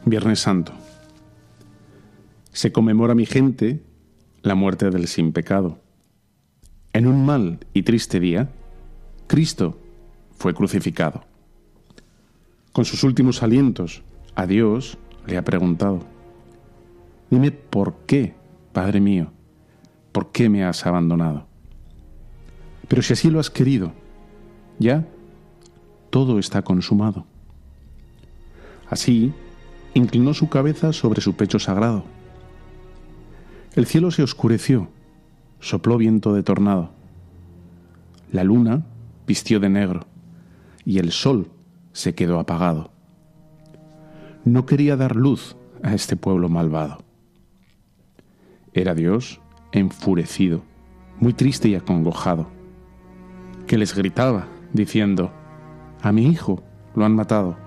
Viernes 0.10 0.39
Santo. 0.39 0.74
Se 2.51 2.72
conmemora 2.72 3.16
mi 3.16 3.26
gente 3.26 3.82
la 4.41 4.55
muerte 4.55 4.89
del 4.89 5.08
sin 5.08 5.34
pecado. 5.34 5.80
En 6.93 7.08
un 7.08 7.26
mal 7.26 7.60
y 7.74 7.84
triste 7.84 8.20
día, 8.20 8.49
Cristo 9.28 9.78
fue 10.38 10.53
crucificado. 10.53 11.24
Con 12.72 12.86
sus 12.86 13.03
últimos 13.03 13.43
alientos, 13.43 14.03
a 14.36 14.45
Dios 14.47 14.97
le 15.26 15.38
ha 15.38 15.43
preguntado, 15.43 15.99
dime 17.30 17.51
por 17.51 17.95
qué, 18.05 18.34
Padre 18.72 18.99
mío, 18.99 19.32
por 20.12 20.32
qué 20.32 20.47
me 20.47 20.64
has 20.64 20.86
abandonado. 20.86 21.47
Pero 22.88 23.01
si 23.01 23.14
así 23.14 23.30
lo 23.30 23.39
has 23.39 23.49
querido, 23.49 23.93
ya 24.80 25.05
todo 26.10 26.39
está 26.39 26.62
consumado. 26.62 27.26
Así, 28.89 29.34
inclinó 29.98 30.34
su 30.34 30.48
cabeza 30.48 30.93
sobre 30.93 31.22
su 31.22 31.36
pecho 31.36 31.60
sagrado. 31.60 32.04
El 33.76 33.86
cielo 33.86 34.12
se 34.12 34.24
oscureció, 34.24 34.89
sopló 35.60 35.98
viento 35.98 36.34
de 36.34 36.43
tornado. 36.43 36.91
La 38.32 38.43
luna 38.43 38.86
vistió 39.26 39.60
de 39.60 39.70
negro 39.70 40.06
y 40.86 41.00
el 41.00 41.12
sol 41.12 41.50
se 41.93 42.14
quedó 42.16 42.39
apagado. 42.39 42.91
No 44.45 44.66
quería 44.66 44.95
dar 44.95 45.16
luz 45.16 45.56
a 45.84 45.93
este 45.93 46.16
pueblo 46.16 46.48
malvado. 46.48 47.00
Era 48.74 48.93
Dios 48.93 49.41
enfurecido, 49.72 50.64
muy 51.20 51.34
triste 51.34 51.70
y 51.70 51.76
acongojado, 51.76 52.48
que 53.66 53.78
les 53.78 53.95
gritaba, 53.95 54.48
diciendo, 54.74 55.32
A 56.02 56.12
mi 56.12 56.28
hijo 56.28 56.64
lo 56.95 57.04
han 57.06 57.16
matado 57.16 57.66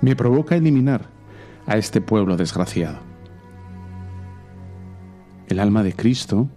me 0.00 0.16
provoca 0.16 0.56
eliminar 0.56 1.06
a 1.66 1.76
este 1.76 2.00
pueblo 2.00 2.36
desgraciado. 2.36 2.98
El 5.48 5.58
alma 5.58 5.82
de 5.82 5.92
Cristo 5.92 6.48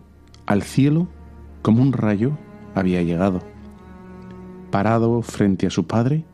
al 0.45 0.61
cielo 0.63 1.07
como 1.61 1.81
un 1.81 1.93
rayo 1.93 2.37
había 2.75 3.01
llegado. 3.01 3.41
Parado 4.71 5.21
frente 5.21 5.67
a 5.67 5.69
su 5.69 5.85
Padre, 5.85 6.25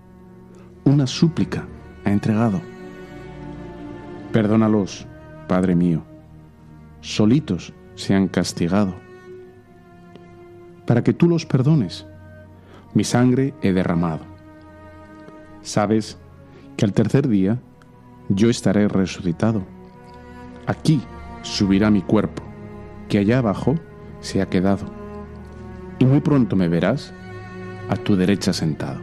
una 0.86 1.08
súplica 1.08 1.68
ha 2.06 2.12
entregado. 2.12 2.62
Perdónalos, 4.32 5.08
Padre 5.48 5.76
mío, 5.76 6.04
solitos 7.02 7.74
se 7.96 8.14
han 8.14 8.28
castigado. 8.28 8.94
Para 10.86 11.04
que 11.04 11.14
tú 11.14 11.28
los 11.28 11.46
perdones, 11.46 12.06
mi 12.94 13.04
sangre 13.04 13.54
he 13.62 13.74
derramado. 13.74 14.26
Sabes 15.62 16.18
que 16.80 16.86
al 16.86 16.94
tercer 16.94 17.28
día 17.28 17.60
yo 18.30 18.50
estaré 18.50 18.88
resucitado. 18.88 19.68
Aquí 20.66 21.02
subirá 21.42 21.92
mi 21.92 22.02
cuerpo, 22.02 22.42
que 23.10 23.18
allá 23.18 23.40
abajo 23.40 23.76
se 24.22 24.42
ha 24.42 24.48
quedado. 24.48 24.86
Y 26.00 26.06
muy 26.06 26.22
pronto 26.22 26.56
me 26.56 26.70
verás 26.70 27.14
a 27.90 27.98
tu 27.98 28.16
derecha 28.16 28.54
sentado. 28.54 29.02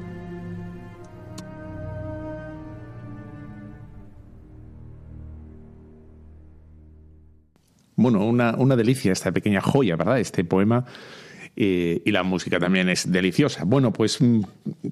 Bueno, 7.94 8.24
una, 8.24 8.76
delicia 8.76 9.12
esta 9.12 9.32
pequeña 9.32 9.60
joya, 9.60 9.96
¿verdad? 9.96 10.18
Este 10.18 10.44
poema. 10.44 10.86
Eh, 11.56 12.00
y 12.06 12.10
la 12.10 12.22
música 12.22 12.58
también 12.58 12.88
es 12.88 13.12
deliciosa. 13.12 13.64
Bueno, 13.64 13.92
pues 13.92 14.22
mm, 14.22 14.40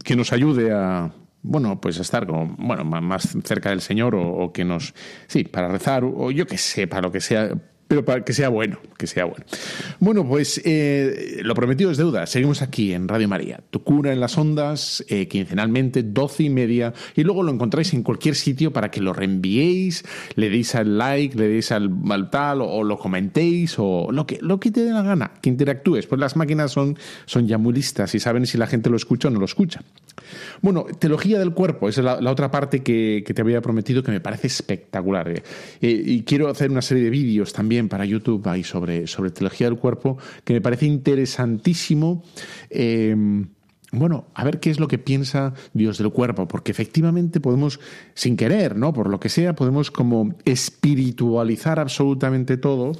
que 0.05 0.17
nos 0.17 0.35
ayude 0.35 0.71
a, 0.71 1.11
bueno, 1.45 1.79
pues 1.79 1.99
estar 1.99 2.27
como, 2.27 2.57
bueno, 2.59 2.85
más 2.85 3.37
cerca 3.45 3.69
del 3.69 3.83
Señor 3.83 4.15
o, 4.17 4.51
que 4.53 4.65
nos, 4.65 4.95
sí, 5.27 5.45
para 5.45 5.69
rezar 5.69 6.03
o 6.03 6.31
yo 6.31 6.47
que 6.47 6.57
sé, 6.57 6.87
para 6.87 7.03
lo 7.03 7.13
que 7.13 7.21
sea, 7.21 7.51
pero 7.89 8.05
para 8.05 8.25
que 8.25 8.33
sea 8.33 8.49
bueno, 8.49 8.79
que 8.97 9.07
sea 9.07 9.25
bueno. 9.25 9.45
Bueno, 10.01 10.27
pues 10.27 10.61
eh, 10.65 11.41
lo 11.43 11.55
prometido 11.55 11.91
es 11.91 11.99
deuda. 11.99 12.27
Seguimos 12.27 12.63
aquí 12.63 12.95
en 12.95 13.09
Radio 13.09 13.29
María. 13.29 13.61
Tu 13.71 13.83
cura 13.83 14.13
en 14.13 14.21
las 14.21 14.39
ondas, 14.39 15.05
eh, 15.09 15.29
quincenalmente, 15.29 16.03
doce 16.03 16.45
y 16.45 16.51
media. 16.51 16.95
Y 17.15 17.25
luego 17.25 17.43
lo 17.43 17.53
encontráis 17.53 17.93
en 17.93 18.03
cualquier 18.03 18.37
sitio 18.37 18.73
para 18.73 18.91
que 18.91 19.01
lo 19.01 19.13
reenviéis, 19.13 20.05
le 20.35 20.49
deis 20.49 20.75
al 20.75 20.97
like, 20.97 21.37
le 21.37 21.49
deis 21.49 21.73
al, 21.73 21.91
tal, 22.31 22.63
o, 22.63 22.83
lo 22.83 22.99
comentéis, 22.99 23.75
o 23.79 24.09
lo 24.11 24.27
que, 24.27 24.39
lo 24.41 24.59
que 24.59 24.71
te 24.71 24.85
dé 24.85 24.91
la 24.91 25.03
gana, 25.03 25.33
que 25.43 25.51
interactúes. 25.51 26.07
Pues 26.07 26.21
las 26.21 26.37
máquinas 26.37 26.73
son, 26.73 26.99
son 27.27 27.47
ya 27.47 27.59
muy 27.59 27.75
listas 27.75 28.15
y 28.15 28.21
saben 28.21 28.47
si 28.47 28.57
la 28.57 28.67
gente 28.67 28.89
lo 28.89 28.97
escucha 28.97 29.29
o 29.29 29.31
no 29.31 29.39
lo 29.39 29.45
escucha. 29.45 29.83
Bueno, 30.63 30.87
teología 30.99 31.39
del 31.39 31.53
cuerpo, 31.53 31.89
esa 31.89 32.01
es 32.01 32.23
la, 32.23 32.31
otra 32.31 32.51
parte 32.51 32.83
que, 32.83 33.23
te 33.35 33.43
había 33.43 33.61
prometido 33.61 34.03
que 34.03 34.13
me 34.13 34.21
parece 34.21 34.47
espectacular. 34.47 35.29
Eh. 35.29 35.43
y 35.81 36.23
quiero 36.23 36.49
hacer 36.49 36.71
una 36.71 36.83
serie 36.83 37.05
de 37.05 37.11
vídeos 37.11 37.53
también 37.53 37.74
para 37.83 38.05
YouTube 38.05 38.47
ahí 38.49 38.65
sobre, 38.65 39.07
sobre 39.07 39.31
teología 39.31 39.69
del 39.69 39.79
cuerpo, 39.79 40.19
que 40.45 40.55
me 40.55 40.61
parece 40.61 40.87
interesantísimo. 40.87 42.23
Eh, 42.71 43.15
bueno, 43.97 44.27
a 44.35 44.43
ver 44.43 44.59
qué 44.59 44.71
es 44.71 44.81
lo 44.81 44.89
que 44.89 44.99
piensa 44.99 45.55
Dios 45.73 45.99
del 45.99 46.11
cuerpo, 46.11 46.49
porque 46.49 46.73
efectivamente 46.73 47.41
podemos, 47.41 47.79
sin 48.15 48.37
querer, 48.37 48.77
¿no? 48.77 48.93
Por 48.93 49.09
lo 49.09 49.21
que 49.21 49.29
sea, 49.29 49.55
podemos 49.55 49.91
como 49.91 50.35
espiritualizar 50.45 51.79
absolutamente 51.79 52.57
todo 52.57 52.93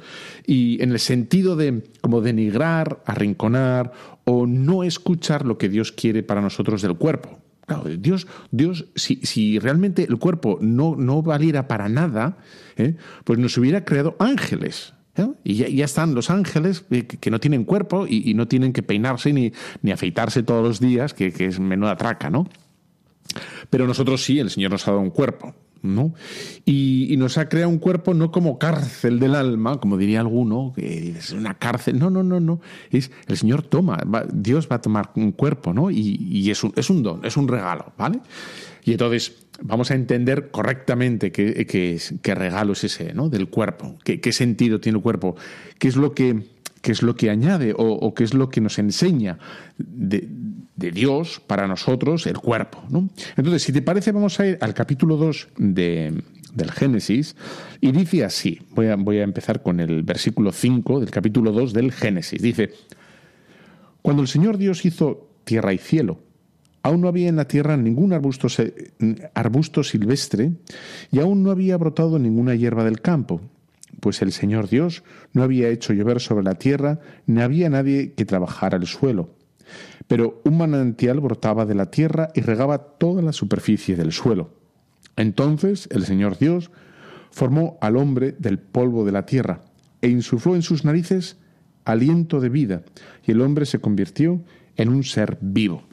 y 0.45 0.81
en 0.81 0.91
el 0.91 0.99
sentido 0.99 1.55
de 1.55 1.83
como 2.01 2.21
denigrar, 2.21 3.01
arrinconar 3.05 3.91
o 4.23 4.47
no 4.47 4.83
escuchar 4.83 5.45
lo 5.45 5.57
que 5.57 5.69
Dios 5.69 5.91
quiere 5.91 6.23
para 6.23 6.41
nosotros 6.41 6.81
del 6.81 6.95
cuerpo. 6.95 7.44
Claro, 7.65 7.89
Dios, 7.97 8.27
Dios 8.51 8.85
si, 8.95 9.17
si 9.23 9.59
realmente 9.59 10.03
el 10.03 10.17
cuerpo 10.17 10.59
no, 10.61 10.95
no 10.95 11.21
valiera 11.23 11.67
para 11.67 11.89
nada, 11.89 12.37
¿eh? 12.77 12.95
pues 13.23 13.39
nos 13.39 13.57
hubiera 13.57 13.83
creado 13.85 14.15
ángeles. 14.19 14.93
¿eh? 15.15 15.27
Y 15.43 15.55
ya, 15.55 15.85
están 15.85 16.13
los 16.13 16.29
ángeles 16.29 16.85
eh, 16.91 17.07
que, 17.07 17.31
no 17.31 17.39
tienen 17.39 17.63
cuerpo 17.63 18.05
y, 18.07 18.33
no 18.35 18.47
tienen 18.47 18.71
que 18.71 18.83
peinarse 18.83 19.33
ni, 19.33 19.51
ni 19.81 19.91
afeitarse 19.91 20.43
todos 20.43 20.63
los 20.63 20.79
días, 20.79 21.13
que, 21.13 21.33
que, 21.33 21.45
es 21.45 21.59
menuda 21.59 21.95
traca, 21.97 22.29
¿no? 22.29 22.47
Pero 23.69 23.87
nosotros 23.87 24.23
sí, 24.23 24.39
el 24.39 24.51
Señor 24.51 24.71
nos 24.71 24.87
ha 24.87 24.91
dado 24.91 25.01
un 25.01 25.09
cuerpo. 25.09 25.55
¿No? 25.81 26.13
Y, 26.65 27.15
nos 27.17 27.37
ha 27.37 27.47
creado 27.47 27.69
un 27.69 27.79
cuerpo 27.79 28.13
no 28.13 28.31
como 28.31 28.59
cárcel 28.59 29.19
del 29.19 29.35
alma, 29.35 29.79
como 29.79 29.97
diría 29.97 30.19
alguno, 30.19 30.73
que 30.75 31.11
es 31.17 31.31
una 31.31 31.53
cárcel. 31.53 31.97
No, 31.99 32.09
no, 32.09 32.23
no, 32.23 32.39
no. 32.39 32.59
Es, 32.91 33.11
el 33.27 33.37
Señor 33.37 33.61
toma, 33.63 33.99
Dios 34.33 34.67
va 34.69 34.77
a 34.77 34.81
tomar 34.81 35.11
un 35.15 35.31
cuerpo, 35.31 35.73
¿no? 35.73 35.89
Y, 35.91 36.49
es, 36.49 36.63
un, 36.63 36.73
es 36.75 36.89
un 36.89 37.03
don, 37.03 37.25
es 37.25 37.37
un 37.37 37.47
regalo, 37.47 37.93
¿vale? 37.97 38.19
Y 38.83 38.91
entonces 38.91 39.47
vamos 39.61 39.91
a 39.91 39.95
entender 39.95 40.51
correctamente 40.51 41.31
qué, 41.31 41.65
qué, 41.65 42.35
regalo 42.35 42.73
es 42.73 42.83
ese, 42.83 43.13
¿no? 43.13 43.29
Del 43.29 43.47
cuerpo, 43.47 43.97
qué, 44.03 44.19
qué 44.19 44.31
sentido 44.31 44.79
tiene 44.79 44.97
el 44.97 45.03
cuerpo, 45.03 45.35
qué 45.79 45.87
es 45.87 45.95
lo 45.95 46.13
que 46.13 46.55
qué 46.85 46.91
es 46.91 47.01
lo 47.01 47.15
que 47.15 47.31
añade 47.31 47.73
o, 47.75 48.13
qué 48.13 48.23
es 48.23 48.35
lo 48.35 48.49
que 48.51 48.61
nos 48.61 48.77
enseña 48.77 49.39
de, 49.79 50.29
Dios 50.75 51.41
para 51.45 51.67
nosotros 51.67 52.27
el 52.27 52.37
cuerpo. 52.37 52.83
¿no? 52.89 53.09
Entonces, 53.35 53.63
si 53.63 53.71
te 53.71 53.81
parece, 53.81 54.11
vamos 54.11 54.39
a 54.39 54.47
ir 54.47 54.57
al 54.61 54.73
capítulo 54.73 55.17
2 55.17 55.47
de, 55.57 56.21
del 56.53 56.71
Génesis 56.71 57.35
y 57.81 57.91
dice 57.91 58.25
así, 58.25 58.61
voy 58.71 58.87
a, 58.87 58.95
voy 58.95 59.19
a 59.19 59.23
empezar 59.23 59.61
con 59.61 59.79
el 59.79 60.03
versículo 60.03 60.51
5 60.51 60.99
del 60.99 61.11
capítulo 61.11 61.51
2 61.51 61.73
del 61.73 61.91
Génesis. 61.91 62.41
Dice, 62.41 62.73
cuando 64.01 64.21
el 64.21 64.27
Señor 64.27 64.57
Dios 64.57 64.85
hizo 64.85 65.29
tierra 65.43 65.73
y 65.73 65.77
cielo, 65.77 66.19
aún 66.83 67.01
no 67.01 67.07
había 67.07 67.29
en 67.29 67.37
la 67.37 67.47
tierra 67.47 67.77
ningún 67.77 68.13
arbusto, 68.13 68.47
arbusto 69.33 69.83
silvestre 69.83 70.51
y 71.11 71.19
aún 71.19 71.43
no 71.43 71.51
había 71.51 71.77
brotado 71.77 72.19
ninguna 72.19 72.55
hierba 72.55 72.83
del 72.83 73.01
campo 73.01 73.41
pues 73.99 74.21
el 74.21 74.31
Señor 74.31 74.69
Dios 74.69 75.03
no 75.33 75.43
había 75.43 75.69
hecho 75.69 75.93
llover 75.93 76.19
sobre 76.19 76.43
la 76.43 76.55
tierra, 76.55 76.99
ni 77.25 77.41
había 77.41 77.69
nadie 77.69 78.13
que 78.13 78.25
trabajara 78.25 78.77
el 78.77 78.85
suelo. 78.85 79.29
Pero 80.07 80.41
un 80.43 80.57
manantial 80.57 81.19
brotaba 81.19 81.65
de 81.65 81.75
la 81.75 81.89
tierra 81.89 82.29
y 82.33 82.41
regaba 82.41 82.77
toda 82.77 83.21
la 83.21 83.33
superficie 83.33 83.95
del 83.95 84.11
suelo. 84.11 84.51
Entonces 85.15 85.87
el 85.91 86.05
Señor 86.05 86.37
Dios 86.37 86.71
formó 87.31 87.77
al 87.81 87.97
hombre 87.97 88.35
del 88.37 88.59
polvo 88.59 89.05
de 89.05 89.11
la 89.11 89.25
tierra 89.25 89.61
e 90.01 90.09
insufló 90.09 90.55
en 90.55 90.61
sus 90.61 90.85
narices 90.85 91.37
aliento 91.85 92.39
de 92.39 92.49
vida, 92.49 92.83
y 93.25 93.31
el 93.31 93.41
hombre 93.41 93.65
se 93.65 93.79
convirtió 93.79 94.41
en 94.75 94.89
un 94.89 95.03
ser 95.03 95.37
vivo. 95.41 95.83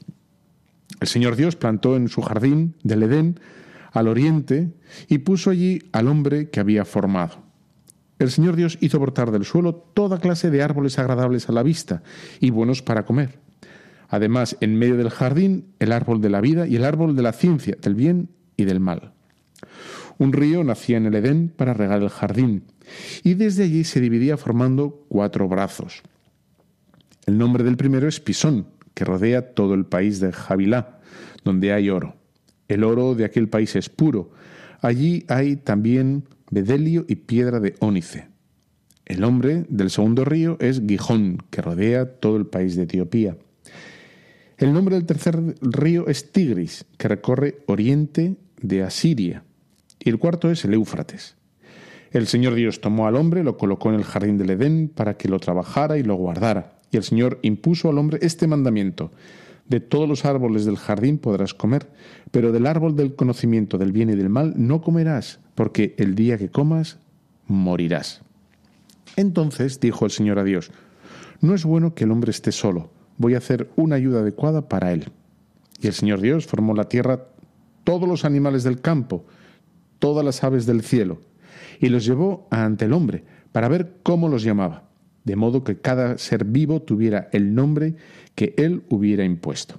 El 1.00 1.08
Señor 1.08 1.36
Dios 1.36 1.56
plantó 1.56 1.96
en 1.96 2.08
su 2.08 2.22
jardín 2.22 2.76
del 2.82 3.02
Edén 3.02 3.40
al 3.92 4.08
oriente 4.08 4.72
y 5.08 5.18
puso 5.18 5.50
allí 5.50 5.80
al 5.92 6.08
hombre 6.08 6.48
que 6.48 6.60
había 6.60 6.84
formado 6.84 7.52
el 8.22 8.30
Señor 8.30 8.56
Dios 8.56 8.78
hizo 8.80 8.98
brotar 8.98 9.30
del 9.30 9.44
suelo 9.44 9.74
toda 9.74 10.20
clase 10.20 10.50
de 10.50 10.62
árboles 10.62 10.98
agradables 10.98 11.48
a 11.48 11.52
la 11.52 11.62
vista 11.62 12.02
y 12.40 12.50
buenos 12.50 12.82
para 12.82 13.04
comer. 13.04 13.38
Además, 14.12 14.58
en 14.60 14.78
medio 14.78 14.98
del 14.98 15.08
jardín, 15.08 15.72
el 15.78 15.90
árbol 15.90 16.20
de 16.20 16.28
la 16.28 16.42
vida 16.42 16.66
y 16.66 16.76
el 16.76 16.84
árbol 16.84 17.16
de 17.16 17.22
la 17.22 17.32
ciencia, 17.32 17.78
del 17.80 17.94
bien 17.94 18.28
y 18.58 18.66
del 18.66 18.78
mal. 18.78 19.14
Un 20.18 20.34
río 20.34 20.62
nacía 20.62 20.98
en 20.98 21.06
el 21.06 21.14
Edén 21.14 21.48
para 21.48 21.72
regar 21.72 22.02
el 22.02 22.10
jardín, 22.10 22.64
y 23.24 23.32
desde 23.32 23.64
allí 23.64 23.84
se 23.84 24.02
dividía 24.02 24.36
formando 24.36 25.06
cuatro 25.08 25.48
brazos. 25.48 26.02
El 27.24 27.38
nombre 27.38 27.64
del 27.64 27.78
primero 27.78 28.06
es 28.06 28.20
Pisón, 28.20 28.66
que 28.92 29.06
rodea 29.06 29.54
todo 29.54 29.72
el 29.72 29.86
país 29.86 30.20
de 30.20 30.30
Javilá, 30.30 31.00
donde 31.42 31.72
hay 31.72 31.88
oro. 31.88 32.14
El 32.68 32.84
oro 32.84 33.14
de 33.14 33.24
aquel 33.24 33.48
país 33.48 33.74
es 33.76 33.88
puro. 33.88 34.32
Allí 34.82 35.24
hay 35.28 35.56
también 35.56 36.24
bedelio 36.50 37.06
y 37.08 37.14
piedra 37.14 37.60
de 37.60 37.76
ónice. 37.78 38.28
El 39.06 39.20
nombre 39.20 39.64
del 39.70 39.88
segundo 39.88 40.26
río 40.26 40.58
es 40.60 40.82
Gijón, 40.86 41.38
que 41.48 41.62
rodea 41.62 42.04
todo 42.04 42.36
el 42.36 42.44
país 42.44 42.76
de 42.76 42.82
Etiopía. 42.82 43.38
El 44.62 44.72
nombre 44.72 44.94
del 44.94 45.06
tercer 45.06 45.56
río 45.60 46.06
es 46.06 46.30
Tigris, 46.30 46.84
que 46.96 47.08
recorre 47.08 47.64
oriente 47.66 48.36
de 48.60 48.84
Asiria. 48.84 49.42
Y 49.98 50.08
el 50.08 50.20
cuarto 50.20 50.52
es 50.52 50.64
el 50.64 50.74
Éufrates. 50.74 51.34
El 52.12 52.28
Señor 52.28 52.54
Dios 52.54 52.80
tomó 52.80 53.08
al 53.08 53.16
hombre, 53.16 53.42
lo 53.42 53.56
colocó 53.56 53.88
en 53.88 53.96
el 53.96 54.04
jardín 54.04 54.38
del 54.38 54.50
Edén 54.50 54.88
para 54.88 55.16
que 55.16 55.28
lo 55.28 55.40
trabajara 55.40 55.98
y 55.98 56.04
lo 56.04 56.14
guardara. 56.14 56.78
Y 56.92 56.96
el 56.96 57.02
Señor 57.02 57.40
impuso 57.42 57.90
al 57.90 57.98
hombre 57.98 58.20
este 58.22 58.46
mandamiento. 58.46 59.10
De 59.66 59.80
todos 59.80 60.08
los 60.08 60.24
árboles 60.24 60.64
del 60.64 60.76
jardín 60.76 61.18
podrás 61.18 61.54
comer, 61.54 61.88
pero 62.30 62.52
del 62.52 62.68
árbol 62.68 62.94
del 62.94 63.16
conocimiento 63.16 63.78
del 63.78 63.90
bien 63.90 64.10
y 64.10 64.14
del 64.14 64.28
mal 64.28 64.54
no 64.56 64.80
comerás, 64.80 65.40
porque 65.56 65.96
el 65.98 66.14
día 66.14 66.38
que 66.38 66.50
comas, 66.50 67.00
morirás. 67.48 68.22
Entonces 69.16 69.80
dijo 69.80 70.04
el 70.04 70.12
Señor 70.12 70.38
a 70.38 70.44
Dios, 70.44 70.70
no 71.40 71.52
es 71.52 71.64
bueno 71.64 71.96
que 71.96 72.04
el 72.04 72.12
hombre 72.12 72.30
esté 72.30 72.52
solo, 72.52 72.91
voy 73.18 73.34
a 73.34 73.38
hacer 73.38 73.70
una 73.76 73.96
ayuda 73.96 74.20
adecuada 74.20 74.68
para 74.68 74.92
él. 74.92 75.10
Y 75.80 75.86
el 75.86 75.92
Señor 75.92 76.20
Dios 76.20 76.46
formó 76.46 76.74
la 76.74 76.88
tierra, 76.88 77.26
todos 77.84 78.08
los 78.08 78.24
animales 78.24 78.62
del 78.62 78.80
campo, 78.80 79.24
todas 79.98 80.24
las 80.24 80.44
aves 80.44 80.66
del 80.66 80.82
cielo, 80.82 81.20
y 81.80 81.88
los 81.88 82.04
llevó 82.04 82.46
ante 82.50 82.84
el 82.84 82.92
hombre, 82.92 83.24
para 83.50 83.68
ver 83.68 83.96
cómo 84.02 84.28
los 84.28 84.42
llamaba, 84.42 84.84
de 85.24 85.36
modo 85.36 85.64
que 85.64 85.78
cada 85.78 86.18
ser 86.18 86.44
vivo 86.44 86.80
tuviera 86.82 87.28
el 87.32 87.54
nombre 87.54 87.96
que 88.34 88.54
él 88.56 88.84
hubiera 88.88 89.24
impuesto. 89.24 89.76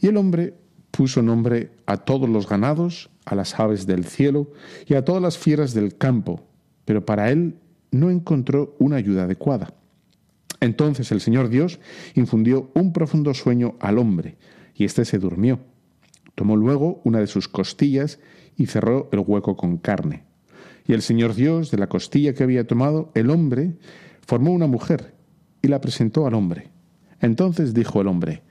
Y 0.00 0.08
el 0.08 0.16
hombre 0.16 0.54
puso 0.90 1.22
nombre 1.22 1.70
a 1.86 1.96
todos 1.98 2.28
los 2.28 2.48
ganados, 2.48 3.10
a 3.24 3.34
las 3.34 3.58
aves 3.58 3.86
del 3.86 4.04
cielo 4.04 4.52
y 4.86 4.94
a 4.94 5.04
todas 5.04 5.22
las 5.22 5.38
fieras 5.38 5.74
del 5.74 5.96
campo, 5.96 6.42
pero 6.84 7.04
para 7.04 7.30
él 7.30 7.56
no 7.90 8.10
encontró 8.10 8.76
una 8.78 8.96
ayuda 8.96 9.24
adecuada. 9.24 9.72
Entonces 10.64 11.12
el 11.12 11.20
Señor 11.20 11.50
Dios 11.50 11.78
infundió 12.14 12.70
un 12.72 12.94
profundo 12.94 13.34
sueño 13.34 13.74
al 13.80 13.98
hombre, 13.98 14.38
y 14.74 14.86
éste 14.86 15.04
se 15.04 15.18
durmió. 15.18 15.60
Tomó 16.34 16.56
luego 16.56 17.02
una 17.04 17.20
de 17.20 17.26
sus 17.26 17.48
costillas 17.48 18.18
y 18.56 18.64
cerró 18.64 19.10
el 19.12 19.18
hueco 19.18 19.58
con 19.58 19.76
carne. 19.76 20.24
Y 20.86 20.94
el 20.94 21.02
Señor 21.02 21.34
Dios, 21.34 21.70
de 21.70 21.76
la 21.76 21.90
costilla 21.90 22.32
que 22.32 22.44
había 22.44 22.66
tomado, 22.66 23.12
el 23.14 23.28
hombre, 23.28 23.76
formó 24.26 24.52
una 24.52 24.66
mujer 24.66 25.14
y 25.60 25.68
la 25.68 25.82
presentó 25.82 26.26
al 26.26 26.32
hombre. 26.32 26.70
Entonces 27.20 27.74
dijo 27.74 28.00
el 28.00 28.08
hombre, 28.08 28.42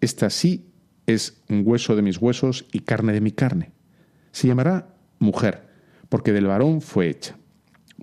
Esta 0.00 0.30
sí 0.30 0.70
es 1.04 1.42
hueso 1.50 1.96
de 1.96 2.02
mis 2.02 2.16
huesos 2.16 2.64
y 2.72 2.78
carne 2.78 3.12
de 3.12 3.20
mi 3.20 3.32
carne. 3.32 3.72
Se 4.32 4.48
llamará 4.48 4.94
mujer, 5.18 5.68
porque 6.08 6.32
del 6.32 6.46
varón 6.46 6.80
fue 6.80 7.10
hecha. 7.10 7.36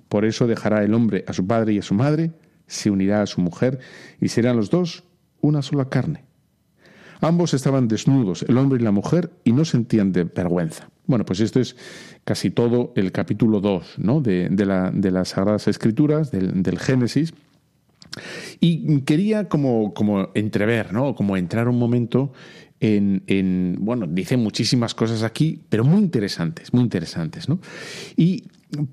Por 0.08 0.24
eso 0.24 0.46
dejará 0.46 0.84
el 0.84 0.94
hombre 0.94 1.24
a 1.26 1.32
su 1.32 1.44
padre 1.44 1.72
y 1.72 1.78
a 1.80 1.82
su 1.82 1.94
madre, 1.94 2.30
se 2.66 2.90
unirá 2.90 3.22
a 3.22 3.26
su 3.26 3.40
mujer, 3.40 3.78
y 4.20 4.28
serán 4.28 4.56
los 4.56 4.70
dos 4.70 5.04
una 5.40 5.62
sola 5.62 5.88
carne. 5.88 6.24
Ambos 7.20 7.54
estaban 7.54 7.88
desnudos, 7.88 8.44
el 8.48 8.58
hombre 8.58 8.80
y 8.80 8.84
la 8.84 8.90
mujer, 8.90 9.30
y 9.44 9.52
no 9.52 9.64
sentían 9.64 10.12
de 10.12 10.24
vergüenza. 10.24 10.88
Bueno, 11.06 11.24
pues 11.24 11.40
esto 11.40 11.60
es 11.60 11.76
casi 12.24 12.50
todo 12.50 12.92
el 12.96 13.12
capítulo 13.12 13.60
2 13.60 13.98
¿no? 13.98 14.20
de, 14.20 14.48
de, 14.50 15.10
las 15.10 15.28
Sagradas 15.28 15.68
Escrituras, 15.68 16.30
del, 16.30 16.62
del 16.62 16.78
Génesis. 16.78 17.32
Y 18.60 19.02
quería 19.02 19.48
como, 19.48 19.94
como 19.94 20.30
entrever, 20.34 20.92
¿no? 20.92 21.14
como 21.14 21.36
entrar 21.36 21.68
un 21.68 21.78
momento 21.78 22.32
en, 22.80 23.76
bueno, 23.80 24.06
dice 24.06 24.36
muchísimas 24.36 24.94
cosas 24.94 25.22
aquí, 25.22 25.62
pero 25.68 25.84
muy 25.84 26.00
interesantes, 26.00 26.72
muy 26.72 26.82
interesantes, 26.82 27.48
¿no? 27.48 27.58
Y 28.16 28.44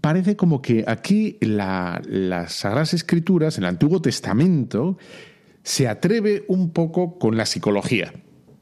parece 0.02 0.36
como 0.36 0.62
que 0.62 0.84
aquí 0.88 1.38
las 1.42 2.54
Sagradas 2.54 2.94
Escrituras, 2.94 3.58
el 3.58 3.66
Antiguo 3.66 4.02
Testamento, 4.02 4.98
se 5.64 5.88
atreve 5.88 6.46
un 6.48 6.72
poco 6.72 7.18
con 7.18 7.38
la 7.38 7.46
psicología. 7.46 8.14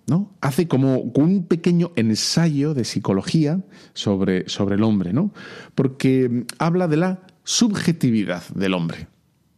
¿no? 0.08 0.34
Hace 0.42 0.68
como 0.68 1.00
un 1.00 1.46
pequeño 1.46 1.92
ensayo 1.96 2.74
de 2.74 2.84
psicología 2.84 3.62
sobre, 3.94 4.50
sobre 4.50 4.76
el 4.76 4.84
hombre, 4.84 5.14
¿no? 5.14 5.32
Porque 5.74 6.46
habla 6.58 6.88
de 6.88 6.98
la 6.98 7.22
subjetividad 7.44 8.44
del 8.50 8.74
hombre. 8.74 9.08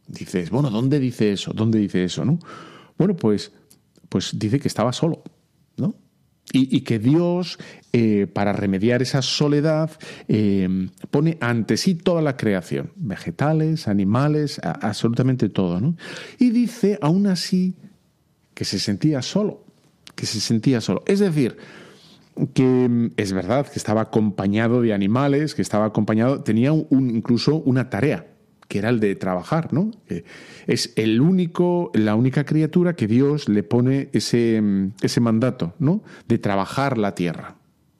Dices, 0.07 0.49
bueno, 0.49 0.69
¿dónde 0.69 0.99
dice 0.99 1.31
eso? 1.31 1.53
¿Dónde 1.53 1.79
dice 1.79 2.03
eso? 2.03 2.23
¿no? 2.25 2.39
Bueno, 2.97 3.15
pues, 3.15 3.51
pues 4.09 4.37
dice 4.37 4.59
que 4.59 4.67
estaba 4.67 4.93
solo. 4.93 5.23
Y, 6.51 6.81
que 6.81 6.99
Dios, 6.99 7.57
eh, 7.93 8.27
para 8.31 8.53
remediar 8.53 9.01
esa 9.01 9.23
soledad, 9.23 9.89
eh, 10.27 10.89
pone 11.09 11.37
ante 11.41 11.77
sí 11.77 11.95
toda 11.95 12.21
la 12.21 12.37
creación, 12.37 12.91
vegetales, 12.95 13.87
animales, 13.87 14.59
absolutamente 14.63 15.49
todo. 15.49 15.79
¿no? 15.79 15.95
Y 16.37 16.51
dice, 16.51 16.99
aún 17.01 17.25
así, 17.25 17.75
que 18.53 18.65
se 18.65 18.77
sentía 18.77 19.21
solo, 19.23 19.63
que 20.15 20.27
se 20.27 20.39
sentía 20.39 20.79
solo. 20.79 21.01
Es 21.07 21.19
decir, 21.19 21.57
que 22.53 22.87
mm, 22.89 23.11
es 23.17 23.33
verdad 23.33 23.67
que 23.67 23.79
estaba 23.79 24.01
acompañado 24.01 24.81
de 24.81 24.93
animales, 24.93 25.55
que 25.55 25.61
estaba 25.61 25.85
acompañado, 25.85 26.41
tenía 26.41 26.71
incluso 26.91 27.55
una 27.55 27.89
tarea, 27.89 28.27
que 28.67 28.79
era 28.79 28.89
el 28.89 28.99
de 28.99 29.15
trabajar, 29.15 29.73
¿no? 29.73 29.91
Es 30.67 30.93
el 30.95 31.21
único, 31.21 31.91
la 31.93 32.15
única 32.15 32.45
criatura 32.45 32.95
que 32.95 33.07
Dios 33.07 33.49
le 33.49 33.63
pone 33.63 34.09
ese, 34.13 34.61
mm, 34.61 34.93
ese 35.01 35.21
mandato, 35.21 35.73
¿no? 35.79 36.03
De 36.27 36.37
trabajar 36.37 36.97
la 36.97 37.15
tierra. 37.15 37.55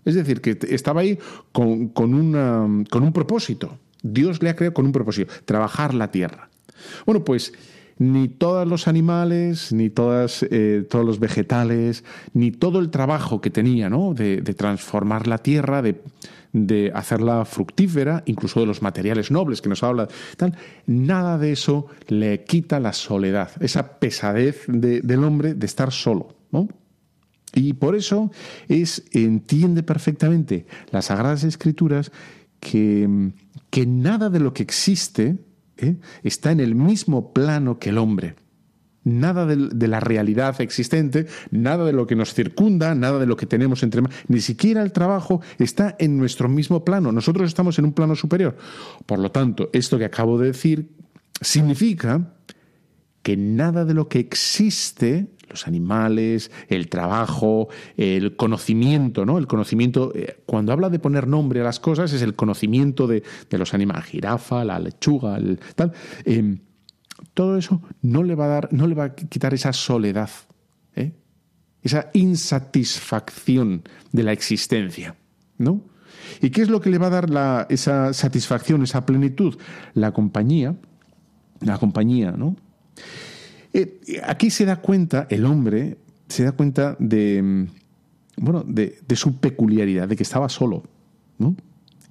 Es 0.06 0.16
decir, 0.16 0.42
que 0.42 0.58
estaba 0.70 1.02
ahí 1.02 1.18
con, 1.52 1.88
con, 1.90 2.14
una, 2.14 2.68
con 2.90 3.04
un 3.04 3.14
propósito. 3.14 3.78
Dios 4.02 4.44
le 4.44 4.50
ha 4.50 4.56
creado 4.56 4.74
con 4.74 4.86
un 4.86 4.92
propósito, 4.92 5.32
trabajar 5.46 5.94
la 5.94 6.12
tierra. 6.12 6.50
Bueno, 7.06 7.24
pues 7.24 7.54
ni 7.98 8.28
todos 8.28 8.68
los 8.68 8.88
animales, 8.88 9.72
ni 9.72 9.90
todas, 9.90 10.46
eh, 10.50 10.86
todos 10.90 11.06
los 11.06 11.20
vegetales, 11.20 12.04
ni 12.34 12.52
todo 12.52 12.80
el 12.80 12.90
trabajo 12.90 13.40
que 13.40 13.50
tenía, 13.50 13.90
¿no? 13.90 14.14
De, 14.14 14.42
transformar 14.42 15.28
la 15.28 15.38
tierra, 15.38 15.82
de, 15.82 16.02
de, 16.54 16.92
hacerla 16.94 17.44
fructífera, 17.46 18.24
incluso 18.26 18.60
de 18.60 18.66
los 18.66 18.82
materiales 18.82 19.32
nobles 19.32 19.62
que 19.62 19.70
nos 19.70 19.84
habla, 19.84 20.08
tal, 20.38 20.56
nada 20.86 21.38
de 21.38 21.52
eso 21.52 21.88
le 22.08 22.44
quita 22.46 22.80
la 22.80 22.94
soledad, 22.94 23.52
esa 23.60 24.00
pesadez 24.00 24.64
del 24.68 25.24
hombre 25.24 25.54
de 25.54 25.66
estar 25.66 25.92
solo, 25.92 26.36
¿no? 26.52 26.70
Y 27.56 27.74
por 27.74 27.96
eso 27.96 28.32
es, 28.68 29.04
entiende 29.12 29.84
perfectamente 29.84 30.66
las 30.92 31.06
Sagradas 31.06 31.44
Escrituras 31.44 32.12
que, 32.60 33.32
que 33.70 33.86
nada 33.86 34.30
de 34.30 34.40
lo 34.40 34.54
que 34.54 34.64
existe 34.64 35.38
¿eh? 35.78 35.98
está 36.24 36.52
en 36.52 36.60
el 36.60 36.76
mismo 36.76 37.32
plano 37.32 37.78
que 37.78 37.90
el 37.90 37.98
hombre. 37.98 38.36
Nada 39.04 39.46
de, 39.46 39.88
la 39.88 40.00
realidad 40.00 40.62
existente, 40.62 41.28
nada 41.52 41.86
de 41.86 41.94
lo 41.94 42.08
que 42.08 42.16
nos 42.16 42.34
circunda, 42.34 42.96
nada 42.96 43.20
de 43.20 43.26
lo 43.26 43.36
que 43.36 43.46
tenemos 43.46 43.84
entre 43.84 44.02
manos, 44.02 44.18
ni 44.28 44.40
siquiera 44.40 44.82
el 44.82 44.94
trabajo 44.94 45.42
está 45.60 45.96
en 46.00 46.18
nuestro 46.18 46.48
mismo 46.48 46.86
plano. 46.86 47.12
Nosotros 47.12 47.48
estamos 47.48 47.78
en 47.80 47.86
un 47.86 47.94
plano 47.94 48.16
superior. 48.16 48.56
Por 49.06 49.20
lo 49.20 49.32
tanto, 49.32 49.70
esto 49.74 49.98
que 49.98 50.06
acabo 50.06 50.40
de 50.40 50.48
decir 50.48 50.90
significa 51.42 52.34
que 53.24 53.38
nada 53.38 53.86
de 53.86 53.94
lo 53.94 54.08
que 54.08 54.20
existe 54.20 55.28
los 55.50 55.68
animales, 55.68 56.52
el 56.68 56.90
trabajo, 56.90 57.70
el 57.96 58.36
conocimiento, 58.36 59.26
¿no? 59.26 59.38
El 59.38 59.48
conocimiento, 59.48 60.12
eh, 60.16 60.42
cuando 60.46 60.74
habla 60.74 60.90
de 60.90 61.00
poner 61.00 61.28
nombre 61.28 61.62
a 61.62 61.64
las 61.64 61.80
cosas, 61.80 62.12
es 62.12 62.22
el 62.22 62.36
conocimiento 62.36 63.08
de, 63.08 63.24
los 63.52 63.74
animales, 63.74 64.06
jirafa, 64.06 64.66
la 64.66 64.80
lechuga, 64.80 65.38
el, 65.38 65.60
tal. 65.76 65.94
Em, 66.26 66.60
todo 67.34 67.58
eso 67.58 67.82
no 68.02 68.24
le 68.24 68.36
va 68.36 68.46
a 68.46 68.50
dar, 68.50 68.74
no 68.74 68.88
le 68.88 68.96
va 68.96 69.06
a 69.06 69.16
quitar 69.16 69.54
esa 69.54 69.74
soledad, 69.74 70.30
¿eh? 70.96 71.14
esa 71.82 72.10
insatisfacción 72.14 73.84
de 74.12 74.24
la 74.24 74.32
existencia, 74.32 75.16
¿no? 75.58 75.82
¿Y 76.42 76.50
qué 76.50 76.62
es 76.62 76.70
lo 76.70 76.82
que 76.82 76.90
le 76.90 76.98
va 76.98 77.08
a 77.08 77.22
dar 77.22 77.68
esa 77.70 78.14
satisfacción, 78.14 78.84
esa 78.84 79.06
plenitud? 79.06 79.58
La 79.94 80.12
compañía, 80.12 80.76
la 81.62 81.78
compañía, 81.78 82.32
¿no? 82.32 82.56
Eh, 83.74 84.00
aquí 84.24 84.50
se 84.50 84.66
da 84.66 84.78
cuenta, 84.78 85.28
el 85.30 85.46
hombre 85.46 85.98
se 86.28 86.44
da 86.44 86.52
cuenta 86.52 86.96
de, 87.00 87.42
mm, 87.42 87.68
bueno, 88.38 88.64
de, 88.66 89.02
su 89.16 89.40
peculiaridad, 89.40 90.08
de 90.08 90.16
que 90.16 90.24
estaba 90.24 90.50
solo. 90.50 90.84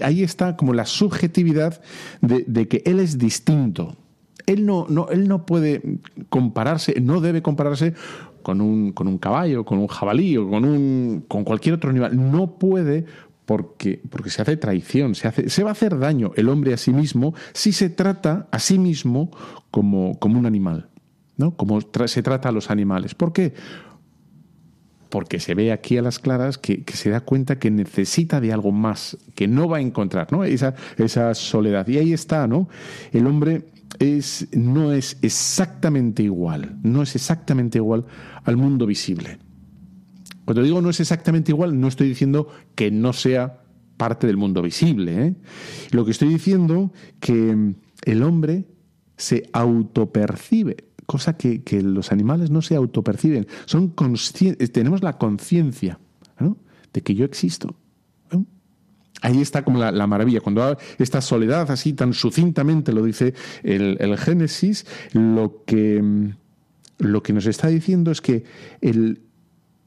Ahí 0.01 0.23
está 0.23 0.57
como 0.57 0.75
la 0.75 0.87
subjetividad 0.87 1.81
de, 2.21 2.69
que 2.69 2.83
él 2.85 2.99
es 2.99 3.19
distinto. 3.19 3.97
Él 4.47 4.67
no, 4.67 4.87
no, 4.89 5.09
él 5.09 5.29
no 5.29 5.47
puede 5.47 5.83
compararse, 6.29 7.01
no 7.01 7.21
debe 7.21 7.43
compararse 7.43 7.95
con 8.43 8.61
un, 8.61 8.93
con 8.93 9.09
un 9.09 9.19
caballo, 9.19 9.65
con 9.65 9.79
un 9.79 9.87
jabalí 9.87 10.37
o 10.37 10.49
con, 10.49 10.65
un, 10.65 11.25
con 11.29 11.45
cualquier 11.45 11.75
otro 11.75 11.91
animal. 11.91 12.31
No 12.31 12.59
puede 12.59 13.05
porque, 13.47 14.01
porque 14.11 14.31
se 14.31 14.43
hace 14.43 14.57
traición, 14.57 15.15
se, 15.15 15.29
hace, 15.29 15.49
se 15.51 15.63
va 15.63 15.71
a 15.71 15.73
hacer 15.73 15.99
daño 15.99 16.33
el 16.37 16.49
hombre 16.49 16.75
a 16.75 16.77
sí 16.77 16.93
mismo 16.93 17.35
si 17.53 17.73
se 17.73 17.91
trata 17.91 18.49
a 18.51 18.59
sí 18.59 18.79
mismo 18.79 19.31
como, 19.71 20.19
como 20.19 20.39
un 20.39 20.47
animal. 20.47 20.89
¿no? 21.37 21.57
Como 21.57 21.81
se 21.81 22.23
trata 22.23 22.49
a 22.49 22.53
los 22.53 22.71
animales. 22.71 23.15
¿Por 23.15 23.33
qué? 23.33 23.55
Porque 25.09 25.41
se 25.41 25.55
ve 25.55 25.73
aquí 25.73 25.99
a 25.99 26.03
las 26.03 26.19
claras 26.19 26.59
que, 26.59 26.85
se 26.93 27.11
da 27.11 27.21
cuenta 27.21 27.59
que 27.59 27.71
necesita 27.71 28.41
de 28.41 28.53
algo 28.53 28.73
más, 28.73 29.19
que 29.35 29.49
no 29.49 29.69
va 29.69 29.79
a 29.79 29.81
encontrar, 29.81 30.33
¿no? 30.33 30.45
Esa, 30.45 30.75
esa 30.97 31.35
soledad. 31.35 31.87
Y 31.89 31.99
ahí 31.99 32.13
está, 32.13 32.47
¿no? 32.47 32.69
El 33.13 33.27
hombre 33.27 33.67
es, 33.99 34.49
no 34.53 34.93
es 34.93 35.19
exactamente 35.23 36.23
igual, 36.23 36.79
no 36.83 37.03
es 37.03 37.15
exactamente 37.15 37.79
igual 37.79 38.07
al 38.45 38.57
mundo 38.57 38.87
visible. 38.87 39.39
Cuando 40.45 40.63
digo 40.63 40.81
no 40.81 40.91
es 40.91 41.01
exactamente 41.01 41.53
igual, 41.53 41.81
no 41.81 41.89
estoy 41.89 42.09
diciendo 42.09 42.49
que 42.75 42.91
no 42.91 43.13
sea 43.13 43.63
parte 43.97 44.27
del 44.27 44.37
mundo 44.37 44.63
visible. 44.63 45.27
¿eh? 45.27 45.35
Lo 45.93 46.05
que 46.05 46.11
estoy 46.11 46.29
diciendo 46.29 46.93
que 47.21 47.75
el 48.05 48.23
hombre 48.23 48.67
se 49.17 49.49
autopercibe 49.53 50.93
cosa 51.07 51.37
que, 51.37 51.83
los 51.83 52.13
animales 52.13 52.51
no 52.51 52.63
se 52.63 52.75
autoperciben. 52.75 53.47
Son 53.67 53.95
tenemos 54.73 55.03
la 55.03 55.19
conciencia 55.19 55.99
de 56.93 57.03
que 57.03 57.15
yo 57.15 57.25
existo. 57.25 57.77
Ahí 59.23 59.41
está 59.41 59.65
como 59.65 59.79
la, 59.79 60.07
maravilla. 60.07 60.41
Cuando 60.41 60.77
esta 60.99 61.21
soledad 61.21 61.71
así 61.71 61.95
tan 61.95 62.13
sucintamente 62.13 62.93
lo 62.93 63.03
dice 63.03 63.35
el, 63.63 64.19
Génesis, 64.19 64.85
lo 65.13 65.63
que, 65.65 66.03
lo 66.99 67.23
que 67.23 67.33
nos 67.33 67.47
está 67.47 67.69
diciendo 67.69 68.11
es 68.11 68.21
que 68.21 68.45
el, 68.81 69.23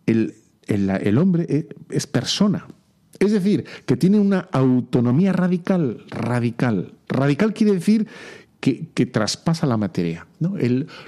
el 0.08 1.18
hombre 1.18 1.68
es 1.90 2.08
persona. 2.08 2.66
Es 3.20 3.32
decir, 3.32 3.66
que 3.86 3.96
tiene 3.96 4.20
una 4.20 4.48
autonomía 4.52 5.32
radical, 5.32 6.04
radical. 6.10 6.94
Radical 7.08 7.54
quiere 7.54 7.74
decir 7.74 8.08
que, 8.60 9.06
traspasa 9.06 9.68
la 9.68 9.78
materia. 9.78 10.26
¿no? 10.40 10.56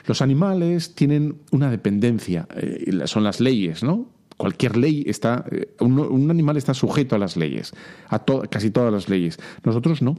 los 0.06 0.22
animales 0.22 0.94
tienen 0.94 1.38
una 1.52 1.72
dependencia, 1.72 2.48
eh, 2.56 3.02
son 3.06 3.24
las 3.24 3.40
leyes, 3.40 3.84
¿no? 3.84 4.10
Cualquier 4.38 4.78
ley 4.78 5.04
está, 5.08 5.46
eh, 5.52 5.76
un, 5.80 6.30
animal 6.30 6.58
está 6.58 6.74
sujeto 6.74 7.16
a 7.16 7.20
las 7.20 7.38
leyes, 7.38 7.74
a 8.08 8.24
casi 8.50 8.70
todas 8.70 8.94
las 8.94 9.10
leyes. 9.10 9.40
Nosotros 9.64 10.02
no. 10.02 10.18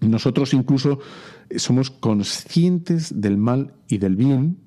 Nosotros 0.00 0.54
incluso 0.54 0.98
somos 1.56 1.90
conscientes 1.90 3.20
del 3.20 3.36
mal 3.36 3.74
y 3.88 3.98
del 3.98 4.16
bien, 4.16 4.58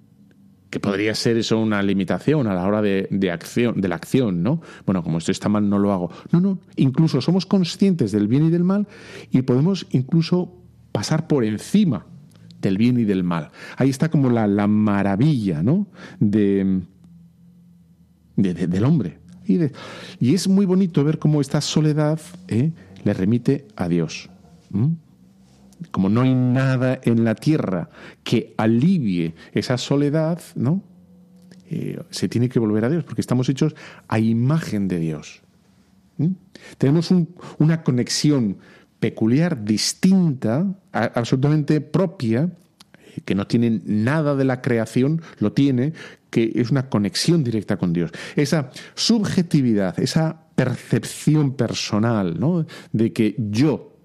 que 0.69 0.79
podría 0.79 1.13
ser 1.13 1.37
eso 1.37 1.59
una 1.59 1.81
limitación 1.83 2.47
a 2.47 2.55
la 2.55 2.65
hora 2.65 2.81
de, 2.81 3.07
de, 3.11 3.31
acción, 3.31 3.79
de 3.79 3.87
la 3.87 3.95
acción, 3.95 4.41
¿no? 4.41 4.61
Bueno, 4.85 5.03
como 5.03 5.17
esto 5.19 5.31
está 5.31 5.49
mal, 5.49 5.69
no 5.69 5.77
lo 5.77 5.91
hago. 5.91 6.11
No, 6.31 6.39
no, 6.39 6.59
incluso 6.75 7.21
somos 7.21 7.45
conscientes 7.45 8.11
del 8.11 8.27
bien 8.27 8.45
y 8.45 8.49
del 8.49 8.63
mal 8.63 8.87
y 9.29 9.41
podemos 9.43 9.87
incluso 9.91 10.63
pasar 10.91 11.27
por 11.27 11.43
encima 11.43 12.05
del 12.63 12.77
bien 12.77 12.97
y 12.97 13.03
del 13.03 13.23
mal. 13.23 13.51
Ahí 13.77 13.89
está 13.89 14.09
como 14.09 14.29
la, 14.29 14.47
maravilla 14.67 15.61
¿no? 15.61 15.87
de, 16.19 16.81
del 18.35 18.85
hombre. 18.85 19.19
Y, 19.45 20.33
es 20.33 20.47
muy 20.47 20.65
bonito 20.65 21.03
ver 21.03 21.19
cómo 21.19 21.41
esta 21.41 21.61
soledad 21.61 22.19
¿eh? 22.47 22.71
le 23.03 23.13
remite 23.13 23.67
a 23.75 23.87
Dios. 23.87 24.29
Como 25.91 26.09
no 26.09 26.21
hay 26.21 26.33
nada 26.33 26.99
en 27.03 27.23
la 27.23 27.35
tierra 27.35 27.89
que 28.23 28.53
alivie 28.57 29.35
esa 29.53 29.77
soledad, 29.77 30.41
¿no? 30.55 30.81
Eh, 31.69 32.01
se 32.09 32.29
tiene 32.29 32.49
que 32.49 32.59
volver 32.59 32.85
a 32.85 32.89
Dios, 32.89 33.03
porque 33.03 33.21
estamos 33.21 33.49
hechos 33.49 33.75
a 34.07 34.19
imagen 34.19 34.87
de 34.87 34.99
Dios. 34.99 35.41
Tenemos 36.77 37.11
una 37.57 37.83
conexión 37.83 38.57
peculiar, 38.99 39.63
distinta, 39.63 40.65
absolutamente 40.91 41.81
propia, 41.81 42.51
que 43.25 43.35
no 43.35 43.47
tiene 43.47 43.81
nada 43.85 44.35
de 44.35 44.45
la 44.45 44.61
creación, 44.61 45.21
lo 45.39 45.51
tiene, 45.51 45.93
que 46.33 46.51
es 46.55 46.71
una 46.71 46.89
conexión 46.89 47.43
directa 47.43 47.77
con 47.77 47.93
Dios. 47.93 48.09
Esa 48.35 48.71
subjetividad, 48.95 49.99
esa 49.99 50.47
percepción 50.55 51.53
personal, 51.53 52.39
¿no? 52.39 52.65
De 52.91 53.13
que 53.13 53.35
yo, 53.37 53.95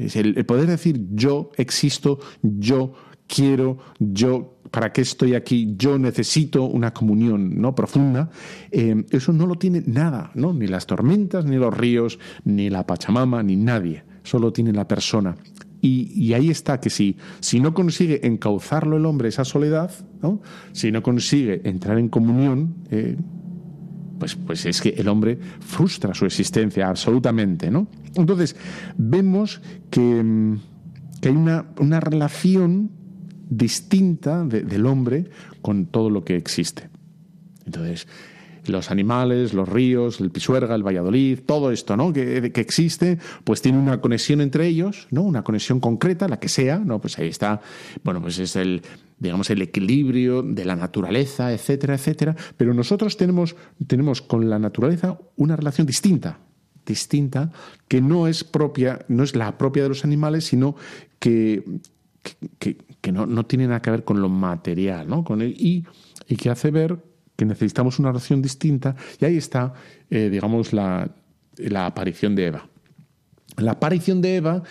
es 0.00 0.16
el, 0.16 0.42
poder 0.46 0.68
decir 0.68 1.06
yo 1.12 1.50
existo, 1.58 2.18
yo 2.40 2.94
quiero, 3.26 3.76
yo, 3.98 4.56
¿para 4.70 4.90
qué 4.90 5.02
estoy 5.02 5.34
aquí? 5.34 5.74
Yo 5.76 5.98
necesito 5.98 6.64
una 6.64 6.94
comunión 6.94 7.60
¿no? 7.60 7.74
profunda. 7.74 8.30
Eh, 8.70 9.04
eso 9.10 9.34
no 9.34 9.46
lo 9.46 9.56
tiene 9.56 9.82
nada, 9.86 10.30
¿no? 10.34 10.54
ni 10.54 10.66
las 10.66 10.86
tormentas, 10.86 11.44
ni 11.44 11.56
los 11.56 11.76
ríos, 11.76 12.18
ni 12.44 12.70
la 12.70 12.86
Pachamama, 12.86 13.42
ni 13.42 13.56
nadie. 13.56 14.02
Solo 14.22 14.50
tiene 14.50 14.72
la 14.72 14.88
persona. 14.88 15.36
Y, 15.86 16.32
ahí 16.32 16.48
está 16.48 16.80
que 16.80 16.88
si, 16.88 17.18
si 17.40 17.60
no 17.60 17.74
consigue 17.74 18.26
encauzarlo 18.26 18.96
el 18.96 19.04
hombre 19.04 19.28
esa 19.28 19.44
soledad, 19.44 19.90
¿no? 20.22 20.40
si 20.72 20.90
no 20.90 21.02
consigue 21.02 21.60
entrar 21.68 21.98
en 21.98 22.08
comunión, 22.08 22.76
eh, 22.90 23.18
pues, 24.18 24.34
pues 24.34 24.64
es 24.64 24.80
que 24.80 24.94
el 24.96 25.08
hombre 25.08 25.38
frustra 25.60 26.14
su 26.14 26.24
existencia 26.24 26.88
absolutamente. 26.88 27.70
¿no? 27.70 27.86
Entonces, 28.14 28.56
vemos 28.96 29.60
que, 29.90 30.56
que 31.20 31.28
hay 31.28 31.36
una, 31.36 31.66
una 31.78 32.00
relación 32.00 32.90
distinta 33.50 34.42
del 34.42 34.86
hombre 34.86 35.28
con 35.60 35.84
todo 35.84 36.08
lo 36.08 36.24
que 36.24 36.36
existe. 36.36 36.88
Entonces, 37.66 38.08
los 38.66 38.90
animales, 38.90 39.54
los 39.54 39.68
ríos, 39.68 40.20
el 40.20 40.30
Pisuerga, 40.30 40.74
el 40.74 40.82
Valladolid, 40.82 41.40
todo 41.46 41.70
esto, 41.70 41.96
¿no? 41.96 42.12
Que, 42.12 42.52
que, 42.52 42.60
existe, 42.60 43.18
pues 43.44 43.62
tiene 43.62 43.78
una 43.78 44.00
conexión 44.00 44.40
entre 44.40 44.66
ellos, 44.66 45.06
¿no? 45.10 45.22
Una 45.22 45.42
conexión 45.42 45.80
concreta, 45.80 46.28
la 46.28 46.38
que 46.38 46.48
sea, 46.48 46.78
¿no? 46.78 47.00
Pues 47.00 47.18
ahí 47.18 47.28
está, 47.28 47.60
bueno, 48.02 48.20
pues 48.20 48.38
es 48.38 48.56
el, 48.56 48.82
digamos, 49.18 49.50
el 49.50 49.62
equilibrio 49.62 50.42
de 50.42 50.64
la 50.64 50.76
naturaleza, 50.76 51.52
etcétera, 51.52 51.94
etcétera. 51.94 52.36
Pero 52.56 52.74
nosotros 52.74 53.16
tenemos, 53.16 53.56
tenemos 53.86 54.22
con 54.22 54.48
la 54.48 54.58
naturaleza 54.58 55.18
una 55.36 55.56
relación 55.56 55.86
distinta, 55.86 56.38
distinta, 56.84 57.50
que 57.88 58.00
no 58.00 58.28
es 58.28 58.44
propia, 58.44 59.04
no 59.08 59.22
es 59.22 59.34
la 59.36 59.56
propia 59.56 59.84
de 59.84 59.88
los 59.90 60.04
animales, 60.04 60.44
sino 60.44 60.76
que, 61.18 61.64
que, 62.58 63.12
no, 63.12 63.26
no, 63.26 63.46
tiene 63.46 63.66
nada 63.66 63.82
que 63.82 63.90
ver 63.90 64.04
con 64.04 64.20
lo 64.20 64.28
material, 64.28 65.08
¿no? 65.08 65.24
Con 65.24 65.42
y, 65.42 65.84
y, 66.28 66.36
que 66.36 66.50
hace 66.50 66.70
ver 66.70 66.98
que 67.36 67.44
necesitamos 67.44 67.98
una 67.98 68.08
relación 68.08 68.42
distinta, 68.42 68.96
y 69.20 69.24
ahí 69.24 69.36
está, 69.36 69.74
eh, 70.10 70.28
digamos, 70.30 70.72
la, 70.72 71.10
la 71.56 71.86
aparición 71.86 72.34
de 72.34 72.46
Eva. 72.46 72.68
La 73.56 73.72
aparición 73.72 74.20
de 74.20 74.36
Eva, 74.36 74.62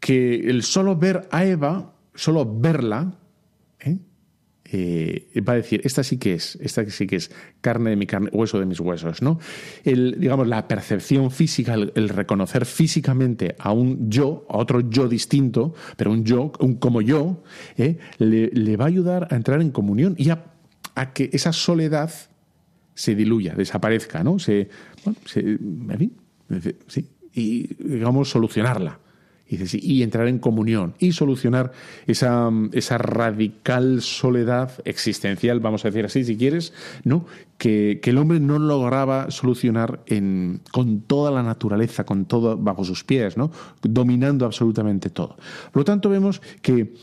que 0.00 0.36
el 0.48 0.62
solo 0.62 0.96
ver 0.96 1.28
a 1.30 1.44
Eva, 1.44 1.94
solo 2.14 2.44
verla, 2.60 3.18
¿eh? 3.80 3.98
Eh, 4.72 5.40
va 5.46 5.52
a 5.52 5.56
decir, 5.56 5.80
esta 5.84 6.02
sí 6.02 6.18
que 6.18 6.34
es, 6.34 6.56
esta 6.60 6.84
sí 6.90 7.06
que 7.06 7.16
es 7.16 7.30
carne 7.60 7.90
de 7.90 7.96
mi 7.96 8.06
carne, 8.06 8.30
hueso 8.32 8.58
de 8.58 8.66
mis 8.66 8.80
huesos, 8.80 9.22
¿no? 9.22 9.38
El, 9.84 10.18
digamos, 10.18 10.48
la 10.48 10.66
percepción 10.66 11.30
física, 11.30 11.74
el, 11.74 12.08
reconocer 12.08 12.66
físicamente 12.66 13.54
a 13.58 13.72
un 13.72 14.10
yo, 14.10 14.44
a 14.48 14.56
otro 14.56 14.80
yo 14.90 15.08
distinto, 15.08 15.74
pero 15.96 16.10
un 16.10 16.24
yo, 16.24 16.50
un 16.58 16.74
como 16.76 17.00
yo, 17.00 17.44
¿eh? 17.76 17.98
le, 18.18 18.76
va 18.76 18.86
a 18.86 18.88
ayudar 18.88 19.28
a 19.30 19.36
entrar 19.36 19.60
en 19.60 19.70
comunión 19.70 20.16
y 20.18 20.30
a, 20.30 20.55
que 21.12 21.30
esa 21.32 21.52
soledad 21.52 22.10
se 22.94 23.14
diluya, 23.14 23.54
desaparezca, 23.54 24.24
¿no? 24.24 24.38
Se, 24.38 24.68
sí, 26.86 27.08
y 27.34 27.74
digamos 27.74 28.30
solucionarla. 28.30 29.00
Y, 29.48 30.02
entrar 30.02 30.26
en 30.26 30.40
comunión 30.40 30.94
y 30.98 31.12
solucionar 31.12 31.70
esa, 32.08 32.50
esa, 32.72 32.98
radical 32.98 34.02
soledad 34.02 34.72
existencial, 34.84 35.60
vamos 35.60 35.84
a 35.84 35.88
decir 35.88 36.04
así, 36.04 36.24
si 36.24 36.36
quieres, 36.36 36.72
¿no? 37.04 37.26
que, 37.56 38.00
el 38.02 38.18
hombre 38.18 38.40
no 38.40 38.58
lograba 38.58 39.30
solucionar 39.30 40.02
en, 40.06 40.62
con 40.72 41.02
toda 41.02 41.30
la 41.30 41.44
naturaleza, 41.44 42.02
con 42.02 42.24
todo 42.24 42.56
bajo 42.56 42.82
sus 42.82 43.04
pies, 43.04 43.36
¿no? 43.36 43.52
dominando 43.82 44.46
absolutamente 44.46 45.10
todo. 45.10 45.36
Por 45.70 45.82
lo 45.82 45.84
tanto, 45.84 46.08
vemos 46.08 46.42
que, 46.60 46.94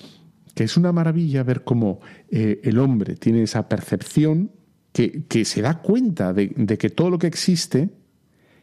es 0.56 0.78
una 0.78 0.92
maravilla 0.92 1.44
ver 1.44 1.64
cómo 1.64 2.00
eh, 2.30 2.62
el 2.64 2.78
hombre 2.78 3.16
tiene 3.16 3.44
esa 3.44 3.68
percepción 3.68 4.52
que, 4.92 5.24
que 5.26 5.46
se 5.46 5.62
da 5.62 5.82
cuenta 5.82 6.34
de, 6.34 6.50
que 6.78 6.90
todo 6.90 7.10
lo 7.10 7.18
que 7.18 7.28
existe 7.28 7.90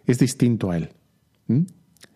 es 0.07 0.19
distinto 0.19 0.71
a 0.71 0.77
él. 0.77 0.91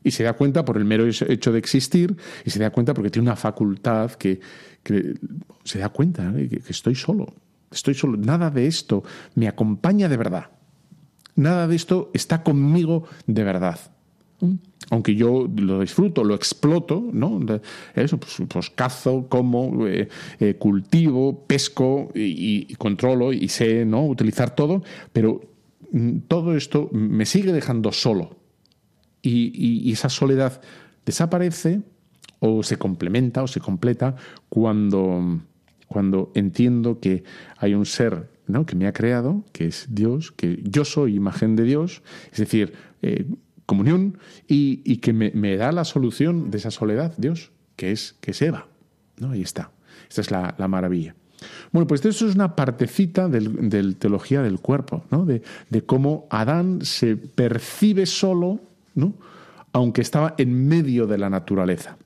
Y 0.04 0.12
se 0.12 0.22
da 0.22 0.34
cuenta 0.34 0.64
por 0.64 0.76
el 0.76 0.84
mero 0.84 1.04
hecho 1.06 1.52
de 1.52 1.58
existir 1.58 2.16
y 2.44 2.50
se 2.50 2.60
da 2.60 2.70
cuenta 2.70 2.94
porque 2.94 3.10
tiene 3.10 3.28
una 3.28 3.36
facultad 3.36 4.12
que, 4.12 4.40
se 5.64 5.78
da 5.78 5.88
cuenta 5.88 6.32
¿eh? 6.36 6.48
que, 6.48 6.62
estoy 6.68 6.94
solo. 6.94 7.34
Estoy 7.70 7.94
solo. 7.94 8.16
Nada 8.16 8.50
de 8.50 8.68
esto 8.68 9.02
me 9.34 9.48
acompaña 9.48 10.08
de 10.08 10.16
verdad. 10.16 10.50
Nada 11.34 11.66
de 11.66 11.74
esto 11.74 12.12
está 12.14 12.44
conmigo 12.44 13.08
de 13.26 13.42
verdad. 13.42 13.80
Aunque 14.90 15.14
yo 15.14 15.48
lo 15.56 15.80
disfruto, 15.80 16.24
lo 16.24 16.34
exploto, 16.34 17.02
¿no? 17.12 17.40
Eso, 17.94 18.18
pues, 18.18 18.42
pues 18.48 18.70
cazo, 18.70 19.26
como, 19.28 19.86
eh, 19.86 20.08
eh, 20.40 20.54
cultivo, 20.54 21.44
pesco 21.46 22.10
y, 22.14 22.74
controlo 22.76 23.32
y 23.32 23.48
sé, 23.48 23.84
¿no? 23.84 24.06
Utilizar 24.06 24.54
todo, 24.54 24.82
pero 25.12 25.40
mm, 25.90 26.18
todo 26.28 26.56
esto 26.56 26.88
me 26.92 27.26
sigue 27.26 27.52
dejando 27.52 27.92
solo 27.92 28.36
y, 29.22 29.92
esa 29.92 30.08
soledad 30.08 30.60
desaparece 31.06 31.82
o 32.40 32.62
se 32.62 32.76
complementa 32.76 33.42
o 33.42 33.46
se 33.46 33.60
completa 33.60 34.16
cuando, 34.48 35.40
cuando 35.88 36.30
entiendo 36.34 37.00
que 37.00 37.24
hay 37.56 37.74
un 37.74 37.86
ser 37.86 38.30
¿no? 38.46 38.66
que 38.66 38.76
me 38.76 38.86
ha 38.86 38.92
creado, 38.92 39.44
que 39.52 39.66
es 39.66 39.86
Dios, 39.90 40.32
que 40.32 40.60
yo 40.62 40.84
soy 40.84 41.14
imagen 41.14 41.56
de 41.56 41.64
Dios, 41.64 42.02
es 42.30 42.38
decir, 42.38 42.74
eh, 43.02 43.26
comunión, 43.66 44.18
y, 44.46 44.96
que 44.98 45.12
me, 45.12 45.56
da 45.56 45.72
la 45.72 45.84
solución 45.84 46.50
de 46.50 46.58
esa 46.58 46.70
soledad, 46.70 47.14
Dios, 47.16 47.52
que 47.76 47.92
es, 47.92 48.16
que 48.20 48.32
es 48.32 48.42
Eva. 48.42 48.68
¿no? 49.18 49.30
Ahí 49.30 49.42
está. 49.42 49.70
Esta 50.08 50.20
es 50.20 50.30
la, 50.30 50.68
maravilla. 50.68 51.14
Bueno, 51.72 51.86
pues 51.86 52.04
eso 52.04 52.26
es 52.26 52.34
una 52.34 52.56
partecita 52.56 53.28
del, 53.28 53.96
teología 53.96 54.42
del 54.42 54.60
cuerpo, 54.60 55.04
¿no? 55.10 55.24
de, 55.24 55.42
de 55.70 55.82
cómo 55.82 56.26
Adán 56.30 56.80
se 56.82 57.16
percibe 57.16 58.06
solo 58.06 58.60
¿no? 58.94 59.14
aunque 59.72 60.00
estaba 60.00 60.34
en 60.38 60.68
medio 60.68 61.06
de 61.06 61.18
la 61.18 61.28
naturaleza. 61.28 61.98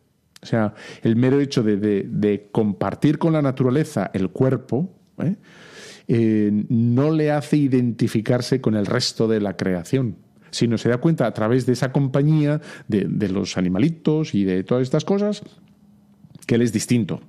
O 0.43 0.47
sea, 0.47 0.75
el 1.03 1.17
mero 1.17 1.41
hecho 1.41 1.63
de, 1.63 2.49
compartir 2.53 3.19
con 3.19 3.33
la 3.33 3.43
naturaleza 3.43 4.11
el 4.15 4.31
cuerpo 4.31 4.91
¿eh? 5.19 5.37
Eh, 6.07 6.51
no 6.69 7.11
le 7.11 7.31
hace 7.31 7.57
identificarse 7.57 8.61
con 8.61 8.75
el 8.75 8.87
resto 8.87 9.29
de 9.29 9.41
la 9.41 9.57
creación, 9.57 10.17
sino 10.51 10.79
se 10.79 10.89
da 10.89 10.99
cuenta 10.99 11.27
a 11.27 11.35
través 11.35 11.67
de 11.67 11.73
esa 11.73 11.93
compañía 11.93 12.61
de, 12.89 13.29
los 13.29 13.57
animalitos 13.57 14.35
y 14.35 14.45
de 14.45 14.65
todas 14.65 14.83
estas 14.83 15.05
cosas 15.05 15.43
que 16.47 16.55
él 16.55 16.63
es 16.63 16.73
distinto. 16.73 17.21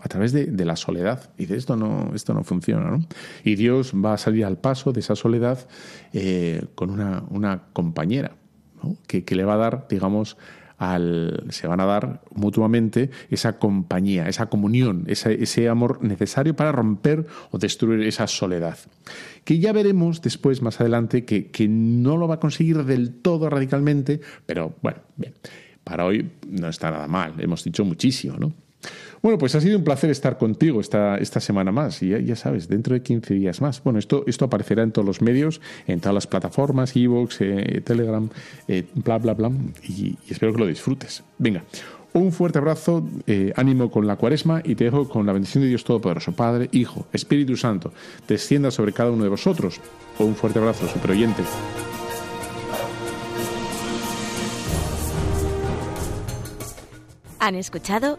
a 0.00 0.08
través 0.08 0.32
de, 0.32 0.64
la 0.64 0.76
soledad. 0.76 1.30
Y 1.38 1.46
de 1.46 1.56
esto 1.56 1.76
no, 1.76 2.10
esto 2.14 2.34
no 2.34 2.42
funciona. 2.42 2.90
¿no? 2.90 3.06
Y 3.44 3.54
Dios 3.54 3.92
va 3.94 4.14
a 4.14 4.18
salir 4.18 4.44
al 4.44 4.58
paso 4.58 4.92
de 4.92 5.00
esa 5.00 5.14
soledad 5.14 5.68
eh, 6.12 6.64
con 6.74 6.90
una, 6.90 7.22
una 7.30 7.62
compañera 7.72 8.32
que, 9.06 9.24
le 9.34 9.44
va 9.44 9.54
a 9.54 9.58
dar, 9.58 9.86
digamos, 9.88 10.36
al, 10.82 11.44
se 11.50 11.68
van 11.68 11.78
a 11.80 11.84
dar 11.84 12.22
mutuamente 12.34 13.10
esa 13.30 13.60
compañía, 13.60 14.28
esa 14.28 14.46
comunión, 14.46 15.04
ese, 15.06 15.68
amor 15.68 16.02
necesario 16.02 16.56
para 16.56 16.72
romper 16.72 17.24
o 17.52 17.58
destruir 17.58 18.00
esa 18.04 18.26
soledad. 18.26 18.76
Que 19.44 19.60
ya 19.60 19.72
veremos 19.72 20.22
después, 20.22 20.60
más 20.60 20.80
adelante, 20.80 21.24
que, 21.24 21.52
que 21.52 21.68
no 21.68 22.16
lo 22.16 22.26
va 22.26 22.34
a 22.34 22.40
conseguir 22.40 22.82
del 22.84 23.14
todo 23.14 23.48
radicalmente, 23.48 24.20
pero 24.44 24.74
bueno, 24.82 24.98
bien, 25.16 25.34
para 25.84 26.04
hoy 26.04 26.28
no 26.48 26.68
está 26.68 26.90
nada 26.90 27.06
mal, 27.06 27.34
hemos 27.38 27.62
dicho 27.62 27.84
muchísimo, 27.84 28.36
¿no? 28.36 28.52
Bueno, 29.22 29.38
pues 29.38 29.54
ha 29.54 29.60
sido 29.60 29.78
un 29.78 29.84
placer 29.84 30.10
estar 30.10 30.36
contigo 30.36 30.80
esta, 30.80 31.16
esta 31.16 31.38
semana 31.38 31.70
más. 31.70 32.02
Y 32.02 32.08
ya, 32.24 32.34
sabes, 32.34 32.66
dentro 32.68 32.94
de 32.94 33.02
15 33.02 33.34
días 33.34 33.60
más. 33.60 33.80
Bueno, 33.84 34.00
esto, 34.00 34.24
esto 34.26 34.46
aparecerá 34.46 34.82
en 34.82 34.90
todos 34.90 35.06
los 35.06 35.22
medios, 35.22 35.60
en 35.86 36.00
todas 36.00 36.14
las 36.14 36.26
plataformas, 36.26 36.96
Evox, 36.96 37.40
eh, 37.40 37.82
Telegram, 37.84 38.28
eh, 38.66 38.84
bla, 38.94 39.18
bla, 39.18 39.34
bla. 39.34 39.52
Y, 39.84 40.16
espero 40.28 40.52
que 40.52 40.58
lo 40.58 40.66
disfrutes. 40.66 41.22
Venga. 41.38 41.62
Un 42.14 42.32
fuerte 42.32 42.58
abrazo, 42.58 43.08
eh, 43.26 43.52
ánimo 43.56 43.90
con 43.90 44.06
la 44.06 44.16
cuaresma 44.16 44.60
y 44.62 44.74
te 44.74 44.84
dejo 44.84 45.08
con 45.08 45.24
la 45.24 45.32
bendición 45.32 45.62
de 45.62 45.68
Dios 45.68 45.84
Todopoderoso, 45.84 46.32
Padre, 46.32 46.68
Hijo, 46.72 47.06
Espíritu 47.12 47.56
Santo, 47.56 47.92
descienda 48.28 48.70
sobre 48.70 48.92
cada 48.92 49.12
uno 49.12 49.22
de 49.22 49.30
vosotros. 49.30 49.80
Un 50.18 50.34
fuerte 50.34 50.58
abrazo, 50.58 50.86
superoyente. 50.88 51.42
Han 57.38 57.54
escuchado 57.54 58.18